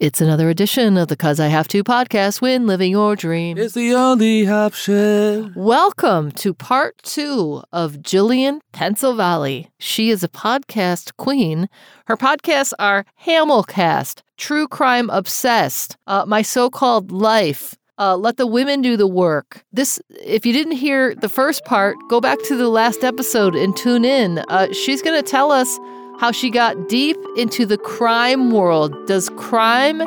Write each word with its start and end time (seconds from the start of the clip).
It's 0.00 0.20
another 0.20 0.50
edition 0.50 0.96
of 0.96 1.06
the 1.06 1.16
Cuz 1.16 1.38
I 1.38 1.46
Have 1.46 1.68
to 1.68 1.84
podcast 1.84 2.40
when 2.40 2.66
living 2.66 2.90
your 2.90 3.14
dream. 3.14 3.56
It's 3.56 3.74
the 3.74 3.94
only 3.94 4.44
option. 4.48 5.52
Welcome 5.54 6.32
to 6.32 6.52
part 6.52 6.98
two 7.04 7.62
of 7.72 7.98
Jillian 7.98 8.58
Pensavalle. 8.72 9.68
She 9.78 10.10
is 10.10 10.24
a 10.24 10.28
podcast 10.28 11.16
queen. 11.16 11.68
Her 12.06 12.16
podcasts 12.16 12.72
are 12.80 13.06
Hamilcast, 13.24 14.22
True 14.36 14.66
Crime 14.66 15.10
Obsessed, 15.10 15.96
uh, 16.08 16.24
My 16.26 16.42
So 16.42 16.70
Called 16.70 17.12
Life, 17.12 17.76
uh, 17.96 18.16
let 18.16 18.36
the 18.36 18.48
women 18.48 18.82
do 18.82 18.96
the 18.96 19.06
work. 19.06 19.64
This, 19.72 20.00
if 20.10 20.44
you 20.44 20.52
didn't 20.52 20.72
hear 20.72 21.14
the 21.14 21.28
first 21.28 21.64
part, 21.64 21.96
go 22.10 22.20
back 22.20 22.42
to 22.48 22.56
the 22.56 22.68
last 22.68 23.04
episode 23.04 23.54
and 23.54 23.76
tune 23.76 24.04
in. 24.04 24.40
Uh, 24.48 24.72
she's 24.72 25.02
going 25.02 25.22
to 25.22 25.30
tell 25.30 25.52
us 25.52 25.78
how 26.18 26.30
she 26.30 26.50
got 26.50 26.88
deep 26.88 27.18
into 27.36 27.66
the 27.66 27.78
crime 27.78 28.50
world. 28.50 29.06
Does 29.06 29.28
crime 29.36 30.00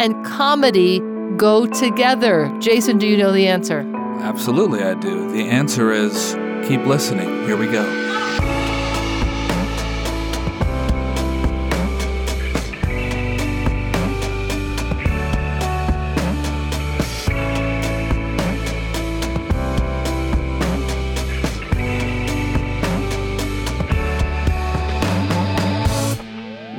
and 0.00 0.24
comedy 0.24 1.00
go 1.36 1.66
together? 1.66 2.54
Jason, 2.60 2.98
do 2.98 3.06
you 3.06 3.16
know 3.16 3.32
the 3.32 3.46
answer? 3.46 3.80
Absolutely, 4.20 4.82
I 4.82 4.94
do. 4.94 5.30
The 5.32 5.48
answer 5.48 5.92
is 5.92 6.34
keep 6.66 6.84
listening. 6.86 7.46
Here 7.46 7.56
we 7.56 7.66
go. 7.66 8.07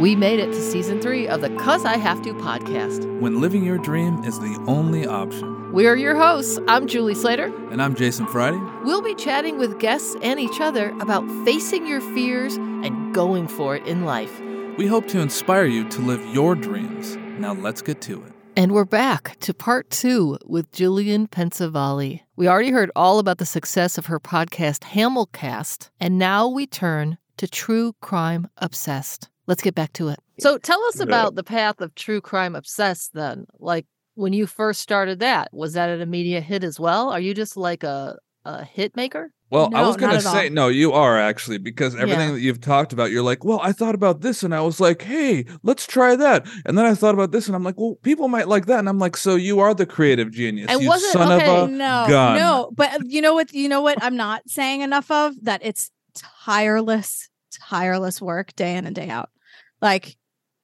We 0.09 0.15
made 0.15 0.39
it 0.39 0.47
to 0.47 0.59
season 0.59 0.99
three 0.99 1.27
of 1.27 1.41
the 1.41 1.51
Cuz 1.51 1.85
I 1.85 1.95
Have 1.95 2.23
to 2.23 2.33
podcast. 2.33 3.05
When 3.19 3.39
living 3.39 3.63
your 3.63 3.77
dream 3.77 4.23
is 4.23 4.39
the 4.39 4.59
only 4.65 5.05
option. 5.05 5.71
We 5.71 5.85
are 5.85 5.95
your 5.95 6.15
hosts. 6.15 6.57
I'm 6.67 6.87
Julie 6.87 7.13
Slater. 7.13 7.53
And 7.69 7.79
I'm 7.79 7.93
Jason 7.93 8.25
Friday. 8.25 8.59
We'll 8.83 9.03
be 9.03 9.13
chatting 9.13 9.59
with 9.59 9.79
guests 9.79 10.15
and 10.23 10.39
each 10.39 10.59
other 10.59 10.89
about 10.99 11.27
facing 11.45 11.85
your 11.85 12.01
fears 12.01 12.55
and 12.55 13.13
going 13.13 13.47
for 13.47 13.75
it 13.75 13.85
in 13.85 14.03
life. 14.03 14.41
We 14.79 14.87
hope 14.87 15.07
to 15.09 15.19
inspire 15.19 15.65
you 15.65 15.87
to 15.89 16.01
live 16.01 16.25
your 16.33 16.55
dreams. 16.55 17.15
Now 17.37 17.53
let's 17.53 17.83
get 17.83 18.01
to 18.09 18.23
it. 18.23 18.33
And 18.55 18.71
we're 18.71 18.85
back 18.85 19.37
to 19.41 19.53
part 19.53 19.91
two 19.91 20.39
with 20.43 20.71
Jillian 20.71 21.29
Pensavalle. 21.29 22.21
We 22.35 22.47
already 22.47 22.71
heard 22.71 22.89
all 22.95 23.19
about 23.19 23.37
the 23.37 23.45
success 23.45 23.99
of 23.99 24.07
her 24.07 24.19
podcast, 24.19 24.79
Hamilcast, 24.79 25.91
and 25.99 26.17
now 26.17 26.47
we 26.47 26.65
turn 26.65 27.19
to 27.37 27.47
True 27.47 27.93
Crime 28.01 28.49
Obsessed. 28.57 29.29
Let's 29.49 29.63
get 29.63 29.73
back 29.73 29.93
to 29.93 30.09
it. 30.09 30.19
So 30.39 30.59
tell 30.59 30.79
us 30.85 30.99
about 30.99 31.33
the 31.33 31.43
path 31.43 31.81
of 31.81 31.95
True 31.95 32.21
Crime 32.21 32.55
Obsessed 32.55 33.13
then. 33.15 33.47
Like 33.57 33.87
when 34.13 34.31
you 34.31 34.45
first 34.45 34.79
started 34.79 35.21
that, 35.21 35.49
was 35.51 35.73
that 35.73 35.89
an 35.89 36.01
immediate 36.01 36.43
hit 36.43 36.63
as 36.63 36.79
well? 36.79 37.09
Are 37.09 37.19
you 37.19 37.33
just 37.33 37.57
like 37.57 37.83
a, 37.83 38.19
a 38.45 38.63
hit 38.63 38.95
maker? 38.95 39.33
Well, 39.49 39.71
I 39.73 39.81
was 39.87 39.97
going 39.97 40.13
to 40.13 40.21
say, 40.21 40.49
all. 40.49 40.53
no, 40.53 40.67
you 40.67 40.91
are 40.93 41.17
actually, 41.17 41.57
because 41.57 41.95
everything 41.95 42.27
Yeah. 42.27 42.33
that 42.33 42.41
you've 42.41 42.61
talked 42.61 42.93
about, 42.93 43.09
you're 43.09 43.23
like, 43.23 43.43
well, 43.43 43.59
I 43.63 43.71
thought 43.71 43.95
about 43.95 44.21
this 44.21 44.43
and 44.43 44.53
I 44.53 44.61
was 44.61 44.79
like, 44.79 45.01
hey, 45.01 45.45
let's 45.63 45.87
try 45.87 46.15
that. 46.15 46.45
And 46.67 46.77
then 46.77 46.85
I 46.85 46.93
thought 46.93 47.15
about 47.15 47.31
this 47.31 47.47
and 47.47 47.55
I'm 47.55 47.63
like, 47.63 47.79
well, 47.79 47.95
people 48.03 48.27
might 48.27 48.47
like 48.47 48.67
that. 48.67 48.77
And 48.77 48.87
I'm 48.87 48.99
like, 48.99 49.17
so 49.17 49.35
you 49.35 49.59
are 49.61 49.73
the 49.73 49.87
creative 49.87 50.29
genius. 50.31 50.67
And 50.69 50.79
you 50.79 50.89
wasn't, 50.89 51.13
son 51.13 51.31
okay, 51.41 51.57
of 51.57 51.69
a. 51.69 51.71
no, 51.71 52.05
gun. 52.07 52.37
no. 52.37 52.71
But 52.75 52.93
uh, 52.93 52.99
you 53.03 53.19
know 53.19 53.33
what? 53.33 53.51
You 53.51 53.67
know 53.67 53.81
what? 53.81 53.97
I'm 54.03 54.15
not 54.15 54.47
saying 54.47 54.81
enough 54.81 55.09
of 55.09 55.33
that. 55.45 55.61
It's 55.63 55.89
tireless, 56.45 57.27
tireless 57.51 58.21
work, 58.21 58.55
day 58.55 58.75
in 58.75 58.85
and 58.85 58.95
day 58.95 59.09
out. 59.09 59.31
Like 59.81 60.17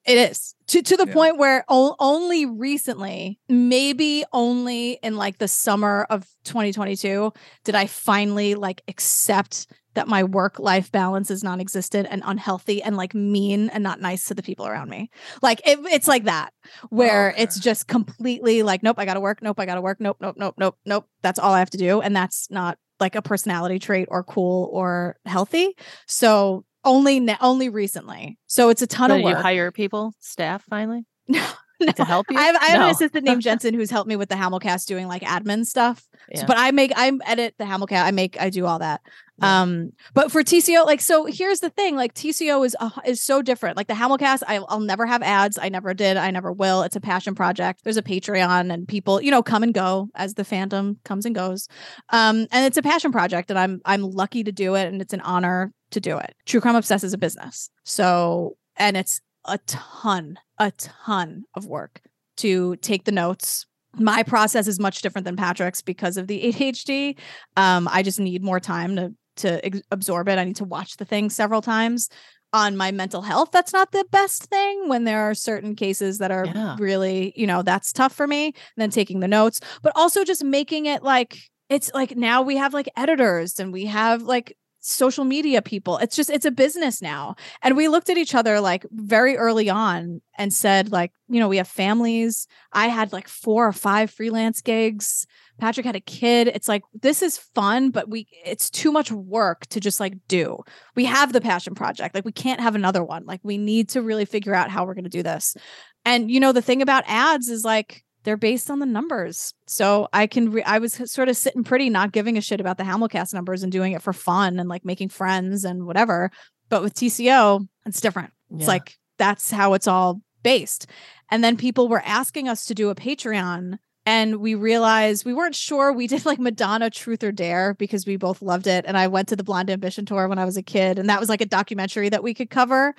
it 0.06 0.18
is 0.32 0.54
to 0.68 0.82
to 0.84 0.98
the 0.98 1.08
Yeah. 1.08 1.14
point 1.14 1.38
where 1.38 1.66
o- 1.68 1.96
only 2.00 2.46
recently, 2.46 3.40
maybe 3.50 4.24
only 4.34 5.00
in 5.02 5.16
like 5.16 5.38
the 5.40 5.48
summer 5.48 6.06
of 6.10 6.28
2022, 6.44 7.34
did 7.64 7.76
I 7.76 7.88
finally 7.88 8.56
like 8.56 8.82
accept 8.88 9.68
that 9.96 10.08
my 10.10 10.24
work 10.26 10.60
life 10.60 10.92
balance 10.92 11.32
is 11.32 11.42
non-existent 11.42 12.06
and 12.12 12.22
unhealthy 12.26 12.84
and 12.84 12.98
like 12.98 13.16
mean 13.16 13.70
and 13.70 13.82
not 13.82 14.02
nice 14.02 14.28
to 14.28 14.34
the 14.34 14.44
people 14.44 14.68
around 14.68 14.90
me. 14.90 15.10
Like 15.42 15.62
it, 15.66 15.80
it's 15.86 16.08
like 16.08 16.26
that 16.26 16.52
where 16.90 17.30
oh, 17.30 17.34
Okay. 17.34 17.44
it's 17.44 17.58
just 17.60 17.88
completely 17.88 18.62
like 18.62 18.84
nope, 18.84 19.00
I 19.00 19.06
got 19.06 19.14
to 19.16 19.22
work, 19.22 19.42
nope, 19.42 19.60
I 19.60 19.66
got 19.66 19.76
to 19.76 19.82
work, 19.82 20.00
nope, 20.02 20.18
nope, 20.20 20.36
nope, 20.38 20.56
nope, 20.58 20.78
nope. 20.86 21.08
That's 21.24 21.40
all 21.40 21.54
I 21.54 21.60
have 21.60 21.70
to 21.72 21.78
do 21.78 22.02
and 22.02 22.14
that's 22.16 22.52
not 22.52 22.78
like 23.00 23.16
a 23.16 23.22
personality 23.22 23.80
trait 23.80 24.08
or 24.12 24.24
cool 24.24 24.70
or 24.72 25.16
healthy. 25.26 25.76
So 26.08 26.66
only 26.86 27.20
only 27.42 27.70
recently. 27.70 28.38
So 28.48 28.70
it's 28.70 28.82
a 28.82 28.88
ton 28.88 29.10
So 29.10 29.16
of 29.16 29.18
did 29.22 29.28
you 29.28 29.34
work. 29.34 29.42
hire 29.42 29.72
people, 29.72 30.14
staff 30.20 30.64
finally 30.70 31.04
No, 31.28 31.46
to 31.96 32.06
help 32.06 32.26
you? 32.30 32.38
I 32.38 32.44
have, 32.44 32.56
I 32.56 32.66
have 32.66 32.80
No. 32.80 32.86
an 32.86 32.92
assistant 32.92 33.26
named 33.26 33.42
Jensen 33.44 33.74
who's 33.74 33.90
helped 33.92 34.08
me 34.08 34.16
with 34.16 34.30
the 34.30 34.36
Hamilcast 34.36 34.86
doing 34.86 35.08
like 35.08 35.22
admin 35.22 35.66
stuff. 35.66 36.08
So- 36.34 36.46
but 36.48 36.58
I 36.58 36.72
make 36.72 36.92
I 36.96 37.12
edit 37.26 37.56
the 37.58 37.66
Hamilcast. 37.66 38.04
I 38.04 38.12
make 38.12 38.40
I 38.42 38.50
do 38.50 38.66
all 38.66 38.80
that. 38.80 39.02
Yeah. 39.38 39.64
Um, 39.64 39.92
but 40.14 40.32
for 40.32 40.44
TCO, 40.44 40.86
like 40.86 41.02
so, 41.02 41.26
here's 41.26 41.60
the 41.60 41.70
thing: 41.70 41.98
like 41.98 42.14
TCO 42.14 42.66
is 42.66 42.76
uh, 42.80 42.90
is 43.06 43.22
so 43.22 43.42
different. 43.42 43.76
Like 43.76 43.88
the 43.88 43.94
Hamilcast, 43.94 44.44
I, 44.48 44.56
I'll 44.70 44.80
never 44.80 45.06
have 45.06 45.22
ads. 45.22 45.60
I 45.62 45.68
never 45.70 45.94
did. 45.94 46.16
I 46.16 46.32
never 46.32 46.54
will. 46.54 46.84
It's 46.84 46.96
a 46.96 47.02
passion 47.02 47.36
project. 47.36 47.82
There's 47.84 47.98
a 47.98 48.02
Patreon, 48.02 48.74
and 48.74 48.88
people, 48.88 49.22
you 49.22 49.32
know, 49.32 49.44
come 49.44 49.62
and 49.62 49.74
go 49.74 50.08
as 50.16 50.36
the 50.36 50.44
fandom 50.44 51.04
comes 51.04 51.26
and 51.26 51.36
goes. 51.36 51.68
Um, 52.10 52.48
and 52.52 52.66
it's 52.66 52.78
a 52.78 52.82
passion 52.82 53.12
project, 53.12 53.50
and 53.50 53.60
I'm 53.60 53.82
I'm 53.84 54.04
lucky 54.04 54.44
to 54.46 54.54
do 54.54 54.76
it, 54.76 54.88
and 54.88 55.02
it's 55.02 55.14
an 55.14 55.22
honor 55.22 55.74
to 55.92 56.00
do 56.00 56.18
it. 56.18 56.34
True 56.46 56.62
Crime 56.62 56.76
Obsessed 56.78 57.04
is 57.04 57.14
a 57.14 57.18
business, 57.18 57.70
so 57.84 58.56
and 58.78 58.96
it's 58.96 59.20
a 59.48 59.58
ton, 59.68 60.38
a 60.60 60.72
ton 60.72 61.44
of 61.56 61.66
work 61.66 62.02
to 62.38 62.76
take 62.78 63.06
the 63.06 63.12
notes. 63.12 63.66
My 63.98 64.24
process 64.24 64.68
is 64.68 64.80
much 64.80 65.02
different 65.02 65.26
than 65.26 65.36
Patrick's 65.38 65.82
because 65.82 66.18
of 66.18 66.28
the 66.28 66.42
ADHD. 66.54 67.18
Um, 67.56 67.88
I 67.92 68.04
just 68.04 68.20
need 68.20 68.44
more 68.44 68.60
time 68.60 68.96
to 68.96 69.14
to 69.38 69.66
ex- 69.66 69.82
absorb 69.92 70.30
it. 70.30 70.40
I 70.40 70.46
need 70.46 70.56
to 70.58 70.64
watch 70.64 70.96
the 70.98 71.04
thing 71.06 71.30
several 71.30 71.62
times. 71.62 72.10
On 72.54 72.78
my 72.78 72.92
mental 72.92 73.22
health, 73.22 73.50
that's 73.52 73.74
not 73.74 73.92
the 73.92 74.06
best 74.12 74.46
thing 74.46 74.88
when 74.88 75.04
there 75.04 75.30
are 75.30 75.34
certain 75.34 75.76
cases 75.76 76.20
that 76.20 76.32
are 76.32 76.46
Yeah. 76.46 76.78
really, 76.80 77.34
you 77.36 77.46
know, 77.46 77.62
that's 77.62 77.92
tough 77.92 78.14
for 78.14 78.28
me. 78.28 78.46
And 78.46 78.54
then 78.78 78.90
taking 78.92 79.20
the 79.20 79.28
notes, 79.28 79.60
but 79.82 79.92
also 79.94 80.24
just 80.24 80.42
making 80.42 80.86
it 80.86 81.04
like 81.04 81.38
it's 81.68 81.92
like 81.94 82.16
now 82.16 82.42
we 82.44 82.56
have 82.56 82.74
like 82.74 82.88
editors 82.96 83.60
and 83.60 83.74
we 83.74 83.88
have 83.88 84.22
like 84.22 84.56
social 84.86 85.26
media 85.26 85.62
people. 85.62 85.98
It's 85.98 86.16
just 86.16 86.30
it's 86.30 86.46
a 86.46 86.52
business 86.52 87.02
now. 87.02 87.36
And 87.64 87.76
we 87.76 87.88
looked 87.88 88.10
at 88.10 88.18
each 88.18 88.36
other 88.36 88.60
like 88.60 88.86
very 88.92 89.36
early 89.36 89.70
on 89.70 90.22
and 90.38 90.54
said 90.54 90.92
like, 90.92 91.12
you 91.28 91.40
know, 91.40 91.48
we 91.48 91.58
have 91.58 91.68
families. 91.68 92.48
I 92.72 92.88
had 92.88 93.12
like 93.12 93.28
four 93.28 93.68
or 93.68 93.74
five 93.74 94.12
freelance 94.12 94.62
gigs. 94.62 95.26
Patrick 95.60 95.86
had 95.86 95.96
a 95.96 96.02
kid. 96.02 96.50
It's 96.50 96.68
like 96.68 96.84
this 96.94 97.22
is 97.24 97.38
fun, 97.38 97.90
but 97.90 98.10
we 98.10 98.28
it's 98.46 98.70
too 98.70 98.92
much 98.92 99.12
work 99.12 99.66
to 99.68 99.80
just 99.80 100.00
like 100.00 100.14
do. 100.28 100.60
We 100.96 101.06
have 101.06 101.34
the 101.34 101.42
passion 101.42 101.74
project. 101.74 102.14
Like 102.14 102.26
we 102.26 102.32
can't 102.32 102.62
have 102.62 102.76
another 102.76 103.04
one. 103.04 103.26
Like 103.26 103.42
we 103.44 103.58
need 103.58 103.90
to 103.90 104.02
really 104.02 104.26
figure 104.26 104.54
out 104.54 104.70
how 104.70 104.86
we're 104.86 104.94
going 104.94 105.06
to 105.06 105.10
do 105.10 105.24
this. 105.24 105.58
And 106.04 106.30
you 106.30 106.40
know, 106.40 106.52
the 106.52 106.62
thing 106.62 106.82
about 106.82 107.06
ads 107.08 107.50
is 107.50 107.64
like 107.64 108.04
they're 108.26 108.36
based 108.36 108.70
on 108.70 108.80
the 108.80 108.86
numbers. 108.86 109.54
So 109.68 110.10
I 110.12 110.28
can 110.28 110.52
re- 110.52 110.64
I 110.64 110.80
was 110.80 110.94
sort 111.10 111.30
of 111.30 111.38
sitting 111.38 111.64
pretty 111.64 111.90
not 111.90 112.12
giving 112.12 112.38
a 112.38 112.42
shit 112.42 112.60
about 112.60 112.78
the 112.78 112.84
Hamilcast 112.84 113.34
numbers 113.34 113.64
and 113.64 113.72
doing 113.72 113.94
it 113.94 114.02
for 114.02 114.12
fun 114.12 114.60
and 114.60 114.68
like 114.68 114.84
making 114.84 115.10
friends 115.10 115.64
and 115.64 115.86
whatever. 115.86 116.32
But 116.68 116.82
with 116.82 116.96
TCO, 116.96 117.66
it's 117.86 118.02
different. 118.02 118.34
It's 118.52 118.68
like 118.68 118.98
that's 119.18 119.52
how 119.52 119.74
it's 119.74 119.88
all 119.88 120.22
based. 120.44 120.88
And 121.32 121.44
then 121.44 121.58
people 121.58 121.88
were 121.88 122.02
asking 122.06 122.50
us 122.50 122.66
to 122.66 122.76
do 122.76 122.90
a 122.90 122.96
Patreon 122.96 123.78
and 124.06 124.38
we 124.38 124.56
realized 124.56 125.26
we 125.26 125.34
weren't 125.34 125.56
sure. 125.56 125.92
We 125.92 126.08
did 126.08 126.26
like 126.26 126.40
Madonna 126.40 126.90
Truth 126.90 127.24
or 127.24 127.32
Dare 127.32 127.74
because 127.74 128.06
we 128.06 128.18
both 128.18 128.42
loved 128.42 128.68
it. 128.68 128.86
And 128.88 128.98
I 128.98 129.08
went 129.08 129.28
to 129.30 129.36
the 129.36 129.44
Blonde 129.44 129.70
Ambition 129.70 130.06
tour 130.06 130.28
when 130.28 130.38
I 130.38 130.46
was 130.46 130.58
a 130.58 130.64
kid, 130.64 131.00
and 131.00 131.10
that 131.10 131.20
was 131.20 131.30
like 131.30 131.42
a 131.42 131.46
documentary 131.46 132.10
that 132.10 132.24
we 132.24 132.34
could 132.34 132.50
cover 132.50 132.94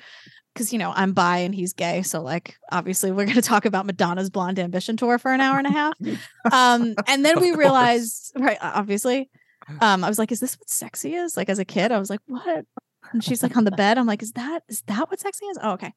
because 0.56 0.72
you 0.72 0.78
know 0.78 0.92
I'm 0.96 1.12
bi 1.12 1.38
and 1.38 1.54
he's 1.54 1.72
gay, 1.74 2.02
so 2.02 2.22
like 2.22 2.56
obviously 2.72 3.12
we're 3.12 3.24
going 3.24 3.36
to 3.36 3.42
talk 3.42 3.66
about 3.66 3.86
Madonna's 3.86 4.30
Blonde 4.30 4.58
Ambition 4.58 4.96
tour 4.96 5.18
for 5.18 5.32
an 5.32 5.40
hour 5.40 5.58
and 5.58 5.66
a 5.66 5.70
half. 5.70 5.94
um, 6.50 6.94
and 7.06 7.24
then 7.24 7.40
we 7.40 7.54
realized, 7.54 8.32
right? 8.36 8.58
Obviously, 8.60 9.30
um, 9.80 10.02
I 10.02 10.08
was 10.08 10.18
like, 10.18 10.32
"Is 10.32 10.40
this 10.40 10.58
what 10.58 10.68
sexy 10.68 11.14
is?" 11.14 11.36
Like 11.36 11.48
as 11.48 11.58
a 11.58 11.64
kid, 11.64 11.92
I 11.92 11.98
was 11.98 12.10
like, 12.10 12.20
"What?" 12.26 12.64
And 13.12 13.22
she's 13.22 13.42
like 13.42 13.56
on 13.56 13.64
the 13.64 13.70
bed. 13.70 13.98
I'm 13.98 14.06
like, 14.06 14.22
"Is 14.22 14.32
that 14.32 14.62
is 14.68 14.82
that 14.86 15.10
what 15.10 15.20
sexy 15.20 15.46
is?" 15.46 15.58
Oh, 15.62 15.72
okay. 15.72 15.92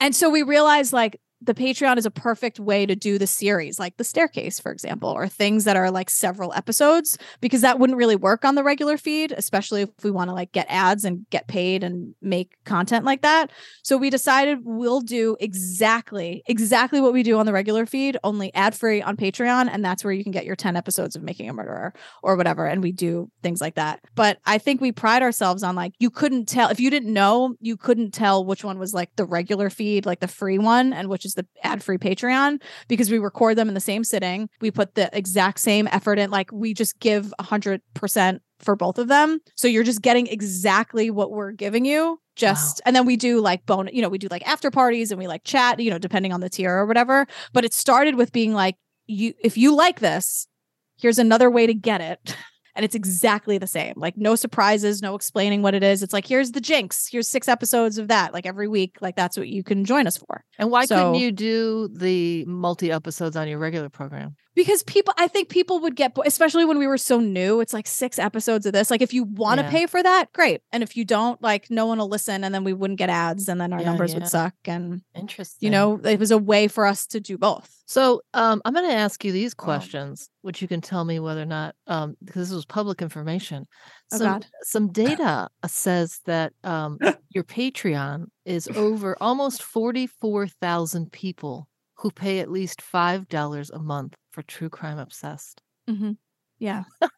And 0.00 0.14
so 0.14 0.30
we 0.30 0.42
realized 0.42 0.92
like 0.92 1.20
the 1.40 1.54
Patreon 1.54 1.98
is 1.98 2.06
a 2.06 2.10
perfect 2.10 2.58
way 2.58 2.86
to 2.86 2.96
do 2.96 3.18
the 3.18 3.26
series, 3.26 3.78
like 3.78 3.96
the 3.96 4.04
staircase, 4.04 4.58
for 4.58 4.72
example, 4.72 5.10
or 5.10 5.28
things 5.28 5.64
that 5.64 5.76
are 5.76 5.90
like 5.90 6.08
several 6.08 6.52
episodes, 6.54 7.18
because 7.40 7.60
that 7.60 7.78
wouldn't 7.78 7.98
really 7.98 8.16
work 8.16 8.44
on 8.44 8.54
the 8.54 8.64
regular 8.64 8.96
feed, 8.96 9.32
especially 9.32 9.82
if 9.82 9.90
we 10.02 10.10
want 10.10 10.30
to 10.30 10.34
like 10.34 10.52
get 10.52 10.66
ads 10.70 11.04
and 11.04 11.26
get 11.30 11.46
paid 11.46 11.84
and 11.84 12.14
make 12.22 12.52
content 12.64 13.04
like 13.04 13.22
that. 13.22 13.50
So 13.82 13.98
we 13.98 14.08
decided 14.08 14.60
we'll 14.62 15.00
do 15.00 15.36
exactly, 15.40 16.42
exactly 16.46 17.00
what 17.00 17.12
we 17.12 17.22
do 17.22 17.38
on 17.38 17.46
the 17.46 17.52
regular 17.52 17.84
feed, 17.84 18.16
only 18.24 18.54
ad 18.54 18.74
free 18.74 19.02
on 19.02 19.16
Patreon. 19.16 19.68
And 19.70 19.84
that's 19.84 20.02
where 20.02 20.12
you 20.12 20.22
can 20.22 20.32
get 20.32 20.46
your 20.46 20.56
10 20.56 20.76
episodes 20.76 21.14
of 21.14 21.22
Making 21.22 21.50
a 21.50 21.52
Murderer 21.52 21.92
or 22.22 22.36
whatever. 22.36 22.66
And 22.66 22.82
we 22.82 22.92
do 22.92 23.30
things 23.42 23.60
like 23.60 23.74
that. 23.74 24.00
But 24.14 24.38
I 24.46 24.58
think 24.58 24.80
we 24.80 24.92
pride 24.92 25.22
ourselves 25.22 25.62
on 25.62 25.74
like, 25.74 25.92
you 25.98 26.10
couldn't 26.10 26.46
tell, 26.48 26.70
if 26.70 26.80
you 26.80 26.90
didn't 26.90 27.12
know, 27.12 27.54
you 27.60 27.76
couldn't 27.76 28.12
tell 28.12 28.44
which 28.44 28.64
one 28.64 28.78
was 28.78 28.94
like 28.94 29.10
the 29.16 29.26
regular 29.26 29.68
feed, 29.68 30.06
like 30.06 30.20
the 30.20 30.28
free 30.28 30.58
one, 30.58 30.92
and 30.92 31.08
which 31.08 31.23
which 31.24 31.30
is 31.30 31.34
the 31.34 31.46
ad-free 31.62 31.98
Patreon, 31.98 32.60
because 32.86 33.10
we 33.10 33.18
record 33.18 33.56
them 33.56 33.68
in 33.68 33.74
the 33.74 33.80
same 33.80 34.04
sitting. 34.04 34.50
We 34.60 34.70
put 34.70 34.94
the 34.94 35.08
exact 35.16 35.58
same 35.58 35.88
effort 35.90 36.18
in, 36.18 36.30
like 36.30 36.52
we 36.52 36.74
just 36.74 36.98
give 37.00 37.32
a 37.38 37.42
hundred 37.42 37.80
percent 37.94 38.42
for 38.60 38.76
both 38.76 38.98
of 38.98 39.08
them. 39.08 39.40
So 39.56 39.66
you're 39.66 39.84
just 39.84 40.02
getting 40.02 40.26
exactly 40.26 41.10
what 41.10 41.30
we're 41.30 41.52
giving 41.52 41.84
you. 41.84 42.20
Just 42.36 42.82
and 42.84 42.94
then 42.94 43.06
we 43.06 43.16
do 43.16 43.40
like 43.40 43.64
bone, 43.64 43.88
you 43.92 44.02
know, 44.02 44.08
we 44.08 44.18
do 44.18 44.28
like 44.30 44.46
after 44.46 44.70
parties 44.70 45.10
and 45.10 45.18
we 45.18 45.28
like 45.28 45.44
chat, 45.44 45.80
you 45.80 45.90
know, 45.90 45.98
depending 45.98 46.32
on 46.32 46.40
the 46.40 46.50
tier 46.50 46.74
or 46.76 46.86
whatever. 46.86 47.26
But 47.52 47.64
it 47.64 47.72
started 47.72 48.16
with 48.16 48.32
being 48.32 48.52
like, 48.52 48.76
you 49.06 49.34
if 49.42 49.56
you 49.56 49.74
like 49.74 50.00
this, 50.00 50.48
here's 50.98 51.18
another 51.18 51.50
way 51.50 51.66
to 51.66 51.74
get 51.74 52.00
it. 52.00 52.36
and 52.76 52.84
it's 52.84 52.94
exactly 52.94 53.58
the 53.58 53.66
same. 53.66 53.94
Like 53.96 54.16
no 54.16 54.34
surprises, 54.36 55.02
no 55.02 55.14
explaining 55.14 55.62
what 55.62 55.74
it 55.74 55.82
is. 55.82 56.02
It's 56.02 56.12
like 56.12 56.26
here's 56.26 56.52
the 56.52 56.60
Jinx. 56.60 57.06
Here's 57.10 57.28
six 57.28 57.48
episodes 57.48 57.98
of 57.98 58.08
that. 58.08 58.32
Like 58.34 58.46
every 58.46 58.68
week, 58.68 58.96
like 59.00 59.16
that's 59.16 59.36
what 59.36 59.48
you 59.48 59.62
can 59.62 59.84
join 59.84 60.06
us 60.06 60.16
for. 60.16 60.44
And 60.58 60.70
why 60.70 60.84
So- 60.86 60.96
couldn't 60.96 61.14
you 61.20 61.32
do 61.32 61.88
the 61.92 62.44
multi 62.46 62.90
episodes 62.90 63.36
on 63.36 63.48
your 63.48 63.58
regular 63.58 63.88
program? 63.88 64.36
Because 64.54 64.84
people, 64.84 65.12
I 65.16 65.26
think 65.26 65.48
people 65.48 65.80
would 65.80 65.96
get, 65.96 66.16
especially 66.24 66.64
when 66.64 66.78
we 66.78 66.86
were 66.86 66.98
so 66.98 67.18
new. 67.18 67.60
It's 67.60 67.72
like 67.72 67.88
six 67.88 68.18
episodes 68.18 68.66
of 68.66 68.72
this. 68.72 68.90
Like 68.90 69.02
if 69.02 69.12
you 69.12 69.24
want 69.24 69.58
to 69.58 69.64
Yeah. 69.64 69.70
pay 69.70 69.86
for 69.86 70.02
that, 70.02 70.32
great. 70.32 70.60
And 70.72 70.82
if 70.82 70.96
you 70.96 71.04
don't, 71.04 71.42
like 71.42 71.70
no 71.70 71.86
one 71.86 71.98
will 71.98 72.08
listen, 72.08 72.44
and 72.44 72.54
then 72.54 72.62
we 72.62 72.72
wouldn't 72.72 72.98
get 72.98 73.10
ads, 73.10 73.48
and 73.48 73.60
then 73.60 73.72
our 73.72 73.80
Yeah, 73.80 73.86
numbers 73.86 74.12
yeah. 74.12 74.20
would 74.20 74.28
suck. 74.28 74.54
And 74.66 75.02
Interesting. 75.14 75.66
you 75.66 75.70
know, 75.70 75.98
it 76.04 76.20
was 76.20 76.30
a 76.30 76.38
way 76.38 76.68
for 76.68 76.86
us 76.86 77.06
to 77.08 77.20
do 77.20 77.36
both. 77.36 77.68
So 77.86 78.22
um, 78.32 78.62
I'm 78.64 78.72
going 78.74 78.88
to 78.88 78.94
ask 78.94 79.24
you 79.24 79.32
these 79.32 79.54
Oh. 79.58 79.62
questions, 79.64 80.28
which 80.42 80.62
you 80.62 80.68
can 80.68 80.80
tell 80.80 81.04
me 81.04 81.18
whether 81.18 81.42
or 81.42 81.46
not, 81.46 81.74
um, 81.86 82.16
because 82.24 82.48
this 82.48 82.54
was 82.54 82.64
public 82.64 83.02
information. 83.02 83.66
Oh, 84.12 84.18
Some, 84.18 84.26
God. 84.32 84.46
some 84.62 84.92
data 84.92 85.48
uh, 85.62 85.68
says 85.68 86.20
that 86.26 86.52
um, 86.62 86.98
your 87.30 87.44
Patreon 87.44 88.26
is 88.44 88.68
over 88.68 89.16
almost 89.20 89.62
44,000 89.62 91.10
people 91.12 91.68
who 91.96 92.10
pay 92.10 92.38
at 92.40 92.50
least 92.50 92.80
$5 92.82 93.70
a 93.70 93.78
month 93.78 94.14
for 94.34 94.42
True 94.42 94.68
Crime 94.68 94.98
Obsessed. 94.98 95.62
Mm-hmm. 95.88 96.12
Yeah. 96.58 96.84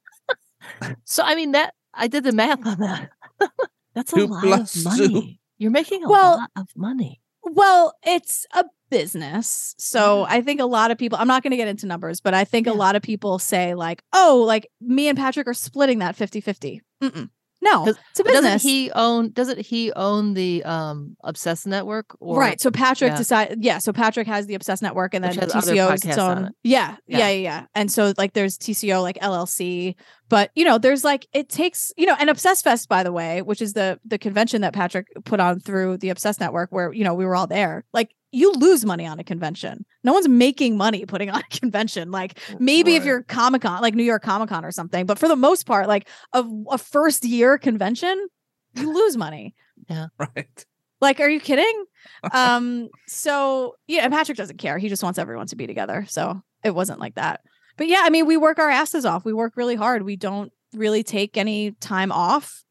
So, 1.04 1.22
I 1.24 1.36
mean, 1.36 1.52
that 1.52 1.74
I 1.94 2.08
did 2.08 2.24
the 2.24 2.32
math 2.32 2.66
on 2.66 2.80
that. 2.80 3.10
That's 3.94 4.12
a 4.12 4.16
Two 4.16 4.26
lot 4.26 4.60
of 4.62 4.70
two. 4.72 4.82
money. 4.82 5.40
You're 5.58 5.70
making 5.70 6.02
a 6.04 6.08
Well, 6.08 6.38
lot 6.38 6.50
of 6.56 6.66
money. 6.74 7.20
Well, 7.44 7.94
it's 8.04 8.46
a 8.52 8.64
business. 8.90 9.74
So 9.78 10.24
I 10.28 10.40
think 10.42 10.60
a 10.60 10.64
lot 10.66 10.90
of 10.90 10.98
people, 10.98 11.18
I'm 11.20 11.28
not 11.28 11.44
going 11.44 11.52
to 11.52 11.56
get 11.56 11.68
into 11.68 11.86
numbers, 11.86 12.20
but 12.20 12.34
I 12.34 12.44
think 12.44 12.66
Yeah. 12.66 12.72
a 12.72 12.74
lot 12.74 12.96
of 12.96 13.02
people 13.02 13.38
say, 13.38 13.74
like, 13.74 14.02
oh, 14.12 14.42
like 14.46 14.66
me 14.80 15.06
and 15.08 15.16
Patrick 15.16 15.46
are 15.46 15.54
splitting 15.54 16.00
that 16.00 16.16
50 16.16 16.40
50. 16.40 16.82
No, 17.66 17.86
it's 17.88 18.20
a 18.20 18.24
But 18.24 18.32
doesn't 18.32 18.44
business. 18.44 18.62
he 18.62 18.90
own? 18.92 19.30
Doesn't 19.32 19.60
he 19.60 19.92
own 19.92 20.34
the 20.34 20.62
um 20.64 21.16
Obsessed 21.24 21.66
Network? 21.66 22.16
Or, 22.20 22.38
right. 22.38 22.60
So 22.60 22.70
Patrick 22.70 23.10
yeah. 23.10 23.16
decided, 23.18 23.64
yeah. 23.64 23.78
So 23.78 23.92
Patrick 23.92 24.26
has 24.26 24.46
the 24.46 24.54
Obsess 24.54 24.80
Network 24.82 25.14
and 25.14 25.24
then 25.24 25.34
has 25.34 25.52
TCO 25.52 25.92
is 25.94 26.04
its 26.04 26.18
own. 26.18 26.46
it. 26.46 26.52
Yeah, 26.62 26.96
yeah. 27.06 27.18
Yeah. 27.18 27.28
Yeah. 27.28 27.42
Yeah. 27.42 27.66
And 27.74 27.90
so, 27.90 28.12
like, 28.16 28.32
there's 28.32 28.56
TCO, 28.58 29.02
like 29.02 29.18
LLC. 29.18 29.94
But, 30.28 30.50
you 30.54 30.64
know, 30.64 30.78
there's 30.78 31.04
like, 31.04 31.26
it 31.32 31.48
takes, 31.48 31.92
you 31.96 32.06
know, 32.06 32.16
and 32.18 32.28
Obsess 32.30 32.62
Fest, 32.62 32.88
by 32.88 33.02
the 33.02 33.12
way, 33.12 33.42
which 33.42 33.62
is 33.62 33.74
the 33.74 34.00
the 34.04 34.18
convention 34.18 34.62
that 34.62 34.72
Patrick 34.72 35.06
put 35.24 35.40
on 35.40 35.60
through 35.60 35.98
the 35.98 36.10
Obsess 36.10 36.40
Network, 36.40 36.70
where, 36.72 36.92
you 36.92 37.04
know, 37.04 37.14
we 37.14 37.24
were 37.24 37.36
all 37.36 37.46
there. 37.46 37.84
Like, 37.92 38.10
you 38.36 38.52
lose 38.52 38.84
money 38.84 39.06
on 39.06 39.18
a 39.18 39.24
convention. 39.24 39.86
No 40.04 40.12
one's 40.12 40.28
making 40.28 40.76
money 40.76 41.06
putting 41.06 41.30
on 41.30 41.40
a 41.40 41.58
convention. 41.58 42.10
Like, 42.10 42.38
maybe 42.58 42.94
if 42.94 43.04
you're 43.04 43.22
Comic 43.22 43.62
Con, 43.62 43.80
like 43.80 43.94
New 43.94 44.04
York 44.04 44.22
Comic 44.22 44.50
Con 44.50 44.62
or 44.62 44.70
something, 44.70 45.06
but 45.06 45.18
for 45.18 45.26
the 45.26 45.36
most 45.36 45.66
part, 45.66 45.88
like 45.88 46.08
a, 46.34 46.44
a 46.70 46.76
first 46.76 47.24
year 47.24 47.56
convention, 47.56 48.28
you 48.74 48.92
lose 48.92 49.16
money. 49.16 49.54
Yeah. 49.88 50.08
Right. 50.18 50.66
Like, 51.00 51.18
are 51.20 51.28
you 51.28 51.40
kidding? 51.40 51.84
um, 52.32 52.88
so 53.06 53.76
yeah, 53.86 54.02
and 54.02 54.12
Patrick 54.12 54.36
doesn't 54.36 54.58
care. 54.58 54.76
He 54.76 54.90
just 54.90 55.02
wants 55.02 55.18
everyone 55.18 55.46
to 55.46 55.56
be 55.56 55.66
together. 55.66 56.04
So 56.08 56.42
it 56.62 56.74
wasn't 56.74 57.00
like 57.00 57.14
that. 57.14 57.40
But 57.78 57.88
yeah, 57.88 58.02
I 58.04 58.10
mean, 58.10 58.26
we 58.26 58.36
work 58.36 58.58
our 58.58 58.70
asses 58.70 59.06
off. 59.06 59.24
We 59.24 59.32
work 59.32 59.56
really 59.56 59.76
hard. 59.76 60.02
We 60.02 60.16
don't 60.16 60.52
really 60.74 61.02
take 61.02 61.38
any 61.38 61.72
time 61.72 62.12
off. 62.12 62.64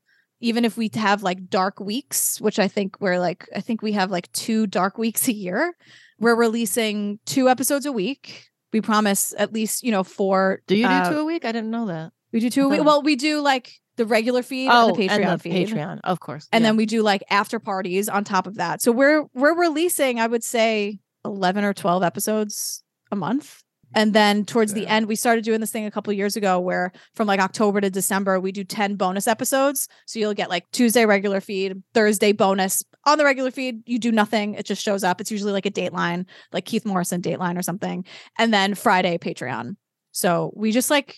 Even 0.45 0.63
if 0.63 0.77
we 0.77 0.91
have 0.93 1.23
like 1.23 1.49
dark 1.49 1.79
weeks, 1.79 2.39
which 2.39 2.59
I 2.59 2.67
think 2.67 3.01
we're 3.01 3.19
like, 3.19 3.49
I 3.55 3.61
think 3.61 3.81
we 3.81 3.93
have 3.93 4.11
like 4.11 4.31
two 4.31 4.67
dark 4.67 4.97
weeks 4.97 5.27
a 5.27 5.33
year. 5.33 5.75
We're 6.19 6.35
releasing 6.35 7.19
two 7.25 7.49
episodes 7.49 7.85
a 7.85 7.91
week. 7.91 8.49
We 8.71 8.79
promise 8.79 9.33
at 9.37 9.53
least, 9.53 9.83
you 9.83 9.91
know, 9.91 10.03
four. 10.03 10.61
Do 10.67 10.75
you 10.75 10.87
do 10.87 10.93
uh, 10.93 11.09
two 11.09 11.19
a 11.19 11.25
week? 11.25 11.45
I 11.45 11.51
didn't 11.51 11.71
know 11.71 11.87
that. 11.87 12.11
We 12.31 12.39
do 12.39 12.49
two 12.49 12.65
a 12.65 12.69
week. 12.69 12.83
Well, 12.83 13.01
we 13.01 13.15
do 13.15 13.41
like 13.41 13.71
the 13.95 14.05
regular 14.05 14.43
feed 14.43 14.69
oh, 14.69 14.89
and 14.89 14.95
the 14.95 15.07
Patreon 15.07 15.11
and 15.11 15.31
the 15.31 15.39
feed 15.39 15.67
Patreon, 15.69 15.99
of 16.03 16.19
course. 16.19 16.47
and 16.51 16.61
yeah. 16.61 16.69
then 16.69 16.77
we 16.77 16.85
do 16.85 17.01
like 17.01 17.23
after 17.29 17.59
parties 17.59 18.07
on 18.07 18.23
top 18.23 18.45
of 18.45 18.55
that. 18.55 18.81
So 18.81 18.91
we're 18.91 19.25
we're 19.33 19.57
releasing, 19.57 20.19
I 20.19 20.27
would 20.27 20.43
say, 20.43 20.99
eleven 21.23 21.63
or 21.63 21.73
twelve 21.73 22.03
episodes 22.03 22.83
a 23.11 23.15
month. 23.15 23.63
And 23.93 24.13
then 24.13 24.45
towards 24.45 24.73
the 24.73 24.87
end, 24.87 25.07
we 25.07 25.15
started 25.15 25.43
doing 25.43 25.61
this 25.61 25.71
thing 25.71 25.85
a 25.85 25.91
couple 25.91 26.11
years 26.13 26.35
ago 26.35 26.59
where 26.59 26.91
from 27.13 27.27
like 27.27 27.39
October 27.39 27.81
to 27.81 27.89
December, 27.89 28.39
we 28.39 28.51
do 28.51 28.63
10 28.63 28.95
bonus 28.95 29.27
episodes. 29.27 29.87
So 30.05 30.19
you'll 30.19 30.33
get 30.33 30.49
like 30.49 30.69
Tuesday 30.71 31.05
regular 31.05 31.39
feed, 31.39 31.81
Thursday 31.93 32.31
bonus. 32.31 32.83
On 33.05 33.17
the 33.17 33.25
regular 33.25 33.51
feed, 33.51 33.83
you 33.85 33.99
do 33.99 34.11
nothing. 34.11 34.55
It 34.55 34.65
just 34.65 34.81
shows 34.81 35.03
up. 35.03 35.21
It's 35.21 35.31
usually 35.31 35.51
like 35.51 35.65
a 35.65 35.71
Dateline, 35.71 36.25
like 36.51 36.65
Keith 36.65 36.85
Morrison 36.85 37.21
Dateline 37.21 37.57
or 37.57 37.61
something. 37.61 38.05
And 38.37 38.53
then 38.53 38.75
Friday 38.75 39.17
Patreon. 39.17 39.75
So 40.11 40.51
we 40.55 40.71
just 40.71 40.89
like 40.89 41.15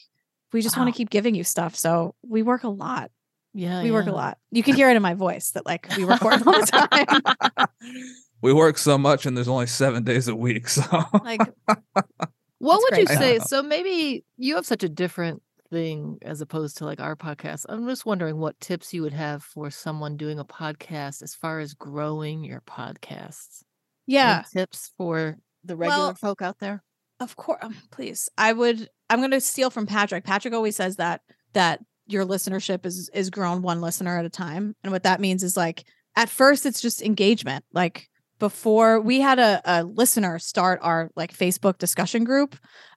we 0.53 0.61
just 0.61 0.77
want 0.77 0.87
to 0.87 0.97
keep 0.97 1.09
giving 1.09 1.35
you 1.35 1.43
stuff. 1.43 1.75
So 1.75 2.15
we 2.23 2.41
work 2.41 2.63
a 2.63 2.69
lot 2.69 3.11
yeah, 3.57 3.81
we 3.81 3.89
work 3.89 4.05
a 4.05 4.11
lot. 4.11 4.37
You 4.51 4.61
can 4.61 4.75
hear 4.75 4.87
it 4.87 4.95
in 4.95 5.01
my 5.01 5.15
voice 5.15 5.49
that 5.51 5.65
like 5.65 5.87
we 5.97 6.03
record 6.03 6.45
all 6.45 6.59
the 6.59 7.27
time. 7.57 7.67
we 8.43 8.53
work 8.53 8.77
so 8.77 8.99
much 8.99 9.25
and 9.25 9.35
there's 9.35 9.47
only 9.47 9.65
seven 9.65 10.03
days 10.03 10.27
a 10.27 10.35
week. 10.35 10.67
So 10.69 10.83
like 11.23 11.41
What 12.59 12.81
would 12.81 13.00
you 13.00 13.07
say? 13.07 13.39
So 13.45 13.62
maybe 13.62 14.24
you 14.38 14.56
have 14.56 14.65
such 14.65 14.83
a 14.83 14.89
different 14.89 15.42
thing 15.69 16.18
as 16.21 16.42
opposed 16.42 16.77
to 16.77 16.86
like 16.86 17.00
our 17.00 17.15
podcast. 17.15 17.65
I'm 17.69 17.88
just 17.88 18.06
wondering 18.06 18.38
what 18.38 18.59
tips 18.59 18.94
you 18.94 19.01
would 19.04 19.13
have 19.13 19.44
for 19.44 19.69
someone 19.69 20.18
doing 20.18 20.39
a 20.39 20.45
podcast 20.45 21.21
as 21.21 21.36
far 21.36 21.59
as 21.59 21.74
growing 21.74 22.44
your 22.44 22.62
podcasts. 22.62 23.63
Any 24.07 24.15
yeah, 24.15 24.44
tips 24.51 24.92
for 24.98 25.38
the 25.63 25.75
regular 25.75 25.98
Well, 26.06 26.15
folk 26.15 26.42
out 26.42 26.59
there. 26.59 26.83
of 27.19 27.36
course. 27.36 27.59
Um, 27.62 27.75
please, 27.92 28.30
I 28.38 28.54
would. 28.54 28.89
I'm 29.09 29.19
going 29.19 29.31
to 29.31 29.42
steal 29.42 29.69
from 29.69 29.86
Patrick. 29.86 30.24
Patrick 30.24 30.54
always 30.54 30.75
says 30.75 30.95
that 30.98 31.21
that 31.54 31.81
your 32.07 32.25
listenership 32.25 32.86
is 32.86 33.09
is 33.13 33.30
grown 33.30 33.62
one 33.62 33.81
listener 33.81 34.18
at 34.18 34.25
a 34.25 34.30
time, 34.30 34.75
and 34.83 34.92
what 34.94 35.04
that 35.04 35.19
means 35.19 35.44
is 35.44 35.57
like 35.57 35.83
at 36.15 36.30
first 36.30 36.65
it's 36.65 36.81
just 36.81 37.01
engagement. 37.01 37.65
Like 37.74 38.09
before 38.39 38.99
we 38.99 39.21
had 39.21 39.39
a, 39.39 39.61
a 39.65 39.83
listener 39.83 40.39
start 40.39 40.79
our 40.81 41.09
like 41.15 41.35
Facebook 41.35 41.77
discussion 41.77 42.23
group, 42.23 42.55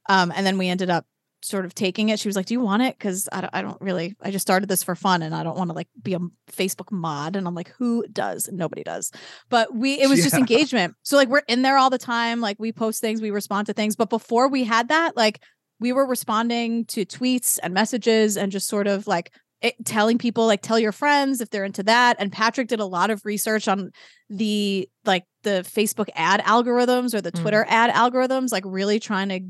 um, 0.09 0.33
and 0.35 0.47
then 0.47 0.59
we 0.59 0.69
ended 0.69 0.91
up 0.91 1.07
sort 1.43 1.65
of 1.65 1.75
taking 1.75 2.11
it. 2.11 2.19
She 2.19 2.29
was 2.29 2.37
like, 2.37 2.47
"Do 2.47 2.55
you 2.55 2.61
want 2.61 2.83
it?" 2.83 2.97
Because 2.99 3.29
I 3.33 3.41
don't, 3.41 3.55
I 3.55 3.63
don't 3.63 3.81
really. 3.81 4.17
I 4.21 4.31
just 4.31 4.43
started 4.43 4.69
this 4.69 4.83
for 4.83 4.95
fun, 4.95 5.23
and 5.23 5.35
I 5.35 5.43
don't 5.43 5.57
want 5.57 5.71
to 5.71 5.75
like 5.75 5.89
be 6.03 6.15
a 6.15 6.21
Facebook 6.51 6.91
mod. 6.91 7.37
And 7.37 7.47
I'm 7.47 7.55
like, 7.55 7.73
"Who 7.79 8.05
does?" 8.13 8.49
Nobody 8.53 8.83
does. 8.83 9.11
But 9.49 9.75
we, 9.75 10.01
it 10.01 10.09
was 10.09 10.23
just 10.23 10.35
engagement. 10.35 10.95
So 11.03 11.17
like 11.17 11.29
we're 11.29 11.43
in 11.49 11.63
there 11.63 11.79
all 11.79 11.91
the 11.91 11.99
time. 11.99 12.41
Like 12.41 12.57
we 12.59 12.73
post 12.73 13.01
things, 13.01 13.21
we 13.21 13.31
respond 13.31 13.67
to 13.67 13.73
things. 13.73 13.97
But 13.97 14.11
before 14.11 14.49
we 14.49 14.65
had 14.65 14.89
that, 14.89 15.17
like 15.17 15.43
we 15.81 15.93
were 15.93 16.07
responding 16.07 16.85
to 16.87 17.07
tweets 17.07 17.59
and 17.63 17.73
messages 17.73 18.37
and 18.37 18.53
just 18.53 18.69
sort 18.69 18.87
of 18.87 19.07
like 19.07 19.33
it, 19.63 19.75
telling 19.85 20.19
people 20.19 20.47
like 20.47 20.63
tell 20.63 20.79
your 20.79 20.93
friends 20.93 21.41
if 21.41 21.51
they're 21.51 21.65
into 21.65 21.83
that. 21.85 22.17
And 22.19 22.33
patrick 22.33 22.69
did 22.69 22.81
a 22.81 22.87
lot 22.87 23.11
of 23.11 23.25
research 23.25 23.69
on 23.69 23.91
the 24.29 24.89
like 25.05 25.25
the 25.43 25.65
facebook 25.67 26.09
ad 26.15 26.41
algorithms 26.45 27.15
or 27.15 27.21
the 27.21 27.33
Mm. 27.33 27.41
twitter 27.41 27.67
ad 27.69 27.91
algorithms 27.93 28.53
like 28.53 28.65
really 28.67 29.01
trying 29.01 29.29
to 29.31 29.41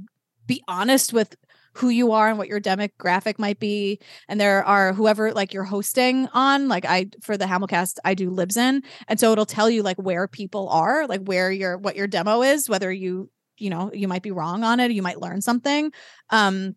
be 0.47 0.63
honest 0.69 1.13
with 1.13 1.35
who 1.75 1.89
you 1.89 2.11
are 2.11 2.29
and 2.29 2.37
what 2.39 2.49
your 2.49 2.61
demographic 2.61 3.39
might 3.39 3.61
be. 3.61 4.01
And 4.29 4.41
there 4.41 4.65
are 4.65 4.93
whoever 4.93 5.33
like 5.33 5.53
you're 5.55 5.63
hosting 5.63 6.27
on 6.33 6.67
like 6.69 6.85
i 6.85 7.07
for 7.23 7.37
the 7.37 7.45
hamilcast 7.45 7.99
i 8.05 8.13
do 8.15 8.29
libsyn 8.31 8.83
and 9.07 9.21
so 9.21 9.31
it'll 9.31 9.47
tell 9.47 9.71
you 9.71 9.83
like 9.85 9.97
where 9.97 10.27
people 10.27 10.69
are 10.71 11.07
like 11.07 11.23
where 11.23 11.53
your 11.53 11.79
what 11.79 11.95
your 11.95 12.09
demo 12.09 12.43
is 12.43 12.69
whether 12.69 12.91
you 12.91 13.31
you 13.57 13.71
know 13.71 13.91
you 13.95 14.09
might 14.09 14.23
be 14.23 14.33
wrong 14.33 14.65
on 14.65 14.81
it 14.81 14.91
you 14.91 15.03
might 15.03 15.21
learn 15.21 15.41
something. 15.41 15.93
Um 16.31 16.75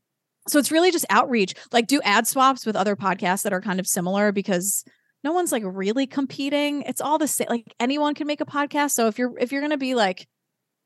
so 0.47 0.59
it's 0.59 0.71
really 0.71 0.91
just 0.91 1.05
outreach. 1.09 1.53
Like 1.71 1.87
do 1.87 2.01
ad 2.03 2.27
swaps 2.27 2.65
with 2.65 2.75
other 2.75 2.95
podcasts 2.95 3.43
that 3.43 3.53
are 3.53 3.61
kind 3.61 3.79
of 3.79 3.87
similar 3.87 4.31
because 4.31 4.83
no 5.23 5.31
one's 5.31 5.51
like 5.51 5.63
really 5.65 6.05
competing. 6.05 6.81
It's 6.83 7.01
all 7.01 7.17
the 7.17 7.27
same 7.27 7.47
like 7.49 7.73
anyone 7.79 8.13
can 8.13 8.27
make 8.27 8.41
a 8.41 8.45
podcast. 8.45 8.91
So 8.91 9.07
if 9.07 9.17
you're 9.17 9.37
if 9.39 9.51
you're 9.51 9.61
gonna 9.61 9.77
be 9.77 9.95
like 9.95 10.27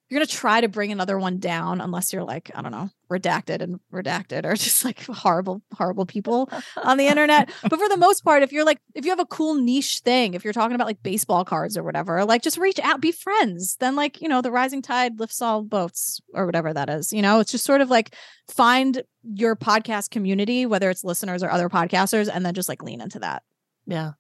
you're 0.09 0.19
gonna 0.19 0.27
try 0.27 0.61
to 0.61 0.67
bring 0.67 0.91
another 0.91 1.17
one 1.19 1.39
down 1.39 1.81
unless 1.81 2.13
you're 2.13 2.23
like 2.23 2.51
i 2.55 2.61
don't 2.61 2.71
know 2.71 2.89
redacted 3.09 3.61
and 3.61 3.79
redacted 3.91 4.45
or 4.45 4.55
just 4.55 4.83
like 4.83 5.03
horrible 5.05 5.61
horrible 5.73 6.05
people 6.05 6.49
on 6.83 6.97
the 6.97 7.07
internet. 7.07 7.49
But 7.61 7.79
for 7.79 7.89
the 7.89 7.97
most 7.97 8.23
part 8.23 8.43
if 8.43 8.51
you're 8.51 8.65
like 8.65 8.79
if 8.93 9.05
you 9.05 9.11
have 9.11 9.19
a 9.19 9.25
cool 9.25 9.55
niche 9.55 10.01
thing 10.03 10.33
if 10.33 10.43
you're 10.43 10.53
talking 10.53 10.75
about 10.75 10.87
like 10.87 11.03
baseball 11.03 11.43
cards 11.43 11.77
or 11.77 11.83
whatever 11.83 12.23
like 12.25 12.41
just 12.41 12.57
reach 12.57 12.79
out 12.79 13.01
be 13.01 13.11
friends. 13.11 13.77
Then 13.79 13.95
like 13.95 14.21
you 14.21 14.29
know 14.29 14.41
the 14.41 14.51
rising 14.51 14.81
tide 14.81 15.19
lifts 15.19 15.41
all 15.41 15.63
boats 15.63 16.21
or 16.33 16.45
whatever 16.45 16.73
that 16.73 16.89
is 16.89 17.11
you 17.13 17.21
know? 17.21 17.39
It's 17.39 17.51
just 17.51 17.65
sort 17.65 17.81
of 17.81 17.89
like 17.89 18.13
find 18.49 19.03
your 19.23 19.55
podcast 19.55 20.09
community 20.09 20.65
whether 20.65 20.89
it's 20.89 21.03
listeners 21.03 21.43
or 21.43 21.49
other 21.49 21.69
podcasters 21.69 22.29
and 22.31 22.45
then 22.45 22.53
just 22.53 22.69
like 22.69 22.83
lean 22.83 23.01
into 23.01 23.19
that. 23.19 23.43
Yeah, 23.85 24.11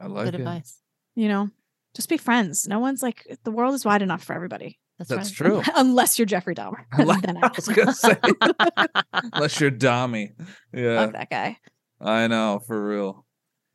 I 0.00 0.06
like 0.06 0.26
good 0.26 0.34
it. 0.34 0.40
advice. 0.40 0.78
you 1.14 1.28
know? 1.28 1.50
Just 1.94 2.08
be 2.08 2.18
friends. 2.18 2.68
No 2.68 2.78
one's 2.78 3.02
like 3.02 3.26
the 3.44 3.50
world 3.50 3.74
is 3.74 3.84
wide 3.84 4.02
enough 4.02 4.22
for 4.22 4.34
everybody 4.34 4.78
That's, 4.98 5.10
That's 5.10 5.40
right. 5.40 5.50
true. 5.50 5.62
Unless 5.76 6.18
you're 6.18 6.26
Jeffrey 6.26 6.54
Dahmer. 6.54 6.84
Unless- 6.92 7.20
then 7.26 7.36
I 7.42 7.50
was 7.54 7.68
gonna 7.68 7.92
say, 7.92 8.16
unless 9.12 9.60
you're 9.60 9.70
Dommy. 9.70 10.30
Yeah, 10.72 11.04
fuck 11.04 11.12
that 11.12 11.30
guy. 11.30 11.58
I 12.00 12.26
know 12.26 12.60
for 12.66 12.86
real. 12.88 13.26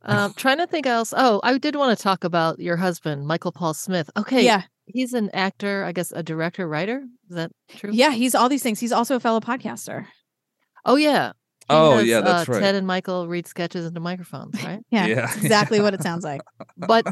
Um, 0.03 0.33
trying 0.33 0.57
to 0.57 0.65
think 0.67 0.87
else. 0.87 1.13
Oh, 1.15 1.39
I 1.43 1.55
did 1.59 1.75
want 1.75 1.95
to 1.95 2.01
talk 2.01 2.23
about 2.23 2.59
your 2.59 2.75
husband, 2.75 3.27
Michael 3.27 3.51
Paul 3.51 3.73
Smith. 3.75 4.09
Okay. 4.17 4.43
Yeah. 4.43 4.63
He's 4.85 5.13
an 5.13 5.29
actor, 5.33 5.83
I 5.83 5.91
guess, 5.91 6.11
a 6.11 6.23
director, 6.23 6.67
writer. 6.67 7.03
Is 7.29 7.35
that 7.35 7.51
true? 7.77 7.91
Yeah, 7.93 8.09
he's 8.11 8.33
all 8.33 8.49
these 8.49 8.63
things. 8.63 8.79
He's 8.79 8.91
also 8.91 9.15
a 9.15 9.19
fellow 9.19 9.39
podcaster. 9.39 10.05
Oh, 10.85 10.95
yeah. 10.95 11.33
He 11.59 11.65
Oh, 11.69 11.97
has, 11.97 12.07
yeah, 12.07 12.21
that's 12.21 12.49
uh, 12.49 12.53
right. 12.53 12.59
Ted 12.61 12.75
and 12.75 12.87
Michael 12.87 13.27
read 13.27 13.45
sketches 13.45 13.85
into 13.85 13.99
microphones, 13.99 14.61
right? 14.63 14.79
Yeah. 14.89 15.05
Yeah, 15.05 15.15
that's 15.27 15.37
exactly 15.37 15.79
what 15.81 15.93
it 15.93 16.01
sounds 16.01 16.23
like. 16.23 16.41
but 16.77 17.05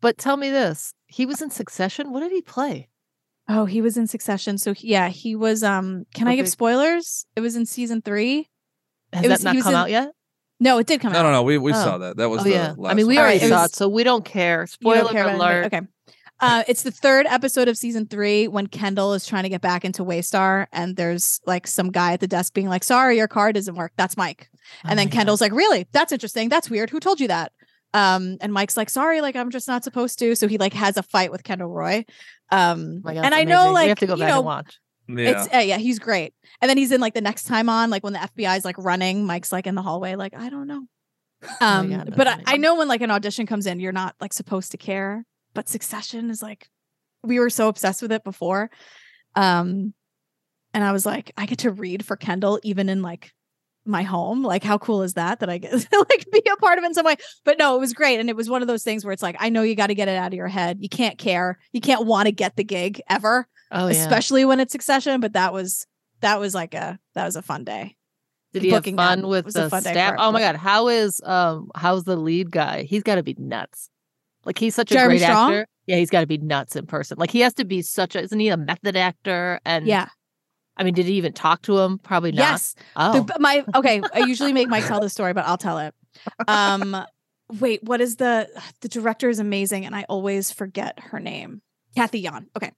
but 0.00 0.18
tell 0.18 0.36
me 0.36 0.50
this: 0.50 0.92
he 1.06 1.24
was 1.24 1.40
in 1.40 1.50
Succession. 1.50 2.10
What 2.12 2.20
did 2.20 2.32
he 2.32 2.42
play? 2.42 2.88
Oh, 3.48 3.64
he 3.64 3.80
was 3.80 3.96
in 3.96 4.06
Succession. 4.06 4.58
So 4.58 4.72
he- 4.72 4.88
yeah, 4.88 5.08
he 5.08 5.36
was 5.36 5.62
um 5.62 6.04
can 6.14 6.28
I 6.28 6.36
give 6.36 6.48
spoilers? 6.48 7.26
It 7.36 7.40
was 7.40 7.56
in 7.56 7.66
season 7.66 8.02
3. 8.02 8.48
Has 9.12 9.24
It 9.24 9.28
that 9.28 9.34
was- 9.34 9.44
not 9.44 9.52
he 9.54 9.58
was 9.58 9.64
come 9.64 9.74
in- 9.74 9.80
out 9.80 9.90
yet? 9.90 10.10
No, 10.58 10.78
it 10.78 10.86
did 10.86 11.00
come 11.00 11.12
No, 11.12 11.18
out. 11.20 11.22
no, 11.24 11.32
no. 11.32 11.42
We 11.42 11.58
we 11.58 11.72
Oh. 11.72 11.74
saw 11.74 11.98
that. 11.98 12.16
That 12.16 12.28
was 12.30 12.40
Oh 12.40 12.44
the 12.44 12.50
yeah. 12.50 12.74
I 12.84 12.94
mean, 12.94 13.06
we 13.06 13.14
one. 13.14 13.18
All 13.18 13.22
already 13.24 13.38
right, 13.40 13.46
it 13.46 13.50
saw 13.50 13.62
was- 13.62 13.70
it, 13.72 13.76
so 13.76 13.88
we 13.88 14.04
don't 14.04 14.24
care. 14.24 14.66
Spoiler 14.66 15.02
don't 15.02 15.12
care 15.12 15.28
alert. 15.28 15.66
Okay. 15.66 15.80
Uh, 16.38 16.62
it's 16.68 16.82
the 16.82 16.90
third 16.90 17.24
episode 17.30 17.66
of 17.66 17.78
season 17.78 18.06
three 18.06 18.46
when 18.46 18.66
Kendall 18.66 19.14
is 19.14 19.24
trying 19.26 19.44
to 19.44 19.48
get 19.48 19.62
back 19.62 19.86
into 19.86 20.04
Waystar, 20.04 20.66
and 20.70 20.94
there's 20.96 21.40
like 21.46 21.66
some 21.66 21.90
guy 21.90 22.12
at 22.12 22.20
the 22.20 22.26
desk 22.26 22.52
being 22.52 22.68
like, 22.68 22.84
"Sorry, 22.84 23.16
your 23.16 23.26
card 23.28 23.54
doesn't 23.54 23.74
work." 23.74 23.92
That's 23.96 24.16
Mike. 24.18 24.48
Oh 24.84 24.88
and 24.90 24.98
then 24.98 25.06
my 25.06 25.10
God. 25.10 25.16
Kendall's 25.16 25.40
like, 25.40 25.52
"Really? 25.52 25.86
That's 25.92 26.12
interesting. 26.12 26.48
That's 26.50 26.68
weird. 26.68 26.90
Who 26.90 27.00
told 27.00 27.20
you 27.20 27.28
that?" 27.28 27.52
Um, 27.96 28.36
and 28.42 28.52
Mike's 28.52 28.76
like, 28.76 28.90
"Sorry, 28.90 29.22
like 29.22 29.36
I'm 29.36 29.48
just 29.48 29.66
not 29.66 29.82
supposed 29.82 30.18
to." 30.18 30.36
So 30.36 30.48
he 30.48 30.58
like 30.58 30.74
has 30.74 30.98
a 30.98 31.02
fight 31.02 31.32
with 31.32 31.42
Kendall 31.42 31.68
Roy. 31.68 32.04
Um, 32.52 33.00
Oh 33.02 33.14
God, 33.14 33.24
and 33.24 33.26
it's 33.28 33.36
I 33.36 33.44
know 33.44 33.72
like 33.72 33.84
we 33.84 33.88
have 33.88 33.98
to 34.00 34.06
go 34.06 34.14
you 34.14 34.20
back 34.20 34.28
know, 34.28 34.36
and 34.36 34.44
watch. 34.44 34.78
Yeah. 35.08 35.30
it's 35.30 35.54
uh, 35.54 35.58
yeah, 35.58 35.78
he's 35.78 35.98
great. 35.98 36.34
And 36.60 36.68
then 36.68 36.76
he's 36.76 36.92
in 36.92 37.00
like 37.00 37.14
the 37.14 37.22
next 37.22 37.44
time 37.44 37.70
on, 37.70 37.88
like 37.88 38.04
when 38.04 38.12
the 38.12 38.18
FBI's 38.18 38.66
like 38.66 38.76
running, 38.76 39.24
Mike's 39.24 39.50
like 39.50 39.66
in 39.66 39.74
the 39.74 39.82
hallway, 39.82 40.14
like 40.14 40.34
I 40.36 40.50
don't 40.50 40.66
know. 40.66 40.82
Um, 41.62 41.90
God, 41.90 42.14
but 42.14 42.26
I, 42.26 42.42
I 42.44 42.56
know 42.58 42.76
when 42.76 42.88
like 42.88 43.00
an 43.00 43.10
audition 43.10 43.46
comes 43.46 43.64
in, 43.64 43.80
you're 43.80 43.92
not 43.92 44.14
like 44.20 44.34
supposed 44.34 44.72
to 44.72 44.76
care. 44.76 45.24
But 45.54 45.70
Succession 45.70 46.28
is 46.28 46.42
like, 46.42 46.68
we 47.22 47.40
were 47.40 47.48
so 47.48 47.68
obsessed 47.68 48.02
with 48.02 48.12
it 48.12 48.24
before, 48.24 48.70
um, 49.34 49.94
and 50.74 50.84
I 50.84 50.92
was 50.92 51.06
like, 51.06 51.32
I 51.38 51.46
get 51.46 51.60
to 51.60 51.70
read 51.70 52.04
for 52.04 52.16
Kendall 52.16 52.60
even 52.62 52.90
in 52.90 53.00
like 53.00 53.32
my 53.86 54.02
home. 54.02 54.42
Like, 54.42 54.62
how 54.64 54.78
cool 54.78 55.02
is 55.02 55.14
that? 55.14 55.40
That 55.40 55.50
I 55.50 55.58
get 55.58 55.72
like 55.92 56.26
be 56.32 56.42
a 56.50 56.56
part 56.56 56.78
of 56.78 56.84
it 56.84 56.88
in 56.88 56.94
some 56.94 57.06
way. 57.06 57.16
But 57.44 57.58
no, 57.58 57.76
it 57.76 57.80
was 57.80 57.92
great, 57.92 58.20
and 58.20 58.28
it 58.28 58.36
was 58.36 58.48
one 58.50 58.62
of 58.62 58.68
those 58.68 58.82
things 58.82 59.04
where 59.04 59.12
it's 59.12 59.22
like, 59.22 59.36
I 59.38 59.48
know 59.48 59.62
you 59.62 59.74
got 59.74 59.88
to 59.88 59.94
get 59.94 60.08
it 60.08 60.16
out 60.16 60.28
of 60.28 60.34
your 60.34 60.48
head. 60.48 60.78
You 60.80 60.88
can't 60.88 61.18
care. 61.18 61.58
You 61.72 61.80
can't 61.80 62.06
want 62.06 62.26
to 62.26 62.32
get 62.32 62.56
the 62.56 62.64
gig 62.64 63.00
ever 63.08 63.48
Oh 63.72 63.88
yeah. 63.88 63.94
especially 63.94 64.44
when 64.44 64.60
it's 64.60 64.70
succession 64.70 65.20
but 65.20 65.32
that 65.32 65.52
was 65.52 65.88
that 66.20 66.38
was 66.38 66.54
like 66.54 66.72
a 66.72 67.00
that 67.14 67.24
was 67.24 67.34
a 67.34 67.42
fun 67.42 67.64
day 67.64 67.96
Did 68.52 68.62
he 68.62 68.70
have 68.70 68.82
booking 68.82 68.96
fun 68.96 69.26
with 69.26 69.52
the 69.52 69.68
fun 69.68 69.82
staff? 69.82 70.14
Oh 70.18 70.30
my 70.30 70.38
god, 70.38 70.54
how 70.54 70.86
is 70.86 71.20
um 71.24 71.70
how's 71.74 72.04
the 72.04 72.14
lead 72.16 72.52
guy? 72.52 72.84
He's 72.84 73.02
got 73.02 73.16
to 73.16 73.24
be 73.24 73.34
nuts. 73.38 73.90
Like 74.44 74.56
he's 74.56 74.76
such 74.76 74.92
a 74.92 74.94
Jeremy 74.94 75.18
great 75.18 75.26
Strong? 75.26 75.52
actor. 75.52 75.66
Yeah, 75.86 75.96
he's 75.96 76.10
got 76.10 76.20
to 76.20 76.26
be 76.28 76.38
nuts 76.38 76.76
in 76.76 76.86
person. 76.86 77.16
Like 77.18 77.32
he 77.32 77.40
has 77.40 77.54
to 77.54 77.64
be 77.64 77.82
such 77.82 78.14
a 78.14 78.20
isn't 78.22 78.38
he 78.38 78.48
a 78.50 78.56
method 78.56 78.96
actor? 78.96 79.60
And 79.64 79.86
yeah 79.86 80.08
I 80.76 80.84
mean, 80.84 80.94
did 80.94 81.06
he 81.06 81.14
even 81.14 81.32
talk 81.32 81.62
to 81.62 81.78
him? 81.78 81.98
Probably 81.98 82.32
not. 82.32 82.42
yes 82.42 82.74
Oh, 82.96 83.22
The- 83.24 83.38
my 83.38 83.64
okay 83.74 84.02
i 84.14 84.20
usually 84.20 84.52
make 84.52 84.68
mike 84.68 84.86
tell 84.86 85.00
the 85.00 85.08
story 85.10 85.32
but 85.32 85.44
i'll 85.46 85.56
tell 85.58 85.78
it 85.78 85.94
um 86.48 86.96
wait 87.60 87.82
what 87.84 88.00
is 88.00 88.16
the 88.16 88.48
the 88.80 88.88
director 88.88 89.28
is 89.28 89.38
amazing 89.38 89.86
and 89.86 89.94
i 89.94 90.04
always 90.08 90.50
forget 90.50 90.98
her 91.00 91.20
name 91.20 91.62
Cathy 91.94 92.20
Yan. 92.20 92.46
Okay. 92.54 92.72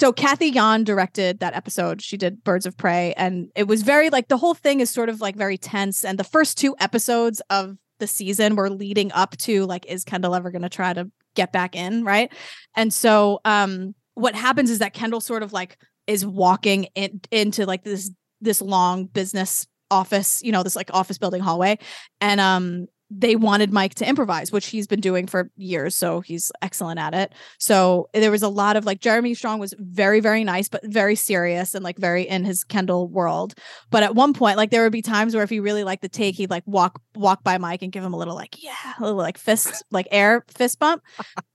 So 0.00 0.14
Cathy 0.14 0.46
Yan 0.48 0.82
directed 0.82 1.40
that 1.40 1.52
episode. 1.54 2.00
She 2.00 2.16
did 2.16 2.42
Birds 2.42 2.64
of 2.64 2.74
Prey 2.74 3.12
and 3.18 3.50
it 3.54 3.66
was 3.68 3.82
very 3.82 4.08
like 4.08 4.28
the 4.28 4.38
whole 4.38 4.54
thing 4.54 4.80
is 4.80 4.88
sort 4.88 5.10
of 5.10 5.20
like 5.20 5.36
very 5.36 5.58
tense 5.58 6.06
and 6.06 6.18
the 6.18 6.24
first 6.24 6.56
two 6.56 6.74
episodes 6.80 7.42
of 7.50 7.76
the 7.98 8.06
season 8.06 8.56
were 8.56 8.70
leading 8.70 9.12
up 9.12 9.36
to 9.38 9.66
like 9.66 9.84
is 9.90 10.04
Kendall 10.04 10.34
ever 10.34 10.50
going 10.50 10.62
to 10.62 10.70
try 10.70 10.94
to 10.94 11.10
get 11.34 11.52
back 11.52 11.76
in, 11.76 12.02
right? 12.02 12.32
And 12.74 12.94
so 12.94 13.42
um 13.44 13.94
what 14.14 14.34
happens 14.34 14.70
is 14.70 14.78
that 14.78 14.94
Kendall 14.94 15.20
sort 15.20 15.42
of 15.42 15.52
like 15.52 15.76
is 16.06 16.24
walking 16.26 16.84
in, 16.94 17.20
into 17.30 17.66
like 17.66 17.84
this 17.84 18.10
this 18.40 18.60
long 18.60 19.06
business 19.06 19.66
office, 19.90 20.42
you 20.42 20.52
know, 20.52 20.62
this 20.62 20.76
like 20.76 20.90
office 20.92 21.18
building 21.18 21.42
hallway 21.42 21.78
and 22.20 22.40
um 22.40 22.86
they 23.14 23.36
wanted 23.36 23.72
Mike 23.72 23.94
to 23.96 24.08
improvise, 24.08 24.50
which 24.52 24.68
he's 24.68 24.86
been 24.86 25.00
doing 25.00 25.26
for 25.26 25.50
years. 25.56 25.94
So 25.94 26.20
he's 26.20 26.50
excellent 26.62 26.98
at 26.98 27.14
it. 27.14 27.34
So 27.58 28.08
there 28.14 28.30
was 28.30 28.42
a 28.42 28.48
lot 28.48 28.76
of 28.76 28.86
like 28.86 29.00
Jeremy 29.00 29.34
Strong 29.34 29.58
was 29.60 29.74
very, 29.78 30.20
very 30.20 30.44
nice, 30.44 30.68
but 30.68 30.80
very 30.84 31.14
serious 31.14 31.74
and 31.74 31.84
like 31.84 31.98
very 31.98 32.22
in 32.22 32.44
his 32.44 32.64
Kendall 32.64 33.08
world. 33.08 33.54
But 33.90 34.02
at 34.02 34.14
one 34.14 34.32
point, 34.32 34.56
like 34.56 34.70
there 34.70 34.82
would 34.82 34.92
be 34.92 35.02
times 35.02 35.34
where 35.34 35.44
if 35.44 35.50
he 35.50 35.60
really 35.60 35.84
liked 35.84 36.02
the 36.02 36.08
take, 36.08 36.36
he'd 36.36 36.50
like 36.50 36.64
walk 36.66 37.00
walk 37.14 37.44
by 37.44 37.58
Mike 37.58 37.82
and 37.82 37.92
give 37.92 38.04
him 38.04 38.14
a 38.14 38.18
little 38.18 38.34
like, 38.34 38.62
yeah, 38.62 38.94
a 38.98 39.02
little 39.02 39.18
like 39.18 39.38
fist, 39.38 39.84
like 39.90 40.08
air 40.10 40.44
fist 40.48 40.78
bump. 40.78 41.02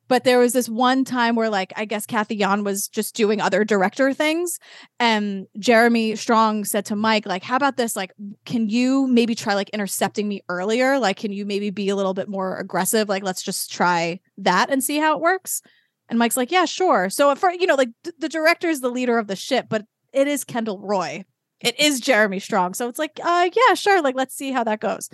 But 0.07 0.23
there 0.23 0.39
was 0.39 0.53
this 0.53 0.69
one 0.69 1.03
time 1.03 1.35
where 1.35 1.49
like 1.49 1.73
I 1.75 1.85
guess 1.85 2.05
Cathy 2.05 2.35
Yan 2.37 2.63
was 2.63 2.87
just 2.87 3.15
doing 3.15 3.41
other 3.41 3.63
director 3.63 4.13
things. 4.13 4.59
And 4.99 5.47
Jeremy 5.59 6.15
Strong 6.15 6.65
said 6.65 6.85
to 6.85 6.95
Mike, 6.95 7.25
like, 7.25 7.43
how 7.43 7.55
about 7.55 7.77
this? 7.77 7.95
Like, 7.95 8.11
can 8.45 8.69
you 8.69 9.07
maybe 9.07 9.35
try 9.35 9.53
like 9.53 9.69
intercepting 9.69 10.27
me 10.27 10.41
earlier? 10.49 10.99
Like, 10.99 11.17
can 11.17 11.31
you 11.31 11.45
maybe 11.45 11.69
be 11.69 11.89
a 11.89 11.95
little 11.95 12.13
bit 12.13 12.29
more 12.29 12.57
aggressive? 12.57 13.09
Like, 13.09 13.23
let's 13.23 13.43
just 13.43 13.71
try 13.71 14.19
that 14.37 14.69
and 14.69 14.83
see 14.83 14.97
how 14.97 15.15
it 15.15 15.21
works. 15.21 15.61
And 16.09 16.17
Mike's 16.17 16.37
like, 16.37 16.51
yeah, 16.51 16.65
sure. 16.65 17.09
So 17.09 17.35
for 17.35 17.51
you 17.51 17.67
know, 17.67 17.75
like 17.75 17.89
th- 18.03 18.15
the 18.19 18.29
director 18.29 18.69
is 18.69 18.81
the 18.81 18.89
leader 18.89 19.17
of 19.17 19.27
the 19.27 19.35
ship, 19.35 19.67
but 19.69 19.85
it 20.13 20.27
is 20.27 20.43
Kendall 20.43 20.79
Roy. 20.79 21.25
It 21.59 21.79
is 21.79 21.99
Jeremy 21.99 22.39
Strong. 22.39 22.75
So 22.75 22.87
it's 22.87 22.99
like, 22.99 23.19
uh, 23.23 23.49
yeah, 23.53 23.73
sure. 23.73 24.01
Like, 24.01 24.15
let's 24.15 24.35
see 24.35 24.51
how 24.51 24.63
that 24.63 24.79
goes. 24.79 25.09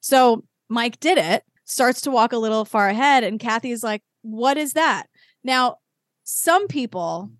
So 0.00 0.44
Mike 0.68 1.00
did 1.00 1.18
it, 1.18 1.44
starts 1.64 2.02
to 2.02 2.10
walk 2.10 2.32
a 2.32 2.38
little 2.38 2.64
far 2.64 2.88
ahead, 2.88 3.24
and 3.24 3.40
Cathy's 3.40 3.82
like, 3.82 4.02
what 4.24 4.56
is 4.56 4.72
that? 4.72 5.06
Now, 5.44 5.78
some 6.24 6.66
people 6.68 7.30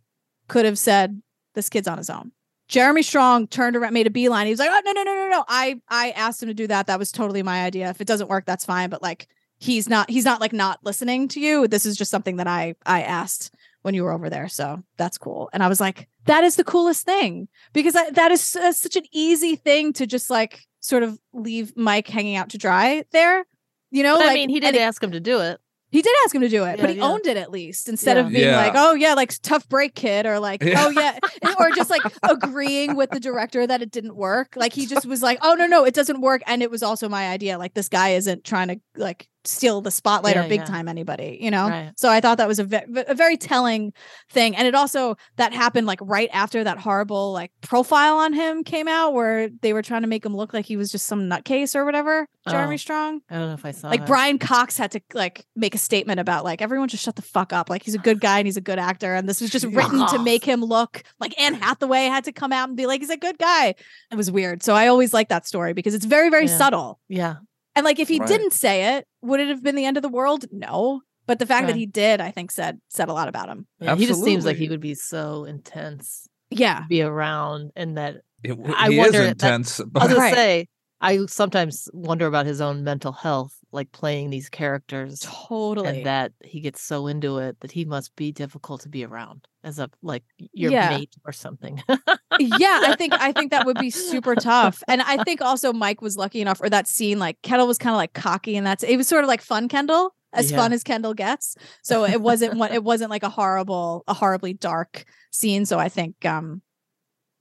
could 0.48 0.64
have 0.64 0.78
said, 0.78 1.20
this 1.54 1.68
kid's 1.68 1.88
on 1.88 1.98
his 1.98 2.10
own. 2.10 2.32
Jeremy 2.68 3.02
Strong 3.02 3.48
turned 3.48 3.76
around, 3.76 3.92
made 3.92 4.06
a 4.06 4.10
beeline. 4.10 4.46
He 4.46 4.52
was 4.52 4.58
like, 4.58 4.70
"Oh 4.70 4.80
no, 4.84 4.92
no, 4.92 5.02
no, 5.02 5.14
no, 5.14 5.28
no! 5.28 5.44
I 5.48 5.80
I 5.88 6.10
asked 6.12 6.42
him 6.42 6.48
to 6.48 6.54
do 6.54 6.66
that. 6.66 6.86
That 6.86 6.98
was 6.98 7.12
totally 7.12 7.42
my 7.42 7.62
idea. 7.62 7.90
If 7.90 8.00
it 8.00 8.06
doesn't 8.06 8.30
work, 8.30 8.46
that's 8.46 8.64
fine. 8.64 8.88
But 8.88 9.02
like, 9.02 9.28
he's 9.58 9.86
not 9.86 10.08
he's 10.08 10.24
not 10.24 10.40
like 10.40 10.54
not 10.54 10.80
listening 10.82 11.28
to 11.28 11.40
you. 11.40 11.68
This 11.68 11.84
is 11.84 11.94
just 11.96 12.10
something 12.10 12.36
that 12.36 12.46
I 12.46 12.74
I 12.86 13.02
asked 13.02 13.54
when 13.82 13.92
you 13.94 14.02
were 14.02 14.12
over 14.12 14.30
there. 14.30 14.48
So 14.48 14.82
that's 14.96 15.18
cool." 15.18 15.50
And 15.52 15.62
I 15.62 15.68
was 15.68 15.78
like, 15.78 16.08
"That 16.24 16.42
is 16.42 16.56
the 16.56 16.64
coolest 16.64 17.04
thing 17.04 17.48
because 17.74 17.94
I, 17.94 18.10
that 18.12 18.32
is 18.32 18.56
uh, 18.56 18.72
such 18.72 18.96
an 18.96 19.04
easy 19.12 19.56
thing 19.56 19.92
to 19.92 20.06
just 20.06 20.30
like 20.30 20.66
sort 20.80 21.02
of 21.02 21.20
leave 21.34 21.76
Mike 21.76 22.08
hanging 22.08 22.36
out 22.36 22.48
to 22.50 22.58
dry 22.58 23.04
there." 23.12 23.44
You 23.90 24.02
know, 24.02 24.16
But 24.16 24.26
like 24.26 24.30
I 24.30 24.34
mean, 24.34 24.48
he 24.48 24.58
did 24.58 24.74
it- 24.74 24.80
ask 24.80 25.02
him 25.02 25.12
to 25.12 25.20
do 25.20 25.40
it. 25.40 25.60
He 25.94 26.02
did 26.02 26.12
ask 26.24 26.34
him 26.34 26.40
to 26.40 26.48
do 26.48 26.64
it, 26.64 26.80
but 26.80 26.90
he 26.90 26.96
yeah. 26.96 27.04
owned 27.04 27.24
it 27.24 27.36
at 27.36 27.52
least 27.52 27.88
instead 27.88 28.16
Yeah. 28.16 28.22
of 28.24 28.32
being 28.32 28.48
Yeah. 28.48 28.56
like, 28.56 28.72
"Oh 28.74 28.94
yeah, 28.94 29.14
like 29.14 29.32
tough 29.42 29.68
break, 29.68 29.94
kid," 29.94 30.26
or 30.26 30.40
like, 30.40 30.60
Yeah. 30.60 30.84
"Oh 30.84 30.90
yeah," 30.90 31.18
or 31.60 31.70
just 31.70 31.88
like 31.88 32.02
agreeing 32.24 32.96
with 32.96 33.10
the 33.10 33.20
director 33.20 33.64
that 33.64 33.80
it 33.80 33.92
didn't 33.92 34.16
work. 34.16 34.54
Like 34.56 34.72
he 34.72 34.86
just 34.86 35.06
was 35.06 35.22
like, 35.22 35.38
"Oh 35.40 35.54
no, 35.54 35.68
no, 35.68 35.84
it 35.84 35.94
doesn't 35.94 36.20
work," 36.20 36.42
and 36.48 36.64
it 36.64 36.70
was 36.72 36.82
also 36.82 37.08
my 37.08 37.28
idea. 37.28 37.58
Like 37.58 37.74
this 37.74 37.88
guy 37.88 38.10
isn't 38.10 38.42
trying 38.42 38.68
to 38.68 38.80
like 38.96 39.28
steal 39.46 39.80
the 39.80 39.90
spotlight 39.90 40.36
Yeah, 40.36 40.46
or 40.46 40.48
big 40.48 40.60
yeah. 40.60 40.64
time 40.66 40.88
anybody, 40.88 41.38
you 41.40 41.50
know. 41.50 41.68
Right. 41.68 41.92
So 41.96 42.08
I 42.10 42.20
thought 42.20 42.38
that 42.38 42.48
was 42.48 42.58
a, 42.58 42.64
ve- 42.64 43.04
a 43.06 43.14
very 43.14 43.36
telling 43.36 43.92
thing, 44.30 44.56
and 44.56 44.66
it 44.66 44.74
also 44.74 45.16
that 45.36 45.52
happened 45.52 45.86
like 45.86 45.98
right 46.02 46.28
after 46.32 46.64
that 46.64 46.78
horrible 46.78 47.32
like 47.32 47.50
profile 47.60 48.16
on 48.18 48.32
him 48.32 48.64
came 48.64 48.88
out, 48.88 49.12
where 49.12 49.48
they 49.48 49.72
were 49.72 49.82
trying 49.82 50.02
to 50.02 50.08
make 50.08 50.24
him 50.24 50.34
look 50.36 50.52
like 50.54 50.64
he 50.66 50.76
was 50.76 50.90
just 50.90 51.06
some 51.06 51.28
nutcase 51.28 51.74
or 51.74 51.84
whatever. 51.84 52.26
Jeremy 52.48 52.74
Oh. 52.74 52.76
Strong 52.76 53.20
I 53.30 53.36
don't 53.38 53.48
know 53.48 53.54
if 53.54 53.64
I 53.64 53.70
saw 53.70 53.88
like 53.88 54.00
that. 54.00 54.06
Brian 54.06 54.38
Cox 54.38 54.76
had 54.76 54.90
to 54.92 55.00
like 55.14 55.46
make 55.56 55.74
a 55.74 55.78
statement 55.78 56.20
about 56.20 56.44
like 56.44 56.60
everyone 56.60 56.88
just 56.88 57.02
shut 57.02 57.16
the 57.16 57.22
fuck 57.22 57.52
up. 57.52 57.70
Like 57.70 57.82
he's 57.82 57.94
a 57.94 57.98
good 57.98 58.20
guy 58.20 58.38
and 58.38 58.46
he's 58.46 58.56
a 58.58 58.60
good 58.62 58.78
actor, 58.78 59.14
and 59.14 59.28
this 59.28 59.40
was 59.40 59.50
just 59.50 59.64
written 59.72 60.06
to 60.08 60.18
make 60.18 60.44
him 60.44 60.62
look 60.62 61.02
like 61.20 61.38
Anne 61.40 61.54
Hathaway 61.54 62.04
had 62.04 62.24
to 62.24 62.32
come 62.32 62.52
out 62.52 62.68
and 62.68 62.76
be 62.76 62.86
like 62.86 63.00
he's 63.00 63.10
a 63.10 63.16
good 63.16 63.38
guy. 63.38 63.74
It 64.10 64.16
was 64.16 64.30
weird. 64.30 64.62
So 64.62 64.74
I 64.74 64.88
always 64.88 65.14
like 65.14 65.28
that 65.30 65.46
story 65.46 65.72
because 65.72 65.94
it's 65.94 66.04
very 66.04 66.28
very 66.30 66.46
Yeah. 66.46 66.58
subtle. 66.58 67.00
Yeah. 67.08 67.36
And 67.76 67.85
like 67.85 67.99
if 67.99 68.09
he 68.09 68.19
Right. 68.21 68.28
didn't 68.28 68.52
say 68.52 68.97
it, 68.97 69.07
would 69.23 69.40
it 69.40 69.49
have 69.49 69.62
been 69.62 69.75
the 69.75 69.85
end 69.85 69.97
of 69.97 70.02
the 70.02 70.09
world? 70.09 70.45
No. 70.52 71.02
But 71.26 71.38
the 71.38 71.47
fact 71.47 71.66
that 71.69 71.76
he 71.76 71.87
did, 71.87 72.21
I 72.21 72.31
think 72.31 72.50
said 72.50 72.81
said 72.88 73.09
a 73.09 73.12
lot 73.14 73.28
about 73.28 73.49
him. 73.49 73.66
yeah. 73.81 73.97
He 73.97 74.07
just 74.07 74.23
seems 74.23 74.45
like 74.45 74.57
he 74.57 74.69
would 74.69 74.81
be 74.81 74.95
so 74.95 75.45
intense 75.45 76.28
Yeah. 76.50 76.81
to 76.81 76.87
be 76.88 77.02
around 77.02 77.73
and 77.76 77.97
that 77.97 78.16
It, 78.43 78.59
I 78.76 78.90
he 78.90 78.99
wonder 78.99 79.19
is 79.21 79.25
that- 79.25 79.31
intense. 79.31 79.81
I 79.81 79.85
was 79.85 79.90
but- 79.90 80.00
gonna 80.09 80.16
Right. 80.19 80.35
say, 80.35 80.66
I 81.00 81.26
sometimes 81.26 81.88
wonder 81.93 82.26
about 82.26 82.47
his 82.47 82.61
own 82.61 82.83
mental 82.85 83.12
health, 83.12 83.54
like 83.73 83.90
playing 83.93 84.31
these 84.31 84.49
characters, 84.49 85.21
Totally. 85.23 85.88
and 85.88 86.07
that 86.07 86.33
he 86.43 86.61
gets 86.61 86.81
so 86.83 87.07
into 87.09 87.38
it 87.38 87.59
that 87.61 87.73
he 87.73 87.85
must 87.85 88.14
be 88.16 88.31
difficult 88.33 88.83
to 88.83 88.88
be 88.88 89.04
around 89.04 89.47
as 89.64 89.78
a 89.78 89.90
like 90.02 90.25
your 90.52 90.73
Yeah. 90.73 90.90
mate 90.90 91.14
or 91.26 91.33
something. 91.33 91.83
yeah, 92.38 92.80
I 92.84 92.94
think 92.96 93.12
I 93.14 93.32
think 93.32 93.50
that 93.50 93.66
would 93.66 93.78
be 93.78 93.90
super 93.90 94.34
tough. 94.34 94.82
And 94.88 95.02
I 95.02 95.22
think 95.24 95.40
also 95.40 95.72
Mike 95.72 96.00
was 96.02 96.16
lucky 96.16 96.40
enough, 96.40 96.60
or 96.60 96.68
that 96.70 96.88
scene, 96.88 97.18
like 97.18 97.40
Kendall 97.42 97.66
was 97.66 97.78
kind 97.78 97.92
of 97.94 97.98
like 97.98 98.12
cocky, 98.12 98.56
and 98.56 98.66
that's 98.66 98.82
it 98.82 98.96
was 98.96 99.08
sort 99.08 99.24
of 99.24 99.28
like 99.28 99.40
fun 99.42 99.68
Kendall. 99.68 100.14
as 100.32 100.50
Yeah. 100.50 100.56
fun 100.56 100.72
as 100.72 100.82
Kendall 100.82 101.14
gets. 101.14 101.54
So 101.82 102.04
it 102.04 102.20
wasn't 102.20 102.56
what 102.58 102.72
it 102.72 102.82
wasn't 102.82 103.10
like 103.10 103.22
a 103.22 103.28
horrible, 103.28 104.02
a 104.08 104.14
horribly 104.14 104.52
dark 104.52 105.04
scene. 105.30 105.64
So 105.64 105.78
I 105.78 105.88
think 105.88 106.24
um 106.24 106.60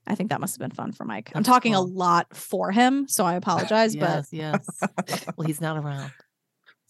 I 0.06 0.16
think 0.16 0.30
that 0.32 0.42
must 0.42 0.56
have 0.56 0.60
been 0.60 0.76
fun 0.76 0.92
for 0.92 1.06
Mike. 1.06 1.32
I'm 1.34 1.44
talking 1.44 1.74
cool. 1.74 1.84
a 1.84 1.86
lot 1.86 2.36
for 2.36 2.72
him, 2.72 3.08
so 3.08 3.26
I 3.26 3.36
apologize, 3.36 3.96
yes, 3.96 4.28
yes. 4.32 4.68
well, 5.38 5.48
he's 5.48 5.62
not 5.62 5.78
around. 5.78 6.12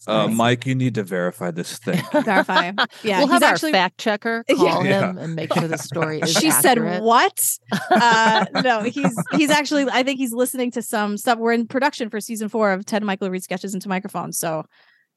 Uh, 0.06 0.26
Nice. 0.26 0.36
Mike, 0.36 0.66
you 0.66 0.74
need 0.74 0.94
to 0.96 1.02
verify 1.02 1.50
this 1.50 1.78
thing. 1.78 2.02
verify. 2.24 2.72
Yeah, 3.02 3.18
we'll 3.18 3.26
he's 3.28 3.32
have 3.34 3.42
our 3.42 3.48
actually 3.50 3.72
fact 3.72 3.98
checker 3.98 4.44
call 4.50 4.84
Yeah. 4.84 5.10
him 5.10 5.18
and 5.18 5.34
make 5.34 5.52
sure 5.52 5.66
the 5.68 5.78
story 5.78 6.20
is 6.20 6.32
she 6.32 6.48
accurate. 6.48 6.62
said 6.62 7.02
what 7.02 7.50
uh 7.90 8.46
no 8.62 8.80
he's 8.82 9.14
he's 9.32 9.50
actually 9.50 9.84
i 9.90 10.02
think 10.02 10.18
he's 10.18 10.32
listening 10.32 10.70
to 10.72 10.82
some 10.82 11.16
stuff 11.16 11.38
we're 11.38 11.52
in 11.52 11.66
production 11.66 12.08
for 12.10 12.20
season 12.20 12.48
four 12.48 12.72
of 12.72 12.84
ted 12.86 13.02
michael 13.02 13.28
read 13.30 13.42
sketches 13.42 13.74
into 13.74 13.88
microphones 13.88 14.38
so 14.38 14.64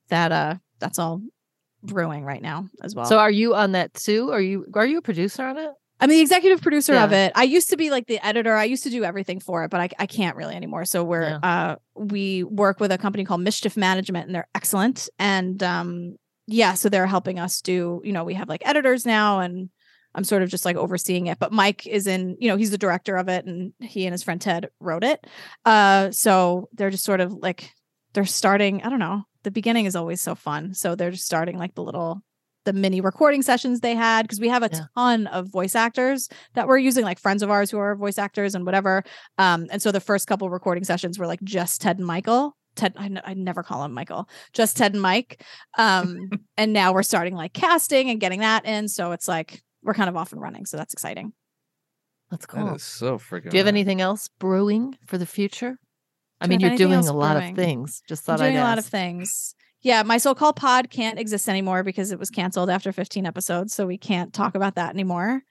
that 0.10 0.32
uh 0.32 0.56
that's 0.80 1.00
all 1.00 1.22
brewing 1.84 2.24
right 2.24 2.42
now 2.42 2.66
as 2.84 2.96
well 2.96 3.06
So 3.06 3.20
are 3.20 3.32
you 3.32 3.56
on 3.56 3.74
that 3.74 3.94
too? 3.94 4.32
Are 4.32 4.42
you 4.42 4.66
are 4.74 4.86
you 4.86 4.98
a 4.98 5.02
producer 5.02 5.44
on 5.46 5.58
it? 5.58 5.72
I'm 6.00 6.10
the 6.10 6.20
executive 6.22 6.62
producer 6.62 6.94
of 6.96 7.12
it. 7.14 7.32
I 7.36 7.44
used 7.44 7.70
to 7.72 7.78
be 7.78 7.90
like 7.90 8.08
the 8.08 8.26
editor. 8.26 8.56
I 8.56 8.66
used 8.66 8.84
to 8.84 8.90
do 8.90 9.04
everything 9.04 9.40
for 9.40 9.64
it 9.64 9.72
but 9.72 9.80
i, 9.80 9.90
I 10.00 10.06
can't 10.06 10.36
really 10.36 10.56
anymore. 10.56 10.86
So 10.86 11.04
we're 11.04 11.40
uh 11.44 11.76
we 11.96 12.44
work 12.44 12.80
with 12.80 12.92
a 12.92 12.98
company 12.98 13.26
called 13.26 13.42
mischief 13.42 13.76
management 13.78 14.28
and 14.28 14.36
they're 14.36 14.48
excellent. 14.56 15.10
And 15.20 15.62
um 15.64 16.16
yeah 16.48 16.74
so 16.76 16.90
they're 16.90 17.08
helping 17.08 17.40
us 17.40 17.62
do 17.62 18.02
you 18.04 18.14
know 18.14 18.24
we 18.24 18.36
have 18.36 18.48
like 18.48 18.66
editors 18.66 19.06
now 19.06 19.40
and 19.42 19.70
i'm 20.16 20.24
sort 20.24 20.42
of 20.42 20.50
just 20.50 20.66
like 20.66 20.78
overseeing 20.78 21.28
it. 21.28 21.40
But 21.40 21.52
mike 21.52 21.86
is 21.86 22.08
in 22.08 22.38
you 22.40 22.48
know 22.50 22.58
he's 22.58 22.72
the 22.72 22.78
director 22.78 23.18
of 23.18 23.28
it 23.30 23.46
and 23.46 23.74
he 23.80 24.06
and 24.06 24.14
his 24.14 24.24
friend 24.24 24.40
ted 24.40 24.70
wrote 24.80 25.04
it. 25.04 25.26
Uh 25.66 26.12
so 26.12 26.70
they're 26.74 26.90
just 26.92 27.04
sort 27.04 27.22
of 27.22 27.34
like 27.34 27.72
they're 28.14 28.26
starting 28.26 28.82
i 28.84 28.90
don't 28.90 29.00
know 29.00 29.24
the 29.44 29.52
beginning 29.52 29.86
is 29.86 29.96
always 29.96 30.20
so 30.20 30.36
fun. 30.36 30.74
So 30.74 30.96
they're 30.96 31.12
just 31.12 31.26
starting 31.26 31.58
like 31.58 31.74
the 31.74 31.82
little 31.84 32.22
the 32.68 32.74
mini 32.74 33.00
recording 33.02 33.42
sessions 33.42 33.80
they 33.80 33.96
had 33.96 34.24
because 34.24 34.40
we 34.42 34.50
have 34.50 34.62
a 34.62 34.70
Yeah. 34.72 34.82
ton 34.96 35.28
of 35.28 35.48
voice 35.48 35.74
actors 35.74 36.28
that 36.54 36.68
we're 36.68 36.78
using 36.78 37.06
like 37.06 37.18
friends 37.18 37.42
of 37.42 37.50
ours 37.50 37.72
who 37.72 37.80
are 37.80 37.96
voice 37.96 38.18
actors 38.18 38.54
and 38.56 38.66
whatever 38.66 39.04
um 39.38 39.68
and 39.72 39.82
so 39.82 39.92
the 39.92 40.02
first 40.02 40.28
couple 40.28 40.50
recording 40.50 40.84
sessions 40.84 41.18
were 41.18 41.26
like 41.28 41.42
just 41.44 41.82
ted 41.82 41.98
and 41.98 42.06
michael 42.06 42.56
Ted, 42.76 42.94
I, 42.96 43.06
n- 43.06 43.22
I 43.26 43.34
never 43.34 43.64
call 43.64 43.84
him 43.86 43.92
Michael, 43.92 44.30
just 44.54 44.78
Ted 44.78 44.94
and 44.94 45.02
Mike. 45.02 45.42
Um, 45.80 46.30
and 46.58 46.74
now 46.74 46.94
we're 46.94 47.02
starting 47.02 47.34
like 47.34 47.52
casting 47.54 48.12
and 48.12 48.20
getting 48.20 48.42
that 48.42 48.66
in. 48.68 48.88
So 48.88 49.14
it's 49.14 49.28
like 49.28 49.64
we're 49.82 49.96
kind 49.96 50.10
of 50.10 50.16
off 50.16 50.32
and 50.32 50.40
running. 50.40 50.68
So 50.68 50.78
that's 50.78 50.94
exciting. 50.94 51.34
That's 52.30 52.46
cool. 52.46 52.66
That 52.68 52.76
is 52.76 52.84
so 52.84 53.18
freaking. 53.18 53.50
Do 53.50 53.58
you 53.58 53.62
have 53.62 53.68
anything 53.68 54.00
else 54.00 54.30
brewing 54.38 54.96
for 55.08 55.18
the 55.18 55.26
future? 55.26 55.80
I 56.40 56.46
Do 56.46 56.48
I 56.48 56.48
mean, 56.50 56.60
you're 56.60 56.78
doing 56.78 56.94
a 57.08 57.14
lot 57.14 57.38
brewing? 57.38 57.50
of 57.50 57.56
things. 57.56 58.04
Just 58.08 58.30
I'm 58.30 58.38
thought 58.38 58.44
doing 58.44 58.58
I'd 58.58 58.62
a 58.62 58.64
lot 58.64 58.78
of 58.78 58.86
things. 58.86 59.56
Yeah, 59.88 60.04
my 60.04 60.18
so-called 60.18 60.58
pod 60.58 60.90
can't 60.90 61.18
exist 61.18 61.48
anymore 61.48 61.82
because 61.82 62.12
it 62.12 62.20
was 62.20 62.30
canceled 62.30 62.70
after 62.70 62.92
15 62.92 63.26
episodes, 63.26 63.74
so 63.74 63.88
we 63.88 63.98
can't 63.98 64.34
talk 64.34 64.54
about 64.54 64.76
that 64.76 64.90
anymore. 64.90 65.44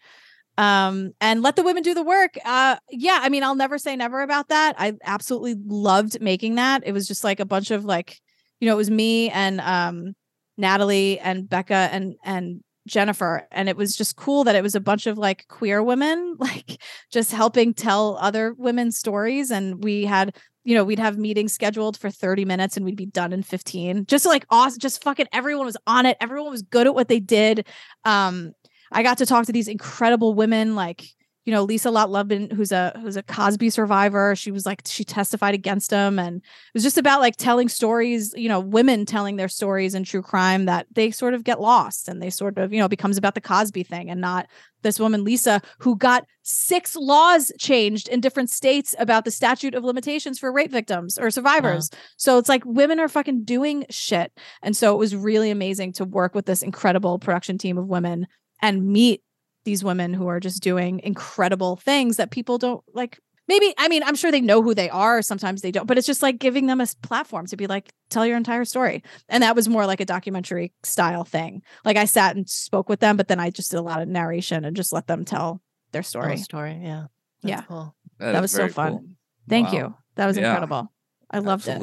Um, 0.58 1.12
and 1.22 1.40
let 1.40 1.56
the 1.56 1.62
women 1.62 1.82
do 1.82 1.94
the 1.94 2.02
work. 2.02 2.36
Uh, 2.44 2.76
yeah, 2.90 3.20
I 3.22 3.30
mean, 3.30 3.42
I'll 3.42 3.54
never 3.54 3.78
say 3.78 3.96
never 3.96 4.20
about 4.20 4.48
that. 4.48 4.74
I 4.76 4.92
absolutely 5.04 5.54
loved 5.66 6.20
making 6.20 6.56
that. 6.56 6.82
It 6.84 6.92
was 6.92 7.08
just 7.08 7.24
like 7.24 7.40
a 7.40 7.46
bunch 7.46 7.70
of 7.70 7.86
like, 7.86 8.20
you 8.60 8.68
know, 8.68 8.74
it 8.74 8.76
was 8.76 8.90
me 8.90 9.30
and 9.30 9.58
um 9.62 10.14
Natalie 10.58 11.18
and 11.18 11.48
Becca 11.48 11.88
and 11.90 12.16
and 12.22 12.62
Jennifer, 12.86 13.48
and 13.50 13.70
it 13.70 13.76
was 13.78 13.96
just 13.96 14.16
cool 14.16 14.44
that 14.44 14.54
it 14.54 14.62
was 14.62 14.74
a 14.74 14.80
bunch 14.80 15.06
of 15.06 15.16
like 15.16 15.48
queer 15.48 15.82
women, 15.82 16.36
like 16.38 16.76
just 17.10 17.32
helping 17.32 17.72
tell 17.72 18.18
other 18.20 18.54
women's 18.58 18.98
stories. 18.98 19.50
And 19.50 19.82
we 19.82 20.04
had 20.04 20.36
you 20.66 20.75
know, 20.75 20.82
we'd 20.82 20.99
have 20.99 21.16
meetings 21.16 21.52
scheduled 21.52 21.96
for 21.96 22.11
30 22.11 22.44
minutes 22.44 22.76
and 22.76 22.85
we'd 22.85 22.96
be 22.96 23.06
done 23.06 23.32
in 23.32 23.44
15. 23.44 24.04
Just 24.06 24.26
like 24.26 24.44
awesome, 24.50 24.80
just 24.80 25.00
fucking 25.00 25.28
everyone 25.32 25.64
was 25.64 25.76
on 25.87 26.06
it. 26.06 26.16
Everyone 26.20 26.50
was 26.50 26.62
good 26.62 26.88
at 26.88 26.94
what 26.94 27.06
they 27.06 27.20
did. 27.20 27.68
Um, 28.04 28.52
I 28.90 29.04
got 29.04 29.18
to 29.18 29.26
talk 29.26 29.46
to 29.46 29.52
these 29.52 29.68
incredible 29.68 30.35
women 30.35 30.75
like, 30.75 31.04
you 31.46 31.52
know, 31.52 31.62
Lise-Lotte 31.62 32.10
Lublin, 32.10 32.50
who's 32.50 32.72
a 32.72 32.92
who's 33.00 33.16
a 33.16 33.22
Cosby 33.22 33.70
survivor. 33.70 34.34
She 34.34 34.50
was 34.50 34.66
like, 34.66 34.82
she 34.84 35.04
testified 35.04 35.54
against 35.54 35.92
him. 35.92 36.18
And 36.18 36.38
it 36.38 36.75
was 36.75 36.82
just 36.82 36.99
about 36.99 37.21
like 37.21 37.36
telling 37.36 37.68
stories, 37.68 38.34
you 38.36 38.49
know, 38.49 38.58
women 38.58 39.06
telling 39.06 39.36
their 39.36 39.49
stories 39.49 39.94
in 39.94 40.02
true 40.02 40.23
crime 40.23 40.64
that 40.64 40.88
they 40.92 41.12
sort 41.12 41.34
of 41.34 41.44
get 41.44 41.60
lost 41.60 42.08
and 42.08 42.21
they 42.21 42.30
sort 42.30 42.58
of, 42.58 42.73
you 42.73 42.80
know, 42.80 42.88
becomes 42.88 43.16
about 43.16 43.36
the 43.36 43.40
Cosby 43.40 43.84
thing 43.84 44.10
and 44.10 44.21
not 44.21 44.49
this 44.82 44.99
woman, 44.99 45.23
Lisa, 45.23 45.62
who 45.78 45.97
got 45.97 46.26
six 46.42 46.97
laws 46.97 47.52
changed 47.60 48.08
in 48.08 48.21
different 48.21 48.50
states 48.50 48.97
about 48.99 49.25
the 49.25 49.30
statute 49.30 49.75
of 49.75 49.84
limitations 49.84 50.40
for 50.40 50.52
rape 50.52 50.73
victims 50.73 51.16
or 51.16 51.30
survivors. 51.30 51.90
So 52.16 52.38
it's 52.38 52.49
like 52.49 52.64
women 52.64 52.99
are 52.99 53.08
fucking 53.08 53.44
doing 53.44 53.86
shit. 53.88 54.32
And 54.62 54.76
so 54.76 54.92
it 54.94 54.99
was 54.99 55.14
really 55.14 55.52
amazing 55.52 55.92
to 55.94 56.04
work 56.04 56.34
with 56.34 56.47
this 56.47 56.62
incredible 56.62 57.21
production 57.21 57.56
team 57.56 57.78
of 57.78 57.86
women 57.86 58.26
and 58.60 58.86
meet 58.88 59.23
these 59.66 59.84
women 59.84 60.14
who 60.14 60.26
are 60.28 60.40
just 60.40 60.62
doing 60.62 61.00
incredible 61.04 61.76
things 61.76 62.16
that 62.16 62.30
people 62.30 62.56
don't 62.56 62.82
like. 62.94 63.18
Maybe, 63.48 63.72
I 63.78 63.86
mean, 63.88 64.02
I'm 64.02 64.16
sure 64.16 64.32
they 64.32 64.40
know 64.40 64.60
who 64.62 64.74
they 64.74 64.90
are. 64.90 65.22
Sometimes 65.22 65.60
they 65.62 65.70
don't, 65.70 65.86
but 65.86 65.96
it's 65.98 66.06
just 66.06 66.20
like 66.22 66.38
giving 66.40 66.66
them 66.66 66.80
a 66.80 66.86
platform 67.02 67.46
to 67.46 67.56
be 67.56 67.68
like, 67.68 67.90
tell 68.10 68.26
your 68.26 68.36
entire 68.36 68.64
story. 68.64 69.04
And 69.28 69.42
that 69.44 69.54
was 69.54 69.68
more 69.68 69.86
like 69.86 70.00
a 70.00 70.04
documentary 70.04 70.72
style 70.82 71.22
thing. 71.24 71.62
Like 71.84 71.96
I 71.96 72.06
sat 72.06 72.34
and 72.34 72.48
spoke 72.48 72.88
with 72.88 72.98
them, 72.98 73.16
but 73.16 73.28
then 73.28 73.38
I 73.38 73.50
just 73.50 73.70
did 73.70 73.76
a 73.76 73.82
lot 73.82 74.02
of 74.02 74.08
narration 74.08 74.64
and 74.64 74.74
just 74.74 74.92
let 74.92 75.06
them 75.06 75.24
tell 75.24 75.60
their 75.92 76.02
Tell 76.02 76.08
story. 76.08 76.36
story. 76.38 76.80
Yeah. 76.82 77.06
That's 77.42 77.50
Yeah. 77.50 77.62
Cool. 77.68 77.94
that 78.18 78.34
is 78.34 78.40
was 78.42 78.50
so 78.50 78.68
fun. 78.68 78.90
cool. 78.92 79.04
Thank 79.48 79.68
Wow. 79.68 79.78
you. 79.78 79.94
That 80.16 80.26
was 80.26 80.36
Yeah. 80.36 80.48
incredible. 80.48 80.92
I 81.30 81.38
loved 81.38 81.68
it. 81.68 81.80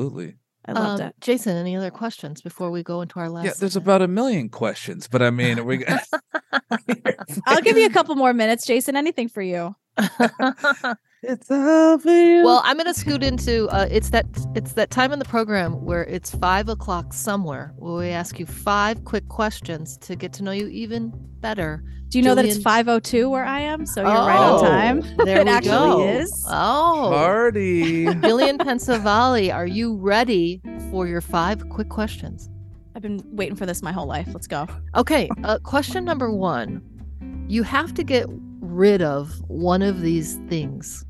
Absolutely. 0.66 0.86
I 0.86 0.90
loved 0.90 1.02
Um, 1.02 1.08
it. 1.08 1.16
Jason, 1.22 1.58
any 1.58 1.76
other 1.76 1.92
questions 1.92 2.42
before 2.42 2.72
we 2.72 2.84
go 2.84 3.02
into 3.02 3.20
our 3.20 3.30
last? 3.30 3.46
Yeah, 3.46 3.52
there's 3.60 3.74
segment? 3.74 3.86
about 3.88 4.02
a 4.02 4.08
million 4.08 4.50
questions, 4.50 5.08
but 5.08 5.22
I 5.22 5.30
mean, 5.30 5.60
are 5.60 5.64
we. 5.64 5.86
I'll 7.46 7.62
give 7.62 7.78
you 7.78 7.86
a 7.86 7.90
couple 7.90 8.16
more 8.16 8.34
minutes, 8.34 8.66
Jason. 8.66 8.96
Anything 8.96 9.28
for 9.28 9.42
you? 9.42 9.76
It's 11.26 11.50
all 11.50 11.98
for 12.00 12.10
you. 12.12 12.44
well, 12.44 12.62
I'm 12.66 12.76
going 12.76 12.92
to 12.94 13.00
scoot 13.00 13.24
into 13.24 13.68
uh, 13.70 13.88
it's 13.90 14.10
that 14.10 14.26
it's 14.56 14.74
that 14.74 14.90
time 14.90 15.14
in 15.14 15.20
the 15.20 15.26
program 15.26 15.84
where 15.86 16.04
it's 16.04 16.32
five 16.36 16.68
o'clock 16.68 17.14
somewhere 17.14 17.74
where 17.78 17.94
we 17.94 18.08
ask 18.10 18.40
you 18.40 18.46
five 18.46 19.06
quick 19.06 19.28
questions 19.30 19.98
to 20.00 20.16
get 20.18 20.34
to 20.34 20.44
know 20.44 20.52
you 20.52 20.68
even 20.68 21.14
better. 21.40 21.82
Do 22.10 22.20
you 22.20 22.24
know 22.26 22.36
that 22.36 22.46
it's 22.46 22.62
502 22.62 23.30
where 23.30 23.44
I 23.46 23.62
am? 23.62 23.86
So 23.88 24.02
you're 24.02 24.12
right 24.12 24.38
on 24.38 24.60
Oh. 24.60 24.68
time. 24.68 25.02
There 25.26 25.40
It 25.42 25.46
we 25.48 25.52
actually 25.52 25.72
go. 25.72 26.08
is. 26.08 26.46
Oh, 26.48 27.10
party. 27.12 28.06
Jillian 28.06 28.58
Pensavalle, 28.60 29.52
are 29.52 29.66
you 29.66 29.96
ready 29.96 30.62
for 30.92 31.08
your 31.08 31.22
five 31.22 31.68
quick 31.70 31.90
questions? 31.90 32.50
I've 32.96 33.02
been 33.02 33.20
waiting 33.32 33.56
for 33.56 33.66
this 33.66 33.82
my 33.82 33.92
whole 33.92 34.06
life. 34.06 34.28
Let's 34.32 34.46
go. 34.46 34.68
Okay, 34.96 35.28
uh, 35.44 35.58
question 35.64 36.06
number 36.06 36.32
one. 36.32 36.84
You 37.48 37.64
have 37.64 37.94
to 37.96 38.04
get 38.04 38.28
rid 38.60 39.02
of 39.02 39.32
one 39.48 39.82
of 39.82 40.02
these 40.02 40.36
things. 40.50 41.04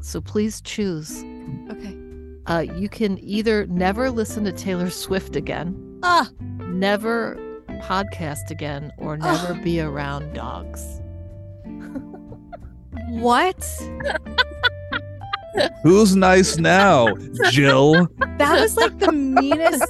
So 0.00 0.20
please 0.20 0.60
choose. 0.60 1.24
Okay. 1.70 1.96
Uh, 2.46 2.60
you 2.76 2.88
can 2.90 3.18
either 3.24 3.66
never 3.68 4.10
listen 4.10 4.44
to 4.44 4.52
Taylor 4.52 4.90
Swift 4.90 5.34
again, 5.34 5.74
Ah, 6.02 6.28
never 6.68 7.38
podcast 7.82 8.50
again, 8.50 8.92
or 8.98 9.16
never 9.16 9.54
be 9.54 9.80
around 9.80 10.34
dogs. 10.34 11.00
what? 13.08 13.64
Who's 15.82 16.14
nice 16.16 16.58
now, 16.58 17.14
Jill? 17.50 18.08
That 18.38 18.60
was 18.60 18.76
like 18.76 18.98
the 18.98 19.12
meanest. 19.12 19.82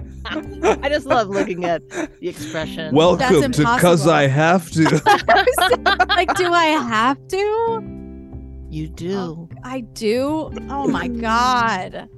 I 0.30 0.88
just 0.88 1.06
love 1.06 1.28
looking 1.28 1.64
at 1.64 1.88
the 1.88 2.28
expression. 2.28 2.94
Welcome 2.94 3.52
to 3.52 3.64
Cuz. 3.78 4.06
I 4.06 4.26
Have 4.28 4.70
to. 4.70 4.84
like, 6.08 6.34
do 6.36 6.52
I 6.52 6.66
have 6.66 7.18
to? 7.28 7.96
you 8.70 8.86
do. 8.88 9.48
I 9.64 9.80
do. 9.80 10.52
Oh 10.68 10.86
my 10.86 11.08
god. 11.08 12.08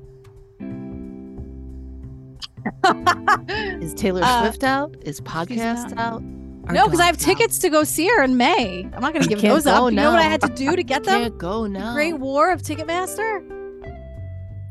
Is 3.80 3.94
Taylor 3.94 4.20
Uh, 4.24 4.42
Swift 4.42 4.62
out? 4.62 4.94
Is 5.00 5.20
podcast 5.22 5.96
out? 5.96 6.22
Are 6.68 6.74
no, 6.74 6.84
because 6.84 7.00
I 7.00 7.06
have 7.06 7.16
dogs 7.16 7.24
out? 7.24 7.36
tickets 7.38 7.58
to 7.60 7.70
go 7.70 7.82
see 7.84 8.06
her 8.08 8.22
in 8.22 8.36
May. 8.36 8.82
I'm 8.92 9.00
not 9.00 9.14
going 9.14 9.22
to 9.22 9.28
give 9.28 9.40
can't 9.40 9.54
those 9.54 9.66
up. 9.66 9.78
go 9.80 9.88
You 9.88 9.96
know 9.96 10.10
what 10.10 10.20
I 10.20 10.24
had 10.24 10.42
to 10.42 10.48
do 10.48 10.76
to 10.76 10.82
get 10.82 11.04
them? 11.04 11.22
Can't 11.22 11.38
go 11.38 11.66
now. 11.66 11.94
Great 11.94 12.18
War 12.18 12.52
of 12.52 12.62
Ticketmaster. 12.62 13.61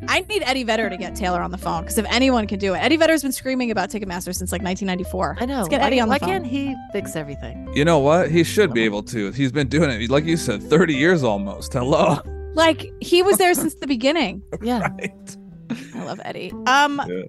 I 0.08 0.22
need 0.22 0.42
Eddie 0.46 0.64
Vedder 0.64 0.90
to 0.90 0.98
get 0.98 1.16
Taylor 1.16 1.42
on 1.42 1.52
the 1.52 1.58
phone 1.58 1.82
because 1.84 1.98
if 1.98 2.06
anyone 2.10 2.48
can 2.48 2.60
do 2.60 2.74
it, 2.74 2.80
Eddie 2.80 2.98
Vedder's 2.98 3.22
been 3.22 3.32
screaming 3.32 3.72
about 3.72 3.90
Ticketmaster 3.90 4.34
since 4.36 4.52
like 4.52 4.62
1994. 4.64 5.38
I 5.40 5.46
know. 5.46 5.58
Let's 5.58 5.70
get 5.70 5.80
why, 5.82 5.88
Eddie 5.88 6.00
on 6.00 6.08
the 6.10 6.14
why 6.14 6.20
phone. 6.20 6.30
can't 6.30 6.46
he 6.48 6.76
fix 6.92 7.16
everything? 7.16 7.72
You 7.76 7.86
know 7.86 8.00
what? 8.00 8.30
He 8.32 8.44
should 8.44 8.74
be 8.74 8.84
able 8.84 9.04
to. 9.04 9.32
He's 9.32 9.52
been 9.52 9.68
doing 9.68 9.90
it, 9.90 10.10
like 10.10 10.26
you 10.26 10.38
said, 10.38 10.62
30 10.64 10.96
years 10.96 11.24
almost. 11.24 11.74
Hello. 11.74 12.20
Like 12.54 12.92
he 13.02 13.22
was 13.24 13.38
there 13.38 13.54
since 13.54 13.76
the 13.76 13.88
beginning. 13.96 14.42
Yeah. 14.62 14.80
Right. 14.82 15.38
I 15.96 16.04
love 16.04 16.20
Eddie. 16.26 16.52
Um, 16.68 17.02
Yeah. 17.08 17.24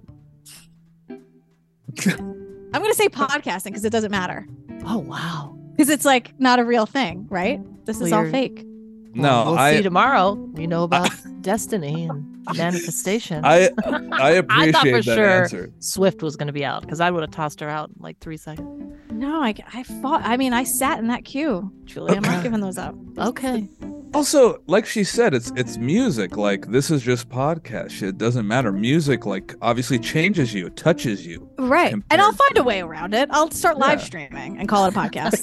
I'm 2.17 2.81
gonna 2.81 2.93
say 2.95 3.07
podcasting 3.07 3.65
because 3.65 3.85
it 3.85 3.91
doesn't 3.91 4.09
matter 4.11 4.47
Oh 4.85 4.97
wow. 4.97 5.55
because 5.71 5.89
it's 5.89 6.05
like 6.05 6.33
not 6.39 6.57
a 6.59 6.65
real 6.65 6.85
thing, 6.87 7.27
right? 7.29 7.61
This 7.85 8.01
is 8.01 8.11
all 8.11 8.27
fake. 8.31 8.65
No, 9.13 9.43
we'll 9.45 9.59
I 9.59 9.75
see 9.77 9.83
tomorrow. 9.83 10.49
You 10.57 10.67
know 10.67 10.83
about 10.83 11.11
destiny 11.41 12.05
and 12.05 12.32
manifestation. 12.55 13.43
I 13.45 13.69
I 14.11 14.31
appreciate 14.31 14.91
for 14.91 15.01
that 15.01 15.03
sure- 15.03 15.41
answer. 15.43 15.73
Swift 15.79 16.21
was 16.21 16.35
going 16.35 16.47
to 16.47 16.53
be 16.53 16.65
out 16.65 16.81
because 16.81 16.99
I 16.99 17.09
would 17.11 17.21
have 17.21 17.31
tossed 17.31 17.59
her 17.59 17.69
out 17.69 17.89
in 17.89 17.95
like 17.99 18.19
three 18.19 18.37
seconds. 18.37 18.95
No, 19.11 19.41
I 19.43 19.53
I 19.73 19.83
fought. 19.83 20.21
I 20.23 20.37
mean, 20.37 20.53
I 20.53 20.63
sat 20.63 20.99
in 20.99 21.07
that 21.07 21.23
queue, 21.25 21.71
Julie. 21.85 22.15
I'm 22.15 22.23
not 22.23 22.43
giving 22.43 22.59
those 22.61 22.77
up. 22.77 22.95
Okay. 23.17 23.67
Also, 24.13 24.61
like 24.67 24.85
she 24.85 25.03
said, 25.03 25.33
it's 25.33 25.51
it's 25.55 25.77
music. 25.77 26.37
Like 26.37 26.67
this 26.67 26.91
is 26.91 27.01
just 27.01 27.29
podcast. 27.29 28.03
It 28.03 28.17
doesn't 28.19 28.47
matter. 28.47 28.71
Music, 28.71 29.25
like 29.25 29.55
obviously 29.61 29.97
changes 29.97 30.53
you, 30.53 30.69
touches 30.69 31.25
you. 31.25 31.49
Right. 31.57 31.93
And 31.93 32.03
I'll 32.21 32.29
compared 32.29 32.47
find 32.49 32.57
a 32.59 32.63
way 32.63 32.81
around 32.81 33.13
it. 33.15 33.29
I'll 33.31 33.49
start 33.49 33.77
live 33.79 33.99
Yeah. 33.99 34.05
streaming 34.05 34.57
and 34.59 34.69
call 34.69 34.85
it 34.85 34.95
a 34.95 34.99
podcast. 34.99 35.41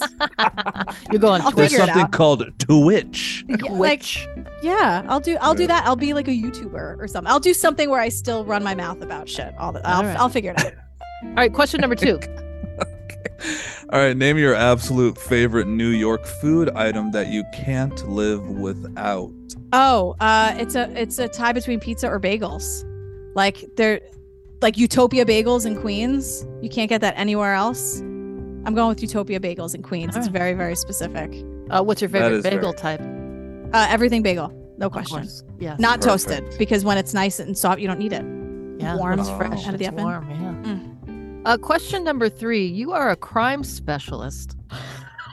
You're 1.10 1.20
going 1.20 1.42
I'll 1.42 1.50
There's 1.50 1.70
figure 1.72 1.82
it 1.84 1.88
something 1.88 2.04
out. 2.04 2.12
called 2.12 2.44
Twitch. 2.58 3.44
Yeah, 3.48 3.56
like, 3.72 4.00
Twitch. 4.02 4.28
yeah, 4.62 5.04
I'll 5.08 5.20
do 5.20 5.36
I'll 5.40 5.54
do 5.54 5.66
that. 5.66 5.84
I'll 5.84 5.96
be 5.96 6.14
like 6.14 6.28
a 6.28 6.32
YouTuber 6.32 6.98
or 7.00 7.08
something. 7.08 7.30
I'll 7.30 7.40
do 7.40 7.52
something 7.54 7.90
where 7.90 8.00
I 8.00 8.08
still 8.08 8.44
run 8.44 8.62
my 8.62 8.74
mouth 8.76 9.02
about 9.02 9.28
shit. 9.28 9.52
All 9.58 9.72
the, 9.72 9.86
I'll, 9.86 9.96
All 9.98 10.04
right. 10.04 10.16
I'll 10.18 10.28
figure 10.28 10.52
it 10.52 10.60
out. 10.64 10.72
All 11.24 11.34
right. 11.34 11.52
Question 11.52 11.80
number 11.80 11.96
two. 11.96 12.20
All 13.92 13.98
right, 13.98 14.16
name 14.16 14.38
your 14.38 14.54
absolute 14.54 15.18
favorite 15.18 15.66
New 15.66 15.88
York 15.88 16.24
food 16.26 16.70
item 16.70 17.10
that 17.12 17.28
you 17.28 17.44
can't 17.52 18.08
live 18.08 18.46
without. 18.48 19.32
Oh, 19.72 20.14
uh, 20.20 20.54
it's 20.58 20.74
a 20.74 20.90
it's 21.00 21.18
a 21.18 21.28
tie 21.28 21.52
between 21.52 21.80
pizza 21.80 22.08
or 22.08 22.20
bagels. 22.20 22.84
Like 23.34 23.64
they're 23.76 24.00
like 24.62 24.76
Utopia 24.76 25.24
Bagels 25.24 25.64
in 25.66 25.80
Queens. 25.80 26.46
You 26.60 26.68
can't 26.68 26.88
get 26.88 27.00
that 27.00 27.14
anywhere 27.16 27.54
else. 27.54 28.00
I'm 28.00 28.74
going 28.74 28.88
with 28.88 29.00
Utopia 29.02 29.40
Bagels 29.40 29.74
in 29.74 29.82
Queens. 29.82 30.16
It's 30.16 30.28
very 30.28 30.52
very 30.54 30.76
specific. 30.76 31.32
Uh, 31.70 31.82
what's 31.82 32.00
your 32.00 32.10
favorite 32.10 32.42
bagel 32.42 32.72
very- 32.72 32.76
type? 32.98 33.00
Uh, 33.72 33.86
everything 33.88 34.22
bagel, 34.22 34.52
no 34.78 34.86
Of 34.86 34.92
question. 34.92 35.18
course. 35.18 35.44
Yes. 35.60 35.78
Not 35.78 36.00
Perfect. 36.00 36.28
toasted 36.28 36.58
because 36.58 36.84
when 36.84 36.98
it's 36.98 37.14
nice 37.14 37.38
and 37.38 37.56
soft, 37.56 37.80
you 37.80 37.86
don't 37.86 38.00
need 38.00 38.12
it. 38.12 38.24
yeah, 38.80 38.96
warm 38.96 39.20
it's 39.20 39.30
fresh 39.30 39.66
out 39.66 39.74
of 39.74 39.78
the 39.78 39.84
it's 39.86 39.92
oven. 39.92 40.04
warm. 40.04 40.28
Yeah. 40.30 40.70
Mm. 40.72 40.99
Uh, 41.44 41.56
question 41.56 42.04
number 42.04 42.28
three. 42.28 42.66
You 42.66 42.92
are 42.92 43.10
a 43.10 43.16
crime 43.16 43.64
specialist. 43.64 44.56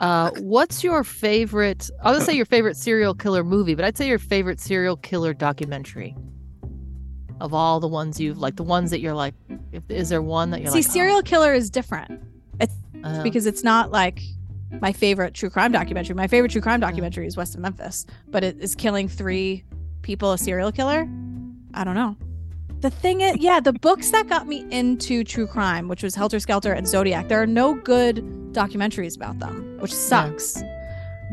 Uh, 0.00 0.30
what's 0.38 0.84
your 0.84 1.04
favorite? 1.04 1.90
I 2.02 2.12
would 2.12 2.22
say 2.22 2.32
your 2.32 2.46
favorite 2.46 2.76
serial 2.76 3.14
killer 3.14 3.44
movie, 3.44 3.74
but 3.74 3.84
I'd 3.84 3.96
say 3.96 4.08
your 4.08 4.18
favorite 4.18 4.60
serial 4.60 4.96
killer 4.96 5.34
documentary 5.34 6.16
of 7.40 7.54
all 7.54 7.78
the 7.78 7.88
ones 7.88 8.18
you've 8.18 8.38
like 8.38 8.56
the 8.56 8.62
ones 8.62 8.90
that 8.90 9.00
you're 9.00 9.14
like. 9.14 9.34
If, 9.72 9.82
is 9.90 10.08
there 10.08 10.22
one 10.22 10.50
that 10.50 10.62
you're 10.62 10.70
See, 10.70 10.78
like? 10.78 10.86
oh, 10.86 10.92
serial 10.92 11.22
killer 11.22 11.52
is 11.52 11.68
different 11.68 12.22
uh, 13.04 13.22
because 13.22 13.46
it's 13.46 13.62
not 13.62 13.90
like 13.90 14.20
my 14.80 14.92
favorite 14.92 15.34
true 15.34 15.50
crime 15.50 15.72
documentary. 15.72 16.14
My 16.14 16.26
favorite 16.26 16.52
true 16.52 16.60
crime 16.60 16.80
documentary 16.80 17.26
is 17.26 17.36
West 17.36 17.54
of 17.54 17.60
Memphis, 17.60 18.06
but 18.28 18.44
it 18.44 18.56
is 18.60 18.74
killing 18.74 19.08
three 19.08 19.64
people 20.02 20.32
a 20.32 20.38
serial 20.38 20.72
killer. 20.72 21.08
I 21.74 21.84
don't 21.84 21.94
know. 21.94 22.16
The 22.80 22.90
thing 22.90 23.22
is, 23.22 23.38
yeah, 23.38 23.58
the 23.58 23.72
books 23.72 24.10
that 24.10 24.28
got 24.28 24.46
me 24.46 24.64
into 24.70 25.24
true 25.24 25.48
crime, 25.48 25.88
which 25.88 26.02
was 26.02 26.14
Helter 26.14 26.38
Skelter 26.38 26.72
and 26.72 26.86
Zodiac, 26.86 27.28
there 27.28 27.42
are 27.42 27.46
no 27.46 27.74
good 27.74 28.24
documentaries 28.52 29.16
about 29.16 29.40
them, 29.40 29.78
which 29.80 29.92
sucks. 29.92 30.62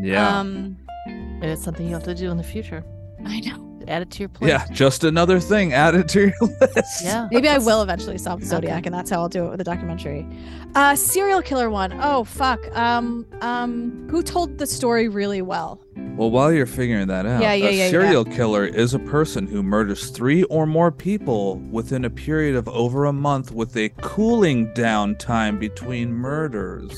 Yeah. 0.01 0.39
Um, 0.39 0.77
and 1.05 1.43
it's 1.43 1.63
something 1.63 1.86
you 1.86 1.93
have 1.93 2.03
to 2.05 2.15
do 2.15 2.31
in 2.31 2.38
the 2.38 2.43
future. 2.43 2.84
I 3.25 3.41
know. 3.41 3.74
Add 3.87 4.01
it 4.03 4.11
to 4.11 4.19
your 4.19 4.29
plate. 4.29 4.49
yeah, 4.49 4.65
just 4.71 5.03
another 5.03 5.39
thing 5.39 5.73
added 5.73 6.07
to 6.09 6.21
your 6.21 6.33
list. 6.61 7.03
Yeah. 7.03 7.27
Maybe 7.31 7.47
I 7.49 7.57
will 7.57 7.81
eventually 7.81 8.17
solve 8.17 8.39
the 8.41 8.45
Okay. 8.45 8.49
Zodiac, 8.67 8.85
and 8.85 8.93
that's 8.95 9.09
how 9.09 9.17
I'll 9.21 9.29
do 9.29 9.45
it 9.45 9.49
with 9.49 9.57
the 9.59 9.63
documentary. 9.63 10.27
Uh, 10.75 10.95
serial 10.95 11.41
killer 11.41 11.69
one. 11.69 11.97
Oh 12.01 12.23
fuck. 12.23 12.59
Um, 12.75 13.25
um, 13.41 14.07
who 14.09 14.21
told 14.23 14.57
the 14.57 14.67
story 14.67 15.07
really 15.07 15.41
well? 15.41 15.81
Well, 16.17 16.31
while 16.31 16.51
you're 16.51 16.65
figuring 16.65 17.07
that 17.07 17.25
out, 17.25 17.41
Yeah, 17.41 17.53
yeah, 17.53 17.67
a 17.67 17.71
yeah, 17.71 17.83
yeah. 17.85 17.89
serial 17.89 18.23
killer 18.25 18.65
is 18.65 18.93
a 18.93 18.99
person 18.99 19.47
who 19.47 19.61
murders 19.63 20.09
three 20.11 20.43
or 20.43 20.65
more 20.65 20.91
people 20.91 21.57
within 21.71 22.05
a 22.05 22.09
period 22.09 22.55
of 22.55 22.67
over 22.69 23.05
a 23.05 23.13
month 23.13 23.51
with 23.51 23.75
a 23.75 23.89
cooling 24.01 24.73
down 24.73 25.15
time 25.17 25.57
between 25.59 26.13
murders. 26.13 26.93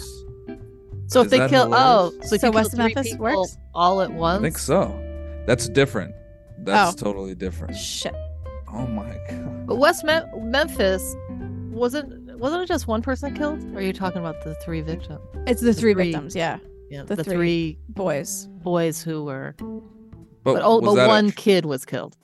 So 1.07 1.21
if 1.21 1.29
they 1.29 1.37
that 1.39 1.49
kill, 1.49 1.73
oh, 1.73 2.09
hilarious? 2.09 2.29
so 2.29 2.35
if 2.35 2.41
So 2.41 2.47
you 2.47 2.51
kill 2.51 2.51
West 2.53 2.71
three 2.71 2.77
Memphis 2.83 3.11
people 3.11 3.23
works? 3.25 3.57
all 3.73 4.01
at 4.01 4.11
once. 4.11 4.39
I 4.39 4.41
think 4.43 4.57
so. 4.57 5.03
That's 5.47 5.69
different. 5.69 6.13
That's 6.67 7.01
Oh. 7.01 7.05
totally 7.05 7.35
different. 7.35 7.75
Shit. 7.75 8.13
Oh 8.71 8.85
my 8.87 9.17
god. 9.29 9.65
But 9.67 9.77
West 9.77 10.03
Mem- 10.03 10.27
Memphis 10.51 11.15
wasn't 11.71 12.37
wasn't 12.39 12.61
it 12.63 12.67
just 12.67 12.87
one 12.87 13.01
person 13.01 13.33
killed? 13.33 13.63
Or 13.73 13.79
are 13.79 13.81
you 13.81 13.93
talking 13.93 14.19
about 14.19 14.43
the 14.43 14.53
three 14.55 14.81
victims? 14.81 15.19
It's 15.47 15.61
the 15.61 15.67
The 15.67 15.73
three, 15.73 15.93
three- 15.93 16.03
victims. 16.11 16.35
Yeah, 16.35 16.59
Yeah, 16.89 17.03
The 17.03 17.15
the, 17.15 17.23
three. 17.23 17.35
three 17.35 17.77
boys. 17.89 18.47
boys 18.63 19.01
who 19.01 19.23
were, 19.25 19.55
But, 19.59 19.73
but, 20.43 20.61
oh, 20.63 20.79
but 20.81 20.95
that 20.95 21.05
a- 21.05 21.07
one 21.07 21.31
kid 21.31 21.65
was 21.65 21.83
killed. 21.85 22.15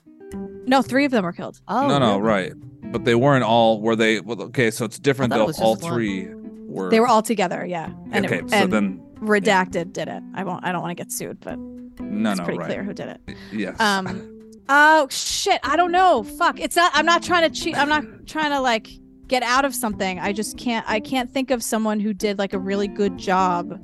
No, 0.66 0.80
three 0.82 1.04
of 1.04 1.10
them 1.10 1.24
were 1.24 1.32
killed. 1.32 1.60
Oh, 1.68 1.86
no, 1.88 1.98
no, 1.98 2.18
really? 2.18 2.22
right. 2.22 2.52
But 2.92 3.04
they 3.04 3.14
weren't 3.14 3.44
all. 3.44 3.80
Were 3.80 3.96
they? 3.96 4.20
Well, 4.20 4.40
okay, 4.42 4.70
so 4.70 4.84
it's 4.84 4.98
different 4.98 5.32
thought 5.32 5.48
it 5.50 5.56
though. 5.56 5.64
All 5.64 5.74
just 5.74 5.84
one. 5.84 5.92
three 5.94 6.28
were. 6.66 6.90
They 6.90 7.00
were 7.00 7.06
all 7.08 7.22
together. 7.22 7.64
Yeah, 7.66 7.90
and, 8.12 8.24
okay. 8.26 8.38
it, 8.38 8.50
so 8.50 8.56
and 8.56 8.72
then, 8.72 9.02
redacted 9.16 9.92
did 9.92 10.08
it. 10.08 10.22
I 10.34 10.44
won't. 10.44 10.64
I 10.64 10.70
don't 10.72 10.80
want 10.82 10.96
to 10.96 11.02
get 11.02 11.10
sued, 11.12 11.40
but 11.40 11.58
no, 11.58 12.30
it's 12.30 12.38
no, 12.38 12.44
pretty 12.44 12.58
right. 12.58 12.66
clear 12.68 12.82
who 12.84 12.92
did 12.94 13.08
it. 13.08 13.20
Yes. 13.52 13.78
Um. 13.80 14.30
Oh 14.68 15.06
shit! 15.10 15.60
I 15.62 15.76
don't 15.76 15.92
know. 15.92 16.22
Fuck. 16.22 16.58
It's 16.60 16.76
not. 16.76 16.90
I'm 16.94 17.04
not 17.06 17.22
trying 17.22 17.50
to 17.50 17.60
cheat. 17.60 17.76
I'm 17.76 17.88
not 17.88 18.04
trying 18.26 18.50
to 18.50 18.60
like 18.60 18.88
get 19.28 19.42
out 19.42 19.64
of 19.64 19.74
something. 19.74 20.18
I 20.20 20.32
just 20.32 20.56
can't. 20.56 20.84
I 20.88 21.00
can't 21.00 21.30
think 21.30 21.50
of 21.50 21.62
someone 21.62 22.00
who 22.00 22.14
did 22.14 22.38
like 22.38 22.52
a 22.54 22.58
really 22.58 22.88
good 22.88 23.18
job 23.18 23.78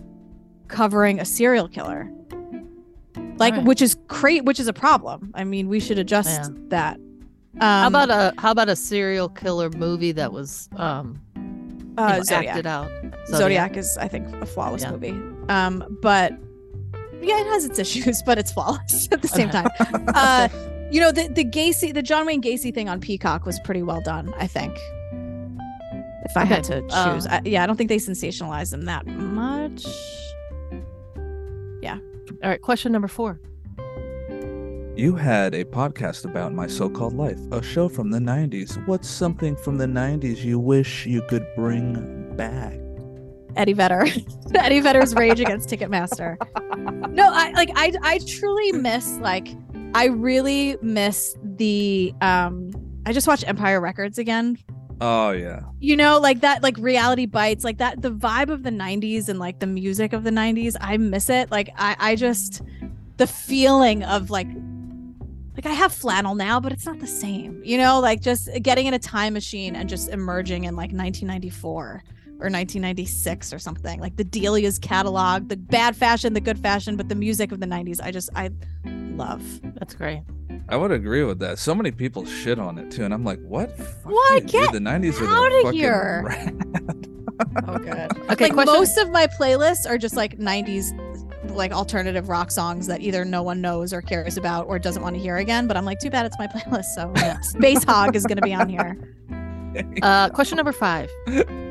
covering 0.68 1.20
a 1.20 1.24
serial 1.24 1.68
killer. 1.68 2.10
Like, 3.36 3.54
Alright. 3.54 3.66
which 3.66 3.82
is 3.82 3.94
great. 4.06 4.44
Which 4.44 4.60
is 4.60 4.68
a 4.68 4.72
problem. 4.72 5.32
I 5.34 5.44
mean, 5.44 5.68
we 5.68 5.80
should 5.80 5.98
adjust 5.98 6.28
Yeah. 6.30 6.48
that. 6.68 6.96
Um, 7.54 7.60
How 7.60 7.86
about 7.88 8.10
a 8.10 8.34
how 8.40 8.50
about 8.52 8.68
a 8.68 8.76
serial 8.76 9.28
killer 9.28 9.70
movie 9.70 10.12
that 10.12 10.32
was 10.32 10.68
um 10.76 11.20
uh, 11.98 12.16
know, 12.18 12.22
Zodiac? 12.22 12.46
acted 12.48 12.66
out? 12.66 12.90
Zodiac. 13.26 13.76
is, 13.76 13.98
I 13.98 14.08
think, 14.08 14.26
a 14.40 14.46
flawless 14.46 14.82
Yeah. 14.82 14.92
movie. 14.92 15.10
Um, 15.48 15.98
but 16.00 16.32
yeah, 17.20 17.40
it 17.40 17.46
has 17.48 17.64
its 17.64 17.78
issues, 17.78 18.22
but 18.26 18.38
it's 18.38 18.52
flawless 18.52 19.08
at 19.10 19.20
the 19.20 19.28
same 19.28 19.50
time. 19.56 19.68
uh, 20.14 20.48
you 20.90 21.00
know, 21.00 21.12
the 21.12 21.28
the 21.28 21.44
Gacy, 21.44 21.94
the 21.94 22.02
John 22.02 22.26
Wayne 22.26 22.42
Gacy 22.42 22.74
thing 22.74 22.88
on 22.88 23.00
Peacock 23.00 23.46
was 23.46 23.58
pretty 23.60 23.82
well 23.82 24.00
done. 24.00 24.32
I 24.38 24.46
think. 24.46 24.76
If 26.22 26.36
I 26.36 26.44
had 26.44 26.62
to 26.64 26.80
choose, 26.82 27.26
um, 27.26 27.32
I, 27.32 27.40
yeah, 27.44 27.64
I 27.64 27.66
don't 27.66 27.76
think 27.76 27.88
they 27.88 27.96
sensationalized 27.96 28.70
them 28.70 28.84
that 28.84 29.04
much. 29.04 29.84
Yeah. 31.82 31.98
All 32.44 32.50
right, 32.50 32.60
question 32.60 32.92
number 32.92 33.08
four. 33.08 33.40
You 34.96 35.16
had 35.16 35.54
a 35.54 35.64
podcast 35.64 36.24
about 36.24 36.52
my 36.52 36.66
so 36.66 36.88
called 36.90 37.14
life, 37.14 37.40
a 37.50 37.62
show 37.62 37.88
from 37.88 38.10
the 38.10 38.18
90s. 38.18 38.86
What's 38.86 39.08
something 39.08 39.56
from 39.56 39.78
the 39.78 39.86
90s 39.86 40.44
you 40.44 40.58
wish 40.58 41.06
you 41.06 41.22
could 41.22 41.46
bring 41.56 42.36
back? 42.36 42.78
Eddie 43.56 43.72
Vedder, 43.72 44.06
Eddie 44.54 44.80
Vedder's 44.80 45.14
Rage 45.14 45.40
Against 45.40 45.68
Ticketmaster. 45.68 46.36
No, 47.10 47.28
I 47.32 47.50
like 47.50 47.70
I 47.74 47.92
I 48.02 48.20
truly 48.26 48.70
miss 48.72 49.18
like 49.18 49.48
I 49.94 50.06
really 50.06 50.76
miss 50.82 51.36
the 51.42 52.12
um. 52.20 52.70
I 53.06 53.12
just 53.12 53.26
watched 53.26 53.48
Empire 53.48 53.80
Records 53.80 54.18
again 54.18 54.58
Oh, 55.00 55.30
yeah. 55.30 55.60
you 55.80 55.96
know 55.96 56.18
like 56.20 56.40
that 56.40 56.62
like 56.62 56.76
reality 56.76 57.24
bites 57.24 57.64
like 57.64 57.78
that 57.78 58.02
the 58.02 58.10
vibe 58.12 58.50
of 58.50 58.62
the 58.62 58.70
90s 58.70 59.30
and 59.30 59.38
like 59.38 59.58
the 59.58 59.66
music 59.66 60.12
of 60.12 60.22
the 60.24 60.30
90s 60.30 60.76
i 60.78 60.98
miss 60.98 61.30
it 61.30 61.50
like 61.50 61.70
i 61.78 61.96
i 61.98 62.14
just 62.14 62.60
the 63.16 63.26
feeling 63.26 64.02
of 64.04 64.28
like 64.28 64.46
like 65.56 65.64
i 65.64 65.72
have 65.72 65.90
flannel 65.90 66.34
now 66.34 66.60
but 66.60 66.70
it's 66.70 66.84
not 66.84 67.00
the 67.00 67.06
same 67.06 67.62
you 67.64 67.78
know 67.78 67.98
like 67.98 68.20
just 68.20 68.50
getting 68.60 68.84
in 68.86 68.92
a 68.92 68.98
time 68.98 69.32
machine 69.32 69.74
and 69.74 69.88
just 69.88 70.10
emerging 70.10 70.64
in 70.64 70.76
like 70.76 70.92
1994 70.92 72.04
or 72.40 72.48
1996 72.50 73.52
or 73.52 73.58
something 73.58 74.00
like 74.00 74.16
the 74.16 74.24
delia's 74.24 74.78
catalog 74.78 75.48
the 75.48 75.56
bad 75.56 75.94
fashion 75.96 76.32
the 76.34 76.40
good 76.40 76.58
fashion 76.58 76.96
but 76.96 77.08
the 77.08 77.14
music 77.14 77.52
of 77.52 77.60
the 77.60 77.66
90s 77.66 78.00
i 78.02 78.10
just 78.10 78.28
i 78.34 78.50
love 78.84 79.42
That's 79.74 79.94
great. 79.94 80.22
I 80.68 80.76
would 80.76 80.92
agree 80.92 81.24
with 81.24 81.40
that. 81.40 81.58
So 81.58 81.74
many 81.74 81.90
people 81.90 82.24
shit 82.24 82.58
on 82.60 82.78
it 82.78 82.90
too, 82.92 83.04
and 83.04 83.12
I'm 83.12 83.24
like, 83.24 83.40
what? 83.42 83.70
What? 84.04 84.34
you, 84.34 84.40
dude. 84.40 84.50
Get 84.50 84.72
The 84.72 84.78
90s 84.78 85.20
are 85.20 85.26
outta 85.26 85.54
the 85.56 85.62
fucking 85.64 85.78
here. 85.80 86.22
rad. 86.28 87.08
oh 87.66 87.78
good 87.78 87.88
Okay, 88.30 88.44
like 88.44 88.52
question. 88.52 88.72
most 88.74 88.96
of 88.98 89.10
my 89.10 89.26
playlists 89.26 89.88
are 89.88 89.98
just 89.98 90.14
like 90.16 90.38
90s 90.38 90.92
like 91.50 91.72
alternative 91.72 92.28
rock 92.28 92.50
songs 92.52 92.86
that 92.86 93.00
either 93.00 93.24
no 93.24 93.42
one 93.42 93.60
knows 93.60 93.92
or 93.92 94.00
cares 94.00 94.36
about 94.36 94.66
or 94.68 94.78
doesn't 94.78 95.02
want 95.02 95.16
to 95.16 95.20
hear 95.20 95.38
again 95.38 95.66
but 95.66 95.76
i'm 95.76 95.84
like 95.86 95.98
too 95.98 96.10
bad 96.10 96.24
it's 96.26 96.38
my 96.38 96.46
playlist 96.54 96.94
so 96.94 97.10
Yeah. 97.16 97.38
Spacehog 97.38 98.14
is 98.14 98.24
going 98.24 98.36
to 98.36 98.42
be 98.42 98.54
on 98.54 98.68
here 98.68 98.96
Uh, 100.02 100.28
question 100.30 100.56
number 100.56 100.72
five. 100.72 101.08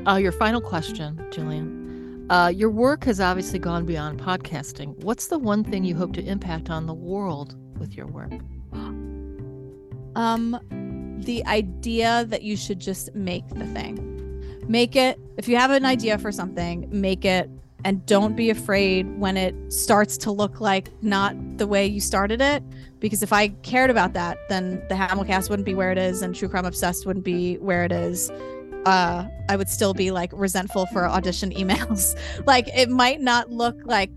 Uh, 0.07 0.15
your 0.15 0.31
final 0.31 0.61
question, 0.61 1.17
Jillian. 1.31 2.25
Uh, 2.29 2.47
your 2.47 2.69
work 2.69 3.03
has 3.03 3.19
obviously 3.19 3.59
gone 3.59 3.85
beyond 3.85 4.19
podcasting. 4.19 4.95
What's 5.03 5.27
the 5.27 5.37
one 5.39 5.63
thing 5.63 5.83
you 5.83 5.95
hope 5.95 6.13
to 6.13 6.23
impact 6.23 6.69
on 6.69 6.85
the 6.85 6.93
world 6.93 7.55
with 7.77 7.97
your 7.97 8.07
work? 8.07 8.31
um 10.15 10.59
the 11.25 11.45
idea 11.45 12.25
that 12.27 12.41
you 12.43 12.55
should 12.55 12.79
just 12.79 13.13
make 13.13 13.47
the 13.49 13.65
thing 13.67 13.95
make 14.67 14.95
it 14.95 15.19
if 15.37 15.47
you 15.47 15.55
have 15.55 15.71
an 15.71 15.85
idea 15.85 16.17
for 16.17 16.31
something 16.31 16.87
make 16.91 17.25
it 17.25 17.49
and 17.85 18.05
don't 18.05 18.35
be 18.35 18.49
afraid 18.49 19.07
when 19.17 19.37
it 19.37 19.55
starts 19.71 20.17
to 20.17 20.31
look 20.31 20.59
like 20.59 20.89
not 21.01 21.35
the 21.57 21.67
way 21.67 21.85
you 21.85 22.01
started 22.01 22.41
it 22.41 22.63
because 22.99 23.23
if 23.23 23.31
i 23.31 23.47
cared 23.63 23.89
about 23.89 24.13
that 24.13 24.37
then 24.49 24.81
the 24.89 24.95
hamilcast 24.95 25.49
wouldn't 25.49 25.65
be 25.65 25.73
where 25.73 25.91
it 25.91 25.97
is 25.97 26.21
and 26.21 26.35
true 26.35 26.49
crime 26.49 26.65
obsessed 26.65 27.05
wouldn't 27.05 27.25
be 27.25 27.55
where 27.57 27.83
it 27.83 27.91
is. 27.91 28.29
Uh 28.85 29.27
i 29.49 29.55
would 29.57 29.67
still 29.69 29.93
be 29.93 30.09
like 30.09 30.31
resentful 30.33 30.85
for 30.87 31.05
audition 31.07 31.51
emails. 31.51 32.17
Like 32.45 32.67
it 32.69 32.89
might 32.89 33.19
not 33.21 33.51
look 33.51 33.75
like 33.83 34.09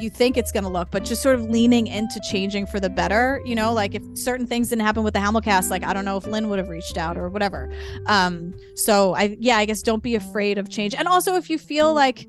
you 0.00 0.10
think 0.10 0.36
it's 0.36 0.50
going 0.50 0.64
to 0.64 0.70
look 0.70 0.90
but 0.90 1.04
just 1.04 1.22
sort 1.22 1.36
of 1.36 1.42
leaning 1.42 1.86
into 1.86 2.20
changing 2.30 2.66
for 2.66 2.80
the 2.80 2.90
better 2.90 3.40
you 3.44 3.54
know? 3.54 3.72
Like 3.72 3.94
if 3.94 4.02
certain 4.14 4.46
things 4.46 4.70
didn't 4.70 4.82
happen 4.86 5.02
with 5.04 5.14
the 5.14 5.20
hamilcast 5.20 5.70
like 5.70 5.84
i 5.84 5.92
don't 5.92 6.04
know 6.04 6.16
if 6.16 6.26
Lin 6.26 6.48
would 6.48 6.58
have 6.58 6.68
reached 6.68 6.96
out 6.96 7.16
or 7.18 7.28
whatever. 7.28 7.70
Um 8.06 8.54
so 8.74 9.14
i 9.14 9.36
yeah 9.38 9.58
i 9.58 9.64
guess 9.64 9.82
don't 9.82 10.02
be 10.02 10.14
afraid 10.14 10.58
of 10.58 10.68
change. 10.70 10.94
And 10.94 11.08
also 11.08 11.34
if 11.36 11.50
you 11.50 11.58
feel 11.58 11.92
like 11.92 12.28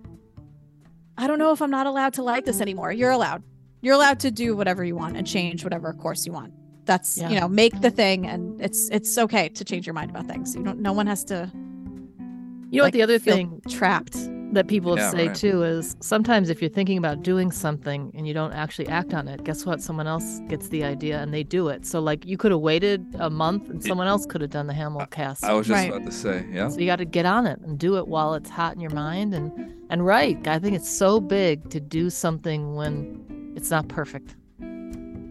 I 1.17 1.27
don't 1.27 1.39
know 1.39 1.51
if 1.51 1.61
I'm 1.61 1.71
not 1.71 1.87
allowed 1.87 2.13
to 2.13 2.23
like 2.23 2.45
this 2.45 2.61
anymore. 2.61 2.91
You're 2.91 3.11
allowed. 3.11 3.43
You're 3.81 3.95
allowed 3.95 4.19
to 4.21 4.31
do 4.31 4.55
whatever 4.55 4.83
you 4.83 4.95
want 4.95 5.17
and 5.17 5.25
change 5.25 5.63
whatever 5.63 5.93
course 5.93 6.25
you 6.25 6.31
want. 6.31 6.53
That's 6.85 7.17
Yeah. 7.17 7.29
you 7.29 7.39
know, 7.39 7.47
make 7.47 7.79
the 7.81 7.91
thing 7.91 8.25
and 8.27 8.61
it's 8.61 8.89
it's 8.89 9.17
okay 9.17 9.49
to 9.49 9.63
change 9.65 9.85
your 9.85 9.93
mind 9.93 10.09
about 10.11 10.25
things. 10.27 10.55
You 10.55 10.63
don't 10.63 10.79
no 10.79 10.93
one 10.93 11.07
has 11.07 11.23
to 11.25 11.51
You 11.53 12.79
know 12.79 12.83
like, 12.83 12.87
what 12.87 12.93
the 12.93 13.01
other 13.01 13.19
feel 13.19 13.35
thing 13.35 13.61
trapped. 13.69 14.15
That 14.53 14.67
people 14.69 14.95
Yeah, 14.97 15.09
say 15.11 15.27
right. 15.27 15.35
too 15.35 15.63
is 15.63 15.97
sometimes 15.99 16.49
if 16.49 16.61
you're 16.61 16.69
thinking 16.69 16.97
about 16.97 17.21
doing 17.21 17.51
something 17.51 18.11
and 18.15 18.25
you 18.25 18.33
don't 18.33 18.53
actually 18.53 18.87
act 18.87 19.13
on 19.13 19.27
it, 19.27 19.43
guess 19.43 19.65
what? 19.65 19.81
Someone 19.81 20.07
else 20.07 20.39
gets 20.47 20.69
the 20.69 20.85
idea 20.85 21.19
and 21.21 21.33
they 21.33 21.43
do 21.43 21.67
it. 21.67 21.85
So 21.85 21.99
like 21.99 22.25
you 22.25 22.37
could 22.37 22.51
have 22.51 22.61
waited 22.61 23.05
a 23.19 23.29
month 23.29 23.69
and 23.69 23.83
someone 23.83 24.07
else 24.07 24.25
could 24.25 24.39
have 24.39 24.49
done 24.49 24.67
the 24.67 24.73
Hamilcast. 24.73 25.43
I 25.43 25.53
was 25.53 25.67
just 25.67 25.75
Right. 25.77 25.91
about 25.93 26.05
to 26.05 26.11
say, 26.13 26.45
yeah. 26.49 26.69
So 26.69 26.79
you 26.79 26.85
got 26.85 26.95
to 26.95 27.05
get 27.05 27.25
on 27.25 27.45
it 27.45 27.59
and 27.59 27.77
do 27.77 27.97
it 27.97 28.07
while 28.07 28.35
it's 28.35 28.49
hot 28.49 28.73
in 28.73 28.79
your 28.79 28.91
mind 28.93 29.33
and 29.33 29.51
and 29.89 30.05
right. 30.05 30.47
I 30.47 30.59
think 30.59 30.75
it's 30.75 30.89
so 30.89 31.19
big 31.19 31.69
to 31.71 31.79
do 31.81 32.09
something 32.09 32.75
when 32.75 33.53
it's 33.57 33.69
not 33.69 33.89
perfect. 33.89 34.35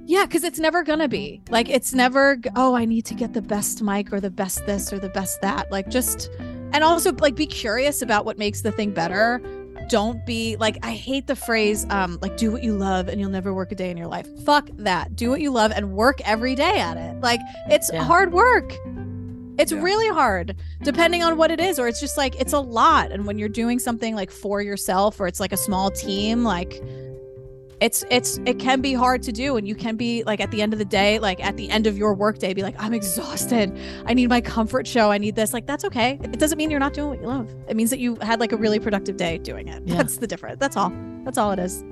Yeah, 0.09 0.25
because 0.25 0.45
it's 0.45 0.59
never 0.59 0.83
gonna 0.85 1.09
be. 1.09 1.41
Like 1.51 1.69
it's 1.69 1.93
never 1.95 2.39
oh, 2.55 2.75
I 2.77 2.85
need 2.85 3.07
to 3.07 3.15
get 3.15 3.33
the 3.33 3.43
best 3.43 3.83
mic 3.83 4.13
or 4.13 4.21
the 4.21 4.31
best 4.31 4.65
this 4.67 4.93
or 4.93 4.99
the 4.99 5.09
best 5.09 5.41
that. 5.41 5.73
Like 5.73 5.89
just 5.89 6.31
and 6.73 6.83
also 6.85 7.13
like 7.15 7.35
be 7.35 7.47
curious 7.47 8.03
about 8.03 8.25
what 8.25 8.39
makes 8.39 8.61
the 8.63 8.73
thing 8.73 8.91
better. 8.93 9.41
Don't 9.89 10.25
be 10.27 10.57
like 10.57 10.79
I 10.83 10.93
hate 10.93 11.27
the 11.29 11.37
phrase 11.37 11.87
um 11.91 12.19
like 12.21 12.37
do 12.37 12.51
what 12.51 12.63
you 12.63 12.73
love 12.77 13.09
and 13.09 13.21
you'll 13.21 13.31
never 13.31 13.55
work 13.55 13.71
a 13.73 13.75
day 13.75 13.91
in 13.91 13.97
your 13.97 14.09
life. 14.09 14.27
Fuck 14.45 14.69
that. 14.79 15.15
Do 15.15 15.31
what 15.31 15.41
you 15.41 15.51
love 15.53 15.71
and 15.75 15.93
work 15.93 16.21
every 16.25 16.55
day 16.57 16.79
at 16.81 16.97
it. 16.97 17.21
Like 17.21 17.41
it's 17.69 17.91
Yeah. 17.93 18.03
hard 18.03 18.33
work. 18.33 18.73
It's 19.59 19.73
Yeah. 19.73 19.81
really 19.81 20.09
hard 20.09 20.57
depending 20.83 21.23
on 21.23 21.37
what 21.37 21.51
it 21.51 21.61
is 21.61 21.79
or 21.79 21.87
it's 21.89 22.01
just 22.01 22.17
like 22.19 22.39
it's 22.41 22.53
a 22.53 22.59
lot 22.61 23.11
and 23.13 23.27
when 23.27 23.39
you're 23.39 23.49
doing 23.49 23.79
something 23.79 24.15
like 24.15 24.31
for 24.31 24.61
yourself 24.61 25.21
or 25.21 25.27
it's 25.29 25.41
like 25.41 25.53
a 25.53 25.57
small 25.57 25.91
team 25.91 26.43
like 26.45 26.83
it's 27.81 28.05
it's 28.11 28.39
it 28.47 28.59
can 28.59 28.81
be 28.81 28.95
hard 28.95 29.23
to 29.23 29.31
do 29.33 29.57
and 29.59 29.69
you 29.69 29.75
can 29.75 29.97
be 29.97 30.23
like 30.25 30.41
at 30.41 30.51
the 30.51 30.63
end 30.63 30.73
of 30.73 30.79
the 30.79 30.85
day 30.85 31.19
like 31.19 31.45
at 31.45 31.57
the 31.59 31.69
end 31.69 31.87
of 31.87 31.99
your 31.99 32.15
workday 32.15 32.55
be 32.55 32.63
like 32.63 32.75
i'm 32.83 32.95
exhausted 32.95 33.79
i 34.07 34.15
need 34.15 34.29
my 34.31 34.41
comfort 34.41 34.87
show 34.87 35.11
i 35.11 35.19
need 35.19 35.35
this 35.37 35.53
like 35.53 35.67
that's 35.67 35.85
okay 35.85 36.19
it 36.23 36.39
doesn't 36.39 36.57
mean 36.57 36.71
you're 36.71 36.81
not 36.81 36.95
doing 36.95 37.09
what 37.11 37.21
you 37.21 37.27
love 37.27 37.55
it 37.69 37.77
means 37.77 37.91
that 37.91 37.99
you 37.99 38.17
had 38.23 38.41
like 38.41 38.53
a 38.53 38.57
really 38.57 38.79
productive 38.79 39.19
day 39.19 39.37
doing 39.39 39.69
it 39.69 39.83
Yeah. 39.85 39.97
that's 39.97 40.17
the 40.17 40.27
difference 40.27 40.57
that's 40.59 40.75
all 40.77 40.91
that's 41.25 41.37
all 41.37 41.51
it 41.53 41.59
is 41.59 41.85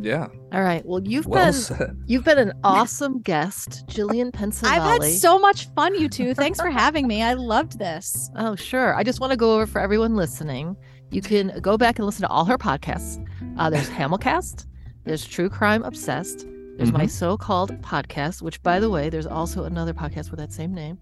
Yeah. 0.00 0.28
All 0.52 0.62
right. 0.62 0.84
Well, 0.86 1.02
you've 1.02 1.26
Well 1.26 1.44
been 1.46 1.52
said. 1.52 1.96
you've 2.06 2.24
been 2.24 2.38
an 2.38 2.52
awesome 2.64 3.20
guest, 3.22 3.84
Jillian 3.86 4.30
Pensavalle. 4.32 4.70
i've 4.70 5.02
had 5.02 5.10
so 5.18 5.38
much 5.38 5.66
fun 5.74 5.94
you 6.00 6.08
two 6.08 6.32
thanks 6.34 6.60
for 6.60 6.70
having 6.70 7.06
me 7.08 7.22
i 7.22 7.32
loved 7.34 7.78
this 7.78 8.30
Oh, 8.36 8.54
sure. 8.54 8.94
I 8.94 9.02
just 9.02 9.20
want 9.20 9.30
to 9.32 9.36
go 9.36 9.54
over 9.54 9.66
for 9.66 9.80
everyone 9.80 10.14
listening. 10.14 10.76
You 11.10 11.22
can 11.22 11.58
go 11.60 11.76
back 11.76 11.98
and 11.98 12.06
listen 12.06 12.22
to 12.22 12.28
all 12.28 12.44
her 12.44 12.56
podcasts. 12.56 13.18
Uh, 13.58 13.68
there's 13.68 13.90
Hamilcast, 13.90 14.66
there's 15.04 15.26
True 15.26 15.48
Crime 15.48 15.82
Obsessed, 15.82 16.46
there's 16.76 16.92
my 16.92 17.06
so-called 17.06 17.70
podcast, 17.82 18.40
which, 18.42 18.62
by 18.62 18.80
the 18.80 18.88
way, 18.88 19.10
there's 19.10 19.26
also 19.26 19.64
another 19.64 19.92
podcast 19.92 20.30
with 20.30 20.38
that 20.40 20.52
same 20.52 20.72
name, 20.72 20.98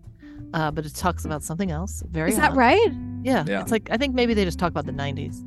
uh, 0.55 0.71
but 0.71 0.85
it 0.87 0.95
talks 0.95 1.25
about 1.25 1.43
something 1.43 1.71
else. 1.71 2.03
Very 2.11 2.31
is 2.31 2.37
that 2.37 2.55
right 2.55 2.81
Yeah. 3.23 3.45
Yeah. 3.47 3.61
It's 3.63 3.71
like 3.71 3.89
I 3.91 3.97
think 3.97 4.15
maybe 4.15 4.35
they 4.35 4.45
just 4.45 4.59
talk 4.59 4.71
about 4.71 4.87
the 4.87 4.93
'90s. 4.93 5.45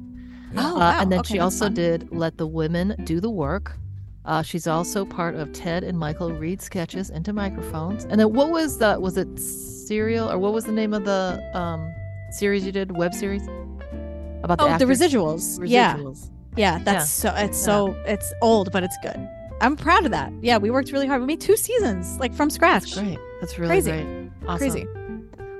Oh, 0.57 0.75
Uh, 0.75 0.79
wow. 0.79 0.99
and 1.01 1.11
then 1.11 1.19
Okay, 1.21 1.35
she 1.35 1.39
also 1.39 1.65
fun. 1.65 1.73
did 1.73 2.09
Let 2.11 2.37
the 2.37 2.47
Women 2.47 2.95
Do 3.05 3.19
the 3.19 3.29
Work. 3.29 3.77
Uh, 4.23 4.41
she's 4.43 4.67
also 4.67 5.03
part 5.03 5.35
of 5.35 5.51
Ted 5.51 5.83
and 5.83 5.97
Michael 5.97 6.31
read 6.31 6.61
sketches 6.61 7.09
into 7.09 7.33
microphones. 7.33 8.05
And 8.05 8.19
then 8.19 8.31
what 8.33 8.51
was 8.51 8.77
the 8.77 8.99
was 8.99 9.17
it 9.17 9.27
serial 9.39 10.31
or 10.31 10.37
what 10.37 10.53
was 10.53 10.65
the 10.65 10.71
name 10.71 10.93
of 10.93 11.05
the 11.05 11.41
um, 11.57 11.91
series 12.31 12.65
you 12.65 12.71
did 12.71 12.95
web 12.95 13.13
series 13.13 13.43
about 14.43 14.57
the 14.59 14.63
oh 14.65 14.67
the 14.67 14.73
actors? 14.73 14.89
residuals. 14.89 15.59
yeah 15.67 15.95
Residuals. 15.97 16.29
Yeah 16.57 16.79
that's 16.83 17.09
so 17.09 17.33
it's 17.37 17.57
so 17.57 17.95
it's 18.05 18.33
old 18.41 18.71
but 18.71 18.83
it's 18.83 18.97
good 19.01 19.17
i'm 19.61 19.75
proud 19.75 20.03
of 20.05 20.11
that 20.11 20.31
yeah 20.41 20.57
we 20.57 20.69
worked 20.69 20.91
really 20.91 21.07
hard 21.07 21.21
we 21.21 21.27
made 21.27 21.39
two 21.41 21.55
seasons 21.55 22.17
like 22.19 22.33
from 22.33 22.49
scratch 22.49 22.93
That's 22.93 22.99
Great. 22.99 23.19
That's 23.39 23.57
really 23.57 23.69
Crazy. 23.81 23.91
great. 23.91 24.29
Awesome. 24.47 24.57
crazy 24.71 24.87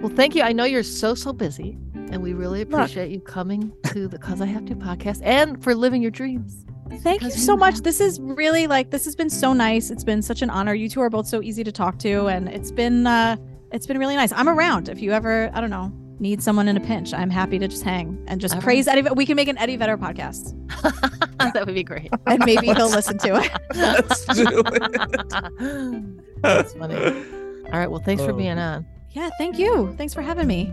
Well, 0.02 0.10
thank 0.16 0.36
you. 0.36 0.42
I 0.44 0.52
know 0.52 0.64
you're 0.66 0.82
so 0.84 1.14
so 1.16 1.32
busy, 1.32 1.78
and 1.94 2.22
we 2.24 2.34
really 2.34 2.62
appreciate 2.62 3.12
you 3.12 3.20
coming 3.22 3.72
to 3.86 4.08
the 4.08 4.18
Cause 4.18 4.42
I 4.42 4.46
Have 4.48 4.66
to 4.66 4.76
podcast 4.76 5.20
and 5.24 5.64
for 5.64 5.76
living 5.76 6.02
your 6.02 6.10
dreams. 6.12 6.66
Thank 7.04 7.22
you 7.22 7.30
so 7.32 7.54
you 7.54 7.58
much. 7.60 7.76
have- 7.76 7.84
This 7.84 8.02
is 8.02 8.20
really 8.20 8.66
like 8.68 8.90
this 8.90 9.06
has 9.06 9.16
been 9.16 9.30
so 9.30 9.54
nice. 9.54 9.92
It's 9.92 10.04
been 10.04 10.22
such 10.24 10.42
an 10.42 10.50
honor. 10.50 10.74
You 10.74 10.90
two 10.90 11.02
are 11.02 11.10
both 11.12 11.28
so 11.28 11.42
easy 11.44 11.64
to 11.64 11.72
talk 11.72 12.00
to, 12.00 12.26
and 12.28 12.50
it's 12.50 12.72
been 12.72 13.06
uh 13.08 13.38
it's 13.72 13.86
been 13.88 13.98
really 14.00 14.16
nice. 14.16 14.32
I'm 14.34 14.50
around 14.50 14.90
if 14.90 15.00
you 15.02 15.12
ever 15.12 15.50
I 15.54 15.62
don't 15.62 15.70
know 15.70 15.92
need 16.22 16.42
someone 16.44 16.68
in 16.68 16.78
a 16.78 16.80
pinch. 16.80 17.14
I'm 17.14 17.30
happy 17.32 17.58
to 17.60 17.68
just 17.68 17.84
hang 17.84 18.24
and 18.28 18.40
just 18.40 18.56
All 18.56 18.62
praise 18.62 18.88
Eddie. 18.88 19.02
We 19.02 19.26
can 19.26 19.36
make 19.36 19.48
an 19.48 19.58
Eddie 19.58 19.76
Vedder 19.76 19.98
podcast, 19.98 20.54
that 21.54 21.66
would 21.66 21.74
be 21.76 21.84
great. 21.84 22.12
and 22.28 22.46
maybe 22.46 22.68
he'll 22.68 22.90
listen 22.90 23.18
to 23.18 23.42
it. 23.44 23.52
Let's 23.76 24.26
do 24.26 24.64
it. 24.66 26.22
That's 26.42 26.74
funny. 26.74 26.96
All 26.96 27.80
right. 27.80 27.90
Well, 27.90 28.02
thanks 28.06 28.24
for 28.24 28.32
Oh. 28.32 28.38
being 28.38 28.58
on. 28.60 28.86
Yeah, 29.12 29.30
thank 29.38 29.58
you. 29.58 29.94
Thanks 29.98 30.14
for 30.14 30.22
having 30.22 30.48
me. 30.48 30.72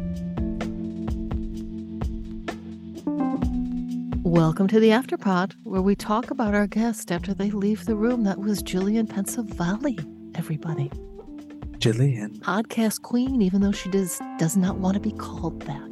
Welcome 4.22 4.68
to 4.68 4.78
the 4.78 4.90
Afterpod, 4.90 5.54
where 5.64 5.80
we 5.80 5.96
talk 5.96 6.30
about 6.30 6.54
our 6.54 6.66
guest 6.66 7.10
after 7.10 7.32
they 7.32 7.50
leave 7.50 7.86
the 7.86 7.96
room. 7.96 8.24
That 8.24 8.38
was 8.38 8.62
Jillian 8.62 9.06
Pensavalle, 9.08 9.96
everybody. 10.36 10.90
Jillian. 11.78 12.38
Podcast 12.40 13.02
queen, 13.02 13.40
even 13.40 13.60
though 13.60 13.72
she 13.72 13.88
does 13.88 14.20
does 14.38 14.56
not 14.56 14.78
want 14.78 14.94
to 14.94 15.00
be 15.00 15.12
called 15.12 15.62
that. 15.62 15.88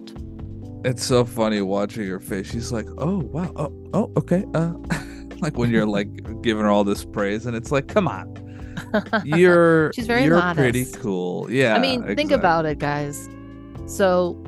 It's 0.84 1.04
so 1.04 1.24
funny 1.24 1.62
watching 1.62 2.06
her 2.08 2.20
face. 2.20 2.50
She's 2.50 2.72
like, 2.72 2.86
"Oh 2.98 3.18
wow, 3.18 3.52
oh 3.56 3.72
oh 3.94 4.12
okay." 4.16 4.44
Uh, 4.54 4.74
like 5.40 5.56
when 5.56 5.70
you're 5.70 5.86
like 5.86 6.08
giving 6.42 6.64
her 6.64 6.70
all 6.70 6.84
this 6.84 7.04
praise, 7.04 7.46
and 7.46 7.56
it's 7.56 7.70
like, 7.70 7.86
"Come 7.86 8.08
on, 8.08 8.26
you're 9.24 9.92
She's 9.92 10.06
very 10.06 10.24
you're 10.24 10.40
pretty 10.54 10.86
cool." 10.92 11.50
Yeah. 11.50 11.76
I 11.76 11.78
mean, 11.78 12.16
think 12.16 12.32
about 12.32 12.66
it, 12.66 12.78
guys. 12.78 13.28
So, 13.86 14.42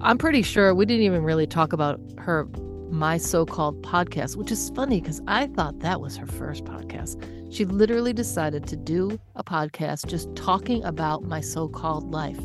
I'm 0.00 0.18
pretty 0.18 0.42
sure 0.42 0.74
we 0.74 0.86
didn't 0.86 1.04
even 1.04 1.22
really 1.22 1.46
talk 1.46 1.72
about 1.72 2.00
her 2.18 2.48
my 2.90 3.16
so-called 3.16 3.82
podcast, 3.82 4.36
which 4.36 4.50
is 4.50 4.70
funny 4.74 5.00
because 5.00 5.20
I 5.26 5.46
thought 5.48 5.80
that 5.80 6.00
was 6.00 6.16
her 6.16 6.26
first 6.26 6.64
podcast. 6.64 7.22
She 7.52 7.64
literally 7.64 8.12
decided 8.12 8.66
to 8.68 8.76
do 8.76 9.18
a 9.36 9.44
podcast 9.44 10.06
just 10.06 10.34
talking 10.36 10.82
about 10.84 11.24
my 11.24 11.40
so-called 11.40 12.10
life. 12.12 12.38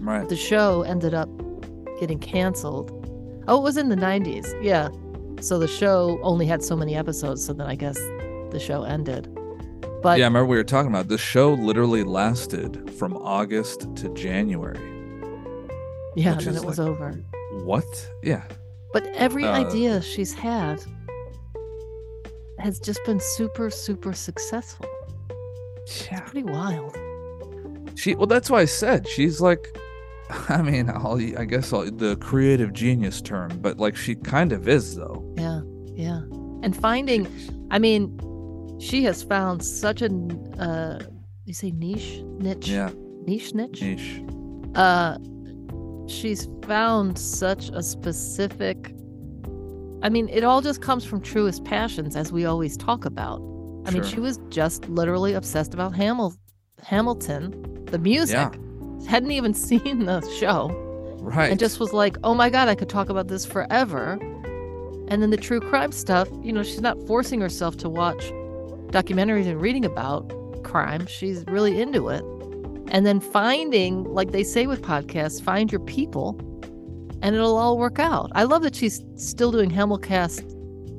Right. 0.00 0.28
The 0.28 0.36
show 0.36 0.82
ended 0.82 1.14
up 1.14 1.28
getting 1.98 2.18
canceled. 2.18 2.90
Oh, 3.48 3.58
it 3.58 3.62
was 3.62 3.76
in 3.76 3.88
the 3.88 3.96
90s. 3.96 4.52
Yeah. 4.62 4.88
So 5.42 5.58
the 5.58 5.68
show 5.68 6.18
only 6.22 6.46
had 6.46 6.62
so 6.62 6.76
many 6.76 6.94
episodes, 6.94 7.44
so 7.44 7.52
then 7.52 7.66
I 7.66 7.74
guess 7.74 7.96
the 8.50 8.58
show 8.58 8.82
ended. 8.84 9.28
But 10.02 10.18
yeah, 10.18 10.24
I 10.24 10.28
remember 10.28 10.46
we 10.46 10.56
were 10.56 10.64
talking 10.64 10.90
about 10.90 11.08
this 11.08 11.20
show. 11.20 11.52
Literally 11.52 12.04
lasted 12.04 12.90
from 12.98 13.16
August 13.18 13.94
to 13.96 14.08
January. 14.14 14.78
yeah, 16.16 16.34
then 16.34 16.56
it 16.56 16.64
was 16.64 16.78
like- 16.78 16.88
over. 16.88 17.12
What? 17.64 17.84
Yeah. 18.22 18.44
But 18.92 19.06
every 19.08 19.44
Uh, 19.44 19.52
idea 19.52 20.02
she's 20.02 20.32
had 20.32 20.82
has 22.58 22.78
just 22.78 23.00
been 23.06 23.20
super, 23.20 23.70
super 23.70 24.12
successful. 24.12 24.86
Yeah. 26.10 26.20
Pretty 26.20 26.44
wild. 26.44 26.96
She. 27.96 28.14
Well, 28.14 28.26
that's 28.26 28.50
why 28.50 28.60
I 28.60 28.64
said 28.66 29.08
she's 29.08 29.40
like. 29.40 29.76
I 30.48 30.62
mean, 30.62 30.88
I'll, 30.88 31.18
I 31.38 31.44
guess 31.44 31.72
I'll, 31.72 31.90
the 31.90 32.16
creative 32.16 32.72
genius 32.72 33.20
term, 33.20 33.50
but 33.60 33.78
like 33.78 33.96
she 33.96 34.14
kind 34.14 34.52
of 34.52 34.68
is 34.68 34.94
though. 34.94 35.24
Yeah, 35.36 35.62
yeah. 35.94 36.20
And 36.62 36.76
finding, 36.76 37.26
I 37.72 37.80
mean, 37.80 38.16
she 38.78 39.02
has 39.04 39.24
found 39.24 39.64
such 39.64 40.02
a, 40.02 40.06
uh, 40.58 41.00
you 41.46 41.52
say 41.54 41.72
niche, 41.72 42.20
niche, 42.38 42.68
Yeah. 42.68 42.90
niche, 43.26 43.54
niche. 43.54 43.82
Niche. 43.82 44.22
uh 44.76 45.18
she's 46.10 46.48
found 46.62 47.18
such 47.18 47.68
a 47.70 47.82
specific 47.82 48.92
i 50.02 50.08
mean 50.08 50.28
it 50.28 50.42
all 50.44 50.60
just 50.60 50.82
comes 50.82 51.04
from 51.04 51.20
truest 51.20 51.64
passions 51.64 52.16
as 52.16 52.32
we 52.32 52.44
always 52.44 52.76
talk 52.76 53.04
about 53.04 53.38
i 53.86 53.90
mean 53.90 54.02
she 54.02 54.18
was 54.20 54.38
just 54.48 54.88
literally 54.88 55.32
obsessed 55.34 55.72
about 55.74 55.92
Hamil- 55.94 56.36
hamilton 56.82 57.84
the 57.86 57.98
music 57.98 58.36
Yeah. 58.36 59.08
hadn't 59.08 59.30
even 59.30 59.54
seen 59.68 60.04
the 60.06 60.20
show 60.38 60.70
Right. 61.22 61.50
and 61.50 61.60
just 61.60 61.78
was 61.80 61.92
like 61.92 62.16
oh 62.24 62.34
my 62.34 62.48
god 62.50 62.68
i 62.68 62.74
could 62.74 62.88
talk 62.88 63.08
about 63.08 63.28
this 63.28 63.44
forever 63.46 64.18
And 65.10 65.20
then 65.22 65.30
the 65.30 65.36
true 65.48 65.58
crime 65.60 65.90
stuff, 65.90 66.28
you 66.40 66.52
know, 66.52 66.62
she's 66.62 66.80
not 66.80 66.96
forcing 67.08 67.40
herself 67.40 67.76
to 67.78 67.88
watch 67.88 68.22
documentaries 68.94 69.48
and 69.50 69.60
reading 69.60 69.84
about 69.84 70.22
crime. 70.62 71.04
She's 71.08 71.42
really 71.48 71.80
into 71.82 72.08
it. 72.10 72.22
And 72.90 73.06
then 73.06 73.20
finding, 73.20 74.04
like 74.04 74.32
they 74.32 74.44
say 74.44 74.66
with 74.66 74.82
podcasts, 74.82 75.42
find 75.42 75.70
your 75.70 75.80
people 75.80 76.38
and 77.22 77.34
it'll 77.34 77.56
all 77.56 77.78
work 77.78 77.98
out. 77.98 78.30
I 78.34 78.44
love 78.44 78.62
that 78.62 78.74
she's 78.74 79.02
still 79.16 79.52
doing 79.52 79.70
Hamilcast 79.70 80.56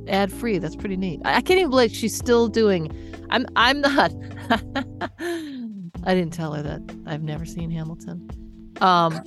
ad 0.08 0.32
free. 0.32 0.58
That's 0.58 0.76
pretty 0.76 0.98
neat. 0.98 1.22
I, 1.26 1.42
can't 1.42 1.60
even 1.60 1.70
believe 1.70 1.92
she's 1.92 2.16
still 2.16 2.48
doing 2.48 2.92
I'm 3.30 3.46
I'm 3.56 3.82
not 3.82 4.12
I 6.04 6.16
didn't 6.16 6.34
tell 6.34 6.54
her 6.54 6.62
that 6.62 6.96
I've 7.06 7.24
never 7.24 7.46
seen 7.46 7.72
Hamilton. 7.72 8.30
Um 8.82 9.22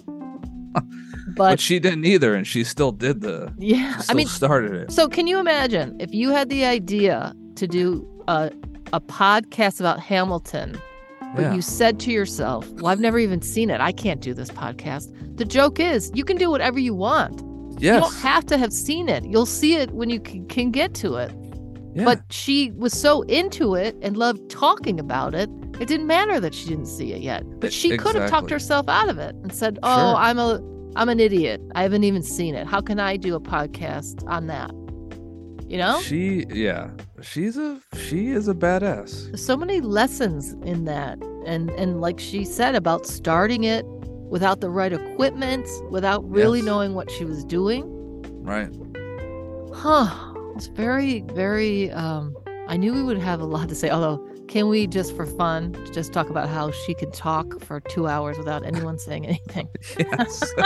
but, 0.74 1.36
but 1.36 1.60
she 1.60 1.78
didn't 1.78 2.04
either, 2.04 2.34
and 2.34 2.44
she 2.44 2.64
still 2.64 2.90
did 2.90 3.20
the. 3.20 3.52
yeah, 3.58 3.98
Still 3.98 4.14
I 4.14 4.16
mean 4.16 4.26
started 4.26 4.72
it. 4.72 4.92
So 4.92 5.08
can 5.08 5.28
you 5.28 5.38
imagine 5.38 5.96
if 6.00 6.12
you 6.12 6.30
had 6.30 6.48
the 6.48 6.64
idea 6.64 7.32
to 7.54 7.66
do 7.66 8.08
a 8.26 8.50
a 8.92 9.00
podcast 9.00 9.80
about 9.80 10.00
Hamilton, 10.00 10.80
but 11.34 11.42
Yeah. 11.42 11.54
you 11.54 11.62
said 11.62 11.98
to 12.00 12.10
yourself, 12.12 12.68
"Well, 12.74 12.86
I've 12.86 13.00
never 13.00 13.18
even 13.18 13.42
seen 13.42 13.70
it. 13.70 13.80
I 13.80 13.92
can't 13.92 14.20
do 14.20 14.34
this 14.34 14.50
podcast." 14.50 15.10
The 15.36 15.44
joke 15.44 15.80
is, 15.80 16.10
you 16.14 16.24
can 16.24 16.36
do 16.36 16.50
whatever 16.50 16.78
you 16.78 16.94
want. 16.94 17.42
yes. 17.78 17.94
You 17.96 18.00
don't 18.02 18.14
have 18.22 18.46
to 18.46 18.56
have 18.56 18.72
seen 18.72 19.08
it. 19.08 19.24
You'll 19.26 19.46
see 19.46 19.74
it 19.74 19.90
when 19.90 20.08
you 20.08 20.20
can, 20.20 20.46
can 20.46 20.70
get 20.70 20.94
to 20.94 21.16
it. 21.16 21.32
yeah. 21.94 22.04
But 22.04 22.20
she 22.30 22.70
was 22.76 22.92
so 22.92 23.22
into 23.22 23.74
it 23.74 23.96
and 24.00 24.16
loved 24.16 24.48
talking 24.48 25.00
about 25.00 25.34
it. 25.34 25.50
It 25.80 25.88
didn't 25.88 26.06
matter 26.06 26.38
that 26.38 26.54
she 26.54 26.68
didn't 26.68 26.86
see 26.86 27.12
it 27.12 27.20
yet. 27.20 27.42
But 27.58 27.72
she 27.72 27.96
could 27.96 28.14
have 28.14 28.30
talked 28.30 28.48
herself 28.50 28.88
out 28.88 29.08
of 29.08 29.18
it 29.18 29.34
and 29.42 29.52
said, 29.52 29.78
"Oh, 29.82 29.88
Sure. 29.96 30.16
I'm 30.16 30.38
a 30.38 30.60
I'm 30.96 31.08
an 31.08 31.18
idiot. 31.18 31.60
I 31.74 31.82
haven't 31.82 32.04
even 32.04 32.22
seen 32.22 32.54
it. 32.54 32.68
How 32.68 32.80
can 32.80 33.00
I 33.00 33.16
do 33.16 33.34
a 33.34 33.40
podcast 33.40 34.24
on 34.28 34.46
that?" 34.46 34.70
You 35.68 35.78
know? 35.78 36.00
She, 36.02 36.46
yeah, 36.52 36.90
she's 37.24 37.56
a 37.56 37.80
she 38.06 38.28
is 38.30 38.48
a 38.48 38.54
badass. 38.54 39.26
There's 39.26 39.44
so 39.44 39.56
many 39.56 39.80
lessons 39.80 40.52
in 40.64 40.84
that. 40.84 41.18
And 41.46 41.70
and 41.70 42.00
like 42.00 42.18
she 42.20 42.44
said 42.44 42.74
about 42.74 43.06
starting 43.06 43.64
it 43.64 43.84
without 44.34 44.60
the 44.60 44.70
right 44.70 44.92
equipment, 44.92 45.66
without 45.90 46.28
really 46.28 46.58
Yes. 46.60 46.66
knowing 46.66 46.94
what 46.94 47.10
she 47.10 47.24
was 47.24 47.44
doing. 47.44 47.84
Right. 48.42 48.70
Huh. 49.72 50.06
It's 50.56 50.68
very, 50.68 51.20
very 51.34 51.90
um 51.90 52.36
I 52.68 52.76
knew 52.76 52.92
we 52.94 53.02
would 53.02 53.18
have 53.18 53.40
a 53.40 53.44
lot 53.44 53.68
to 53.68 53.74
say, 53.74 53.90
although 53.90 54.26
can 54.54 54.68
we 54.68 54.86
just 54.86 55.16
for 55.16 55.26
fun 55.26 55.74
just 55.92 56.12
talk 56.12 56.30
about 56.30 56.48
how 56.48 56.70
she 56.70 56.94
can 56.94 57.10
talk 57.10 57.60
for 57.60 57.80
two 57.80 58.06
hours 58.06 58.38
without 58.38 58.64
anyone 58.64 58.96
saying 59.00 59.26
anything? 59.26 59.68
Yes. 59.98 60.40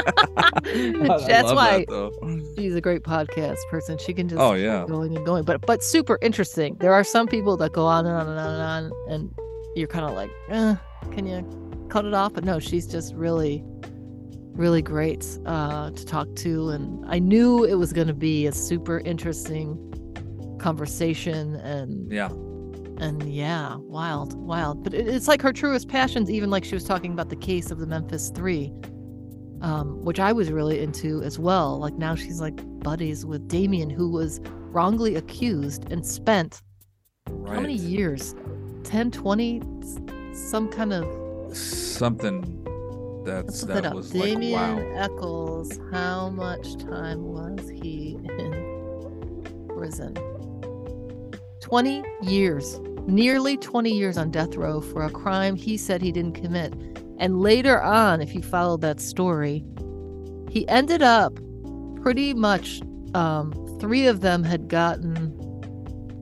That's 1.27 1.53
why 1.55 1.87
that, 1.89 2.53
she's 2.55 2.75
a 2.75 2.83
great 2.83 3.03
podcast 3.03 3.57
person. 3.71 3.97
She 3.97 4.13
can 4.13 4.29
just 4.29 4.39
Oh 4.39 4.53
keep 4.53 4.65
yeah. 4.65 4.85
going 4.87 5.17
and 5.17 5.25
going. 5.25 5.45
But 5.45 5.63
but 5.63 5.83
super 5.83 6.19
interesting. 6.21 6.77
There 6.81 6.93
are 6.93 7.03
some 7.03 7.27
people 7.27 7.57
that 7.57 7.73
go 7.73 7.87
on 7.87 8.05
and 8.05 8.15
on 8.15 8.29
and 8.29 8.39
on 8.39 8.53
and 8.53 8.63
on 8.63 8.93
and 9.09 9.35
you're 9.75 9.89
kind 9.89 10.05
of 10.05 10.13
like, 10.13 10.31
eh, 10.51 10.77
can 11.13 11.27
you 11.27 11.87
cut 11.89 12.05
it 12.05 12.13
off? 12.13 12.35
But 12.35 12.45
no, 12.45 12.59
she's 12.59 12.87
just 12.87 13.15
really 13.15 13.65
really 14.53 14.83
great 14.83 15.25
uh, 15.47 15.93
to 15.93 16.05
talk 16.05 16.29
to 16.35 16.69
and 16.69 17.07
I 17.07 17.19
knew 17.21 17.65
it 17.65 17.77
was 17.77 17.95
going 17.95 18.09
to 18.09 18.15
be 18.15 18.47
a 18.47 18.53
super 18.53 18.99
interesting 19.01 19.79
conversation 20.61 21.57
and 21.57 22.13
Yeah. 22.13 22.29
And 23.01 23.23
yeah, 23.33 23.77
wild, 23.77 24.35
wild. 24.35 24.83
But 24.83 24.95
it, 24.95 25.07
it's 25.09 25.29
like 25.29 25.41
her 25.43 25.53
truest 25.53 25.89
passions, 25.89 26.31
even 26.31 26.51
like 26.51 26.65
she 26.65 26.75
was 26.75 26.85
talking 26.85 27.13
about 27.13 27.29
the 27.29 27.37
case 27.37 27.71
of 27.71 27.79
the 27.79 27.87
Memphis 27.87 28.31
Three, 28.35 28.73
um, 29.61 30.05
which 30.05 30.19
I 30.19 30.33
was 30.33 30.51
really 30.51 30.81
into 30.81 31.23
as 31.23 31.39
well. 31.39 31.79
Like 31.79 31.95
now 31.95 32.15
she's 32.17 32.41
like 32.41 32.61
buddies 32.81 33.25
with 33.25 33.47
Damien, 33.49 33.89
who 33.91 34.11
was 34.11 34.41
wrongly 34.71 35.15
accused 35.17 35.91
and 35.93 36.05
spent 36.05 36.61
Right. 37.31 37.55
how 37.55 37.61
many 37.61 37.75
years? 37.75 38.35
10, 38.85 39.11
20, 39.11 39.63
s- 39.83 39.99
some 40.51 40.69
kind 40.69 40.93
of. 40.93 41.57
Something 41.57 42.65
that's 43.25 43.63
that 43.63 43.83
that 43.83 43.95
was 43.95 44.11
Damien 44.11 44.53
like 44.53 44.77
wow. 44.87 44.93
Echols, 44.97 45.79
how 45.93 46.31
much 46.31 46.77
time 46.79 47.23
was 47.25 47.69
he 47.69 48.19
in 48.39 49.67
prison? 49.69 50.15
20 51.61 52.05
years, 52.23 52.81
nearly 53.07 53.57
20 53.57 53.91
years 53.91 54.17
on 54.17 54.31
death 54.31 54.55
row 54.55 54.81
for 54.81 55.03
a 55.03 55.11
crime 55.11 55.57
he 55.57 55.77
said 55.77 56.03
he 56.03 56.13
didn't 56.13 56.35
commit. 56.35 56.75
And 57.19 57.41
later 57.41 57.83
on, 57.83 58.21
if 58.21 58.35
you 58.35 58.43
followed 58.43 58.81
that 58.83 59.01
story, 59.01 59.65
he 60.51 60.69
ended 60.69 61.03
up 61.03 61.39
pretty 62.03 62.33
much, 62.33 62.81
um, 63.15 63.53
three 63.81 64.07
of 64.07 64.21
them 64.21 64.45
had 64.45 64.69
gotten 64.69 65.35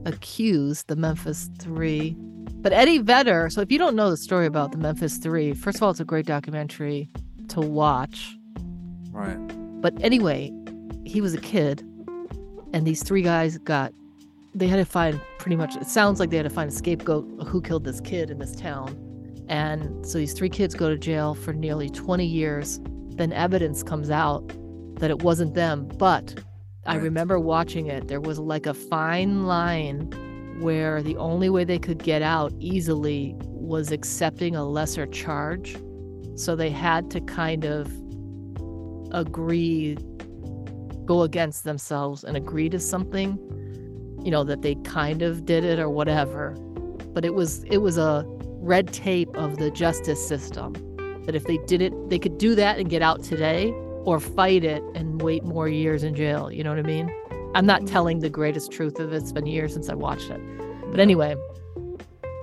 accused, 0.05 0.87
the 0.87 0.95
Memphis 0.95 1.49
Three. 1.59 2.15
But 2.59 2.73
Eddie 2.73 2.97
Vedder, 2.97 3.49
so 3.49 3.61
if 3.61 3.71
you 3.71 3.77
don't 3.77 3.95
know 3.95 4.09
the 4.09 4.17
story 4.17 4.47
about 4.47 4.71
the 4.71 4.77
Memphis 4.77 5.17
Three, 5.17 5.53
first 5.53 5.77
of 5.77 5.83
all, 5.83 5.91
it's 5.91 5.99
a 5.99 6.05
great 6.05 6.25
documentary 6.25 7.09
to 7.49 7.61
watch. 7.61 8.35
Right. 9.11 9.37
But 9.81 9.93
anyway, 10.01 10.51
he 11.05 11.21
was 11.21 11.33
a 11.33 11.39
kid, 11.39 11.81
and 12.73 12.85
these 12.85 13.03
three 13.03 13.21
guys 13.21 13.57
got. 13.59 13.93
They 14.57 14.67
had 14.67 14.77
to 14.77 14.85
find 14.85 15.21
pretty 15.37 15.55
much. 15.55 15.75
It 15.75 15.85
sounds 15.85 16.19
like 16.19 16.31
they 16.31 16.37
had 16.37 16.43
to 16.43 16.49
find 16.49 16.71
a 16.71 16.73
scapegoat 16.73 17.43
who 17.45 17.61
killed 17.61 17.83
this 17.83 18.01
kid 18.01 18.31
in 18.31 18.39
this 18.39 18.55
town, 18.55 18.97
and 19.47 20.03
so 20.03 20.17
these 20.17 20.33
three 20.33 20.49
kids 20.49 20.73
go 20.73 20.89
to 20.89 20.97
jail 20.97 21.35
for 21.35 21.53
nearly 21.53 21.91
20 21.91 22.25
years. 22.25 22.79
Then 23.09 23.31
evidence 23.33 23.83
comes 23.83 24.09
out 24.09 24.47
that 24.99 25.11
it 25.11 25.21
wasn't 25.21 25.53
them, 25.53 25.87
but 25.99 26.43
I 26.87 26.95
remember 26.95 27.39
watching 27.39 27.85
it. 27.85 28.07
There 28.07 28.19
was 28.19 28.39
like 28.39 28.65
a 28.65 28.73
fine 28.73 29.45
line 29.45 30.11
where 30.59 31.03
the 31.03 31.17
only 31.17 31.49
way 31.49 31.63
they 31.63 31.77
could 31.77 32.03
get 32.03 32.23
out 32.23 32.51
easily 32.59 33.35
was 33.43 33.91
accepting 33.91 34.55
a 34.55 34.65
lesser 34.65 35.05
charge. 35.05 35.77
So 36.35 36.55
they 36.55 36.71
had 36.71 37.11
to 37.11 37.21
kind 37.21 37.63
of 37.63 37.91
agree, 39.11 39.97
go 41.05 41.21
against 41.21 41.63
themselves 41.63 42.23
and 42.23 42.35
agree 42.35 42.69
to 42.69 42.79
something, 42.79 43.37
you 44.27 44.31
know, 44.31 44.43
that 44.43 44.61
they 44.61 44.75
kind 44.83 45.21
of 45.21 45.45
did 45.45 45.63
it 45.63 45.79
or 45.79 45.89
whatever. 45.89 46.51
But 47.13 47.23
it 47.23 47.33
was 47.33 47.63
it 47.63 47.77
was 47.77 47.97
a 47.97 48.25
red 48.59 48.91
tape 48.91 49.33
of 49.37 49.55
the 49.55 49.71
justice 49.71 50.27
system 50.27 50.73
that 51.25 51.33
if 51.33 51.45
they 51.45 51.57
did 51.59 51.81
it, 51.81 51.93
they 52.09 52.19
could 52.19 52.37
do 52.37 52.53
that 52.55 52.77
and 52.77 52.89
get 52.89 53.01
out 53.01 53.23
today 53.23 53.71
or 54.03 54.19
fight 54.19 54.65
it 54.65 54.83
and 54.95 55.21
wait 55.21 55.45
more 55.45 55.69
years 55.69 56.03
in 56.03 56.13
jail. 56.13 56.51
You 56.51 56.61
know 56.61 56.71
what 56.71 56.79
I 56.79 56.81
mean? 56.81 57.09
I'm 57.55 57.65
not 57.65 57.87
telling 57.87 58.19
the 58.19 58.29
greatest 58.29 58.69
truth 58.69 58.99
of 58.99 59.13
it. 59.13 59.15
It's 59.15 59.31
been 59.31 59.45
years 59.45 59.71
since 59.71 59.87
I 59.87 59.93
watched 59.93 60.29
it. 60.29 60.41
But 60.91 60.99
anyway, 60.99 61.37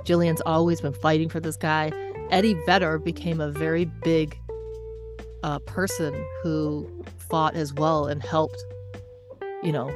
Jillian's 0.07 0.41
always 0.47 0.81
been 0.81 0.95
fighting 0.95 1.29
for 1.29 1.39
this 1.39 1.59
guy. 1.59 1.93
Eddie 2.31 2.57
Vedder 2.65 2.99
became 2.99 3.43
a 3.43 3.51
very 3.51 3.85
big 3.85 4.39
uh, 5.43 5.59
person 5.59 6.15
who 6.43 7.05
fought 7.29 7.55
as 7.55 7.75
well 7.75 8.07
and 8.07 8.23
helped, 8.23 8.65
you 9.63 9.71
know, 9.71 9.91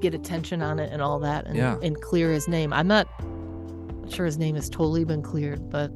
get 0.00 0.14
attention 0.14 0.62
on 0.62 0.78
it 0.78 0.92
and 0.92 1.00
all 1.02 1.18
that 1.20 1.46
and, 1.46 1.56
Yeah. 1.56 1.78
and 1.82 2.00
clear 2.00 2.32
his 2.32 2.48
name. 2.48 2.72
I'm 2.72 2.88
not 2.88 3.06
sure 4.08 4.26
his 4.26 4.38
name 4.38 4.54
has 4.56 4.68
totally 4.68 5.04
been 5.04 5.22
cleared, 5.22 5.70
but 5.70 5.90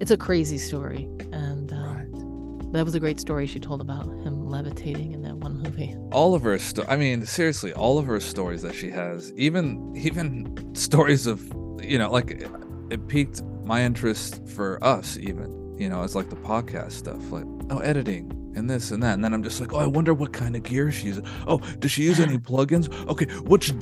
it's 0.00 0.10
a 0.10 0.16
crazy 0.16 0.58
story. 0.58 1.08
And 1.32 1.72
uh, 1.72 1.76
Right. 1.76 2.72
that 2.72 2.84
was 2.84 2.94
a 2.94 3.00
great 3.00 3.18
story 3.20 3.46
she 3.46 3.58
told 3.60 3.80
about 3.80 4.04
him 4.06 4.48
levitating 4.48 5.12
in 5.12 5.22
that 5.22 5.36
one 5.36 5.62
movie. 5.62 5.96
all 6.12 6.34
of 6.34 6.42
her 6.42 6.58
sto- 6.58 6.84
i 6.88 6.96
mean 6.96 7.24
seriously 7.26 7.72
all 7.72 7.98
of 7.98 8.04
her 8.06 8.20
stories 8.20 8.60
that 8.62 8.74
she 8.74 8.90
has 8.90 9.32
even 9.36 9.92
even 9.96 10.74
stories 10.74 11.26
of 11.26 11.42
you 11.82 11.98
know 11.98 12.10
like 12.10 12.30
it, 12.30 12.50
it 12.90 13.08
piqued 13.08 13.42
my 13.64 13.82
interest 13.82 14.46
for 14.48 14.82
us 14.84 15.16
even 15.18 15.74
you 15.78 15.88
know 15.88 16.02
it's 16.02 16.14
like 16.14 16.28
the 16.30 16.36
podcast 16.36 16.92
stuff 16.92 17.30
like 17.32 17.44
oh 17.70 17.78
editing 17.78 18.30
and 18.54 18.68
this 18.68 18.90
and 18.90 19.02
that 19.02 19.14
and 19.14 19.24
then 19.24 19.32
i'm 19.34 19.42
just 19.42 19.60
like 19.60 19.72
oh 19.72 19.78
i 19.78 19.86
wonder 19.86 20.12
what 20.14 20.32
kind 20.32 20.54
of 20.56 20.62
gear 20.62 20.90
she 20.92 21.06
uses 21.08 21.22
oh 21.46 21.58
does 21.78 21.90
she 21.90 22.02
use 22.02 22.20
any 22.20 22.38
plugins 22.50 22.88
okay 23.08 23.26
which? 23.42 23.72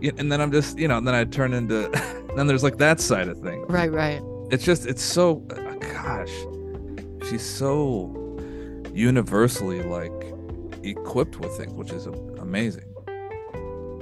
Yeah, 0.00 0.10
and 0.18 0.30
then 0.30 0.40
i'm 0.40 0.52
just 0.52 0.78
you 0.78 0.88
know 0.88 0.98
and 0.98 1.06
then 1.06 1.14
i 1.14 1.24
turn 1.24 1.52
into 1.52 1.88
then 2.36 2.46
there's 2.46 2.62
like 2.62 2.78
that 2.78 3.00
side 3.00 3.28
of 3.28 3.38
things 3.40 3.66
Right, 3.68 3.90
right. 3.92 4.20
it's 4.50 4.64
just 4.64 4.86
it's 4.86 5.02
so 5.02 5.44
uh, 5.50 5.74
gosh 5.92 6.32
she's 7.28 7.42
so 7.44 8.16
universally 8.92 9.82
like 9.82 10.12
equipped 10.82 11.38
with 11.40 11.56
things 11.56 11.72
which 11.74 11.90
is 11.92 12.06
amazing 12.38 12.84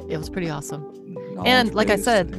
It 0.09 0.17
was 0.17 0.31
pretty 0.31 0.49
awesome. 0.49 0.83
Knowledge 1.35 1.73
like 1.75 1.91
I 1.91 1.97
said, 1.97 2.35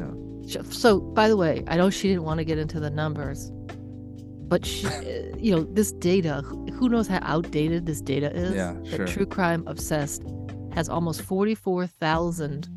yeah. 0.45 0.61
So, 0.71 0.99
by 0.99 1.27
the 1.27 1.37
way, 1.37 1.63
I 1.67 1.77
know 1.77 1.91
she 1.91 2.07
didn't 2.07 2.23
want 2.23 2.39
to 2.39 2.43
get 2.43 2.57
into 2.57 2.79
the 2.79 2.89
numbers, 2.89 3.51
but 4.49 4.65
she, 4.65 4.87
uh, 4.87 4.91
you 5.37 5.55
know, 5.55 5.63
this 5.63 5.93
data, 5.93 6.41
who 6.73 6.89
knows 6.89 7.07
how 7.07 7.19
outdated 7.21 7.85
this 7.85 8.01
data 8.01 8.35
is? 8.35 8.53
Yeah, 8.55 8.73
That 8.73 8.95
sure. 8.95 9.07
True 9.07 9.25
Crime 9.25 9.63
Obsessed 9.67 10.23
has 10.73 10.89
almost 10.89 11.21
44,000 11.21 12.67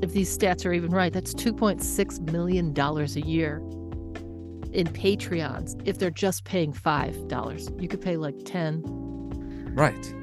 if 0.02 0.12
these 0.12 0.36
stats 0.36 0.64
are 0.66 0.72
even 0.72 0.90
right, 0.90 1.12
that's 1.12 1.34
$2.6 1.34 2.32
million 2.32 2.72
a 2.78 3.04
year 3.26 3.58
in 4.72 4.86
Patreons 4.86 5.80
if 5.86 5.98
they're 5.98 6.10
just 6.10 6.44
paying 6.44 6.72
$5. 6.72 7.82
You 7.82 7.88
could 7.88 8.00
pay 8.00 8.16
like 8.16 8.34
10 8.44 8.82
Right. 9.74 10.14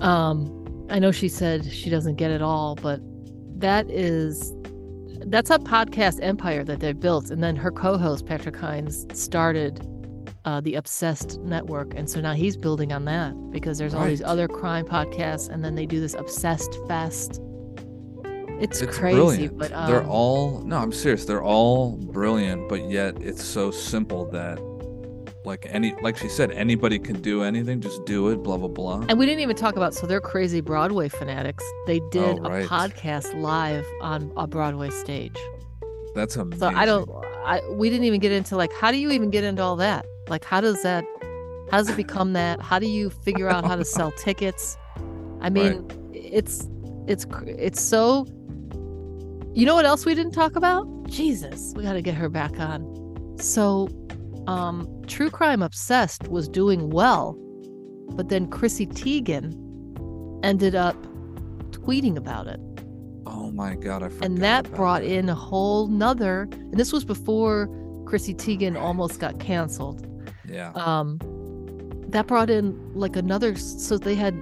um, 0.00 0.58
I 0.90 0.98
know 0.98 1.10
she 1.12 1.28
said 1.28 1.64
she 1.70 1.88
doesn't 1.90 2.16
get 2.16 2.30
it 2.30 2.42
all, 2.42 2.74
but 2.76 3.00
that 3.58 3.90
is 3.90 4.52
that's 5.26 5.50
a 5.50 5.58
podcast 5.58 6.18
empire 6.22 6.64
that 6.64 6.80
they've 6.80 6.98
built. 6.98 7.30
And 7.30 7.42
then 7.42 7.54
her 7.56 7.70
co-host 7.70 8.26
Patrick 8.26 8.56
Hinds 8.56 9.06
started 9.12 9.86
uh, 10.44 10.60
the 10.60 10.74
Obsessed 10.74 11.38
Network, 11.42 11.94
and 11.94 12.10
so 12.10 12.20
now 12.20 12.32
he's 12.32 12.56
building 12.56 12.92
on 12.92 13.04
that 13.04 13.32
because 13.50 13.78
there's 13.78 13.94
all 13.94 14.06
these 14.06 14.22
other 14.22 14.48
crime 14.48 14.84
podcasts, 14.84 15.48
and 15.48 15.64
then 15.64 15.76
they 15.76 15.86
do 15.86 16.00
this 16.00 16.14
Obsessed 16.14 16.76
Fest. 16.88 17.40
It's, 18.62 18.80
It's 18.80 18.96
crazy, 18.96 19.16
brilliant. 19.18 19.58
but 19.58 19.72
um, 19.72 19.90
they're 19.90 20.04
all 20.06 20.60
no, 20.60 20.76
I'm 20.78 20.92
serious. 20.92 21.24
They're 21.24 21.42
all 21.42 21.96
brilliant, 21.96 22.68
but 22.68 22.88
yet 22.88 23.20
it's 23.20 23.42
so 23.44 23.70
simple 23.70 24.24
that 24.30 24.58
like 25.44 25.66
any 25.68 25.94
like 26.02 26.16
she 26.16 26.28
said, 26.28 26.52
anybody 26.52 26.98
can 27.00 27.20
do 27.20 27.42
anything, 27.42 27.80
just 27.80 28.04
do 28.04 28.28
it, 28.28 28.36
blah 28.44 28.56
blah 28.56 28.68
blah. 28.68 29.04
And 29.08 29.18
we 29.18 29.26
didn't 29.26 29.40
even 29.40 29.56
talk 29.56 29.76
about 29.76 29.94
so 29.94 30.06
they're 30.06 30.20
crazy 30.20 30.60
Broadway 30.60 31.08
fanatics. 31.08 31.64
They 31.88 32.00
did 32.12 32.38
Oh, 32.38 32.42
right. 32.42 32.64
a 32.64 32.68
podcast 32.68 33.34
live 33.40 33.84
on 34.00 34.32
a 34.36 34.46
Broadway 34.46 34.90
stage. 34.90 35.36
That's 36.14 36.36
amazing. 36.36 36.60
So 36.60 36.66
I 36.68 36.86
don't. 36.86 37.10
I 37.44 37.60
we 37.70 37.90
didn't 37.90 38.04
even 38.04 38.20
get 38.20 38.30
into 38.32 38.56
like 38.56 38.72
how 38.74 38.92
do 38.92 38.98
you 38.98 39.10
even 39.10 39.30
get 39.30 39.42
into 39.44 39.62
all 39.62 39.76
that? 39.76 40.06
Like 40.28 40.44
how 40.44 40.60
does 40.60 40.80
that? 40.84 41.04
How 41.70 41.78
does 41.78 41.88
it 41.88 41.96
become 41.96 42.34
that? 42.34 42.60
How 42.62 42.78
do 42.78 42.86
you 42.86 43.10
figure 43.10 43.48
out 43.48 43.64
how 43.64 43.74
to 43.76 43.84
sell 43.84 44.12
tickets? 44.18 44.76
I 45.40 45.50
mean, 45.50 45.84
it's 46.12 46.68
it's 47.08 47.26
it's 47.48 47.80
so. 47.82 48.26
You 49.54 49.66
know 49.66 49.74
what 49.74 49.84
else 49.84 50.06
we 50.06 50.14
didn't 50.14 50.32
talk 50.32 50.56
about? 50.56 50.86
Jesus, 51.08 51.72
we 51.76 51.82
got 51.82 51.92
to 51.92 52.02
get 52.02 52.14
her 52.14 52.28
back 52.30 52.58
on. 52.58 53.36
So, 53.38 53.88
um, 54.46 54.88
True 55.06 55.30
Crime 55.30 55.62
Obsessed 55.62 56.26
was 56.28 56.48
doing 56.48 56.88
well, 56.90 57.36
but 58.14 58.28
then 58.30 58.48
Chrissy 58.48 58.86
Teigen 58.86 59.52
ended 60.42 60.74
up 60.74 60.96
tweeting 61.70 62.16
about 62.16 62.46
it 62.46 62.60
Oh 63.26 63.50
my 63.52 63.74
god, 63.76 64.02
I 64.02 64.08
forgot. 64.08 64.24
and 64.24 64.38
that 64.38 64.70
brought 64.74 65.02
that. 65.02 65.10
in 65.10 65.28
a 65.28 65.34
whole 65.34 65.86
nother 65.88 66.48
and 66.52 66.74
this 66.74 66.92
was 66.92 67.04
before 67.04 67.68
chrissy 68.06 68.34
teigen 68.34 68.76
almost 68.80 69.18
got 69.20 69.38
canceled 69.40 70.06
Yeah. 70.48 70.72
um 70.74 71.18
that 72.08 72.26
brought 72.26 72.50
in 72.50 72.76
like 72.94 73.14
another 73.16 73.54
so 73.56 73.96
they 73.98 74.14
had 74.16 74.34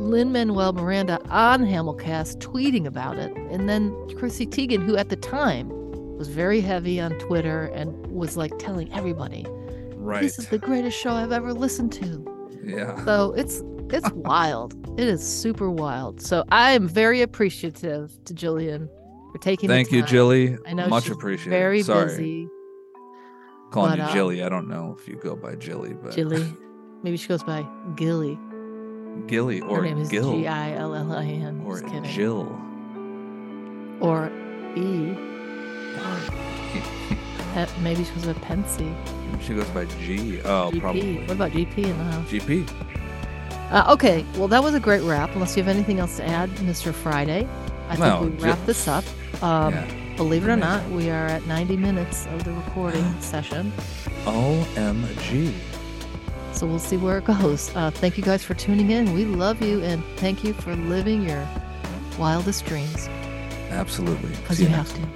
lin 0.00 0.32
manuel 0.32 0.72
miranda 0.72 1.20
on 1.28 1.64
hamilcast 1.64 2.38
tweeting 2.38 2.86
about 2.86 3.18
it 3.18 3.36
and 3.50 3.68
then 3.68 3.94
chrissy 4.16 4.46
teigen 4.46 4.82
who 4.82 4.96
at 4.96 5.08
the 5.08 5.16
time 5.16 5.68
was 6.16 6.28
very 6.28 6.60
heavy 6.60 7.00
on 7.00 7.12
twitter 7.18 7.66
and 7.66 7.94
was 8.08 8.36
like 8.36 8.56
telling 8.58 8.92
everybody 8.92 9.46
right. 9.96 10.22
this 10.22 10.38
is 10.38 10.48
the 10.48 10.58
greatest 10.58 10.98
show 10.98 11.10
i've 11.10 11.32
ever 11.32 11.52
listened 11.52 11.92
to 11.92 12.24
yeah. 12.64 13.04
so 13.04 13.32
it's 13.34 13.62
it's 13.90 14.10
wild 14.14 14.74
it 14.98 15.06
is 15.06 15.26
super 15.26 15.70
wild 15.70 16.20
so 16.20 16.44
i 16.50 16.72
am 16.72 16.88
very 16.88 17.20
appreciative 17.20 18.12
to 18.24 18.34
jillian 18.34 18.88
for 19.30 19.38
taking 19.38 19.68
the 19.68 19.74
Thank 19.74 19.92
you. 19.92 20.02
Jilly. 20.02 20.58
I 20.66 20.72
know 20.72 20.88
Much 20.88 21.04
she's 21.04 21.12
appreciated. 21.12 21.50
Very 21.50 21.82
Sorry. 21.82 22.06
busy. 22.06 22.48
Calling 23.70 23.92
but, 23.92 23.98
you 23.98 24.04
uh, 24.04 24.12
Jilly. 24.12 24.42
I 24.42 24.48
don't 24.48 24.68
know 24.68 24.96
if 24.98 25.06
you 25.06 25.16
go 25.16 25.36
by 25.36 25.54
Jilly, 25.54 25.94
but 25.94 26.14
Jilly. 26.14 26.52
Maybe 27.02 27.16
she 27.16 27.28
goes 27.28 27.42
by 27.44 27.64
Gilly. 27.96 28.38
Gilly 29.26 29.60
Her 29.60 29.66
or 29.66 29.82
name 29.82 29.98
is 29.98 30.08
Gil 30.08 30.32
G 30.32 30.46
I 30.46 30.72
L 30.74 30.94
L 30.94 31.12
I 31.12 31.24
N. 31.24 31.62
or. 31.64 31.80
Jill. 32.02 32.46
Or 34.00 34.30
E. 34.76 35.14
Or 37.56 37.66
maybe 37.80 38.04
she 38.04 38.12
goes 38.14 38.26
by 38.26 38.32
Pensy. 38.34 38.94
she 39.42 39.54
goes 39.54 39.68
by 39.68 39.84
G. 39.84 40.40
Oh, 40.42 40.70
GP. 40.72 40.80
probably. 40.80 41.18
What 41.22 41.30
about 41.32 41.50
GP 41.52 41.78
in 41.78 41.98
the 41.98 42.04
house? 42.04 42.28
GP. 42.28 42.68
Uh, 43.70 43.92
okay, 43.92 44.24
well, 44.36 44.48
that 44.48 44.62
was 44.62 44.74
a 44.74 44.80
great 44.80 45.02
wrap. 45.02 45.30
Unless 45.34 45.56
you 45.56 45.62
have 45.62 45.74
anything 45.74 46.00
else 46.00 46.16
to 46.16 46.26
add, 46.26 46.50
Mr. 46.56 46.92
Friday. 46.92 47.46
I 47.88 47.96
No, 47.96 48.20
think 48.20 48.38
we 48.40 48.44
wrap 48.46 48.58
this 48.66 48.88
up. 48.88 49.04
Um, 49.42 49.74
yeah. 49.74 49.86
Believe 50.16 50.44
it 50.46 50.50
or 50.50 50.56
not, 50.56 50.86
we 50.90 51.08
are 51.10 51.26
at 51.26 51.46
90 51.46 51.76
minutes 51.76 52.26
of 52.26 52.42
the 52.44 52.52
recording 52.52 53.04
session. 53.20 53.72
OMG. 54.24 55.54
So 56.60 56.66
we'll 56.66 56.78
see 56.78 56.98
where 56.98 57.16
it 57.16 57.24
goes. 57.24 57.74
Uh, 57.74 57.90
thank 57.90 58.18
you 58.18 58.22
guys 58.22 58.44
for 58.44 58.52
tuning 58.52 58.90
in. 58.90 59.14
We 59.14 59.24
love 59.24 59.62
you 59.62 59.80
and 59.82 60.04
thank 60.18 60.44
you 60.44 60.52
for 60.52 60.76
living 60.76 61.22
your 61.26 61.48
wildest 62.18 62.66
dreams 62.66 63.08
Absolutely. 63.70 64.28
because 64.28 64.60
you 64.60 64.66
have 64.66 64.92
to. 64.92 65.08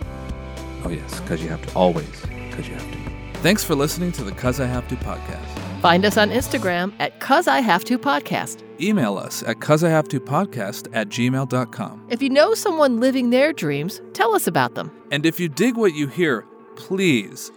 Oh, 0.84 0.88
yes, 0.88 1.20
because 1.20 1.42
you 1.42 1.50
have 1.50 1.60
to. 1.66 1.74
Always, 1.74 2.22
because 2.48 2.66
you 2.66 2.72
have 2.72 2.90
to. 2.90 3.40
Thanks 3.40 3.62
for 3.62 3.74
listening 3.74 4.10
to 4.12 4.24
the 4.24 4.32
Cuz 4.32 4.58
I 4.58 4.64
Have 4.64 4.88
to 4.88 4.96
podcast. 4.96 5.46
Find 5.82 6.06
us 6.06 6.16
on 6.16 6.30
Instagram 6.30 6.94
at 6.98 7.20
Cuz 7.20 7.46
I 7.46 7.60
Have 7.60 7.84
To 7.84 7.98
Podcast. 7.98 8.62
Email 8.80 9.18
us 9.18 9.42
at 9.42 9.60
cuz 9.60 9.84
I 9.84 9.90
have 9.90 10.08
to 10.08 10.20
podcast 10.20 10.88
at 10.94 11.10
gmail.com. 11.10 12.06
If 12.08 12.22
you 12.22 12.30
know 12.30 12.54
someone 12.54 13.00
living 13.00 13.28
their 13.28 13.52
dreams, 13.52 14.00
tell 14.14 14.34
us 14.34 14.46
about 14.46 14.76
them. 14.76 14.90
And 15.10 15.26
if 15.26 15.38
you 15.38 15.50
dig 15.50 15.76
what 15.76 15.92
you 15.92 16.06
hear, 16.06 16.46
please 16.76 17.52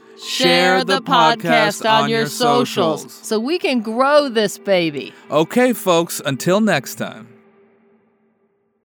so 3.21 3.39
we 3.39 3.59
can 3.59 3.81
grow 3.81 4.29
this 4.29 4.57
baby. 4.57 5.13
Okay, 5.29 5.73
folks, 5.73 6.21
until 6.25 6.59
next 6.59 6.95
time. 6.95 7.36